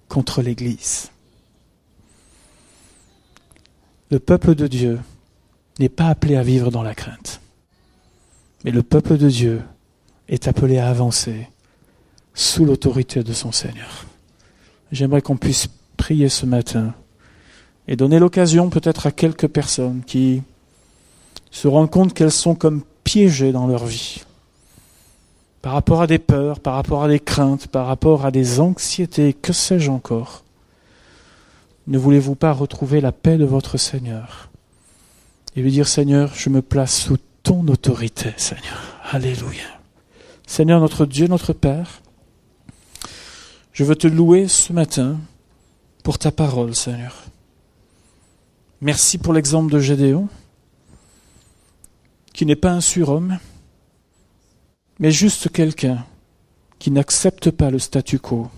contre 0.08 0.42
l'Église. 0.42 1.12
Le 4.12 4.20
peuple 4.20 4.56
de 4.56 4.68
Dieu 4.68 5.02
n'est 5.78 5.90
pas 5.90 6.08
appelé 6.08 6.38
à 6.38 6.44
vivre 6.44 6.72
dans 6.72 6.84
la 6.84 6.96
crainte. 6.96 7.42
Mais 8.64 8.72
le 8.72 8.82
peuple 8.82 9.18
de 9.18 9.28
Dieu 9.28 9.62
est 10.34 10.48
appelé 10.48 10.80
à 10.80 10.90
avancer 10.90 11.48
sous 12.34 12.66
l'autorité 12.66 13.24
de 13.24 13.34
son 13.34 13.52
Seigneur. 13.52 14.06
J'aimerais 14.92 15.22
qu'on 15.22 15.38
puisse 15.38 15.68
prier 15.96 16.28
ce 16.28 16.48
matin 16.48 16.96
et 17.88 17.96
donner 17.96 18.18
l'occasion 18.18 18.72
peut-être 18.72 19.06
à 19.06 19.12
quelques 19.12 19.48
personnes 19.48 20.02
qui 20.06 20.42
se 21.52 21.68
rendent 21.68 21.92
compte 21.92 22.16
qu'elles 22.16 22.32
sont 22.32 22.56
comme 22.56 22.82
piégées 23.04 23.52
dans 23.52 23.68
leur 23.68 23.86
vie 23.86 24.24
par 25.62 25.74
rapport 25.74 26.02
à 26.02 26.08
des 26.08 26.20
peurs, 26.20 26.60
par 26.60 26.74
rapport 26.74 27.04
à 27.04 27.08
des 27.08 27.20
craintes, 27.20 27.68
par 27.68 27.86
rapport 27.86 28.26
à 28.26 28.32
des 28.32 28.60
anxiétés, 28.60 29.34
que 29.34 29.54
sais-je 29.54 29.92
encore. 29.92 30.44
Ne 31.86 31.98
voulez-vous 31.98 32.36
pas 32.36 32.52
retrouver 32.54 33.02
la 33.02 33.12
paix 33.12 33.38
de 33.38 33.46
votre 33.46 33.78
Seigneur 33.78 34.50
et 35.56 35.62
lui 35.62 35.72
dire 35.72 35.88
Seigneur, 35.88 36.32
je 36.34 36.50
me 36.50 36.64
place 36.64 36.98
sous 36.98 37.18
ton 37.44 37.68
autorité, 37.68 38.34
Seigneur. 38.36 38.98
Alléluia. 39.12 39.83
Seigneur 40.46 40.80
notre 40.80 41.06
Dieu, 41.06 41.28
notre 41.28 41.54
Père, 41.54 42.02
je 43.72 43.84
veux 43.84 43.96
te 43.96 44.08
louer 44.08 44.48
ce 44.48 44.72
matin 44.72 45.20
pour 46.04 46.20
ta 46.20 46.32
parole, 46.32 46.76
Seigneur. 46.76 47.24
Merci 48.82 49.18
pour 49.18 49.34
l'exemple 49.34 49.72
de 49.72 49.80
Gédéon, 49.80 50.28
qui 52.34 52.46
n'est 52.46 52.56
pas 52.56 52.72
un 52.72 52.82
surhomme, 52.82 53.40
mais 55.00 55.12
juste 55.12 55.50
quelqu'un 55.50 56.06
qui 56.80 56.92
n'accepte 56.92 57.50
pas 57.50 57.72
le 57.72 57.80
statu 57.80 58.20
quo. 58.20 58.50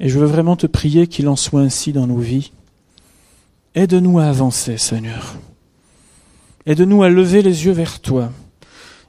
Et 0.00 0.10
je 0.10 0.18
veux 0.18 0.26
vraiment 0.26 0.56
te 0.56 0.66
prier 0.66 1.06
qu'il 1.06 1.28
en 1.28 1.36
soit 1.36 1.62
ainsi 1.62 1.92
dans 1.92 2.06
nos 2.06 2.18
vies. 2.18 2.52
Aide-nous 3.74 4.18
à 4.18 4.26
avancer, 4.26 4.76
Seigneur. 4.76 5.36
Aide-nous 6.66 7.02
à 7.02 7.08
lever 7.08 7.40
les 7.42 7.64
yeux 7.64 7.72
vers 7.72 8.00
toi. 8.00 8.30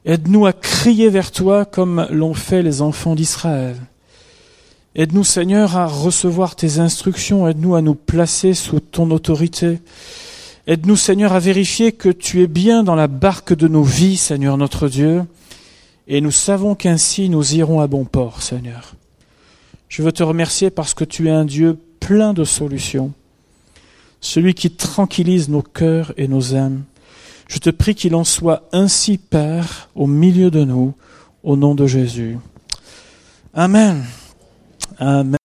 Aide-nous 0.06 0.46
à 0.46 0.54
crier 0.54 1.10
vers 1.10 1.32
toi 1.32 1.66
comme 1.66 2.08
l'ont 2.10 2.34
fait 2.34 2.64
les 2.64 2.82
enfants 2.82 3.16
d'Israël. 3.16 3.76
Aide-nous, 4.96 5.24
Seigneur, 5.24 5.78
à 5.78 5.86
recevoir 5.86 6.56
tes 6.56 6.80
instructions. 6.80 7.48
Aide-nous 7.48 7.76
à 7.76 7.82
nous 7.82 7.94
placer 7.94 8.54
sous 8.54 8.80
ton 8.80 9.12
autorité. 9.12 9.80
Aide-nous, 10.66 10.96
Seigneur, 10.96 11.34
à 11.34 11.40
vérifier 11.40 11.92
que 11.92 12.10
tu 12.10 12.42
es 12.42 12.48
bien 12.48 12.84
dans 12.84 12.96
la 12.96 13.08
barque 13.08 13.54
de 13.54 13.68
nos 13.68 13.84
vies, 13.84 14.18
Seigneur 14.18 14.58
notre 14.58 14.90
Dieu. 14.90 15.24
Et 16.08 16.20
nous 16.20 16.32
savons 16.32 16.74
qu'ainsi 16.74 17.30
nous 17.30 17.56
irons 17.56 17.80
à 17.80 17.88
bon 17.88 18.06
port, 18.06 18.42
Seigneur. 18.42 18.96
Je 19.88 20.02
veux 20.02 20.12
te 20.12 20.24
remercier 20.24 20.70
parce 20.70 20.94
que 20.94 21.04
tu 21.04 21.28
es 21.28 21.32
un 21.32 21.46
Dieu 21.46 21.78
plein 22.00 22.34
de 22.34 22.44
solutions, 22.44 23.12
celui 24.20 24.54
qui 24.54 24.72
tranquillise 24.72 25.50
nos 25.50 25.62
cœurs 25.62 26.14
et 26.18 26.28
nos 26.28 26.56
âmes. 26.56 26.84
Je 27.48 27.60
te 27.60 27.70
prie 27.70 27.96
qu'il 27.96 28.16
en 28.16 28.24
soit 28.24 28.68
ainsi, 28.72 29.18
Père, 29.18 29.90
au 29.96 30.08
milieu 30.08 30.52
de 30.52 30.64
nous, 30.64 30.94
au 31.44 31.56
nom 31.56 31.76
de 31.76 31.88
Jésus. 31.88 32.38
Amen. 33.54 34.04
Amen. 35.00 35.37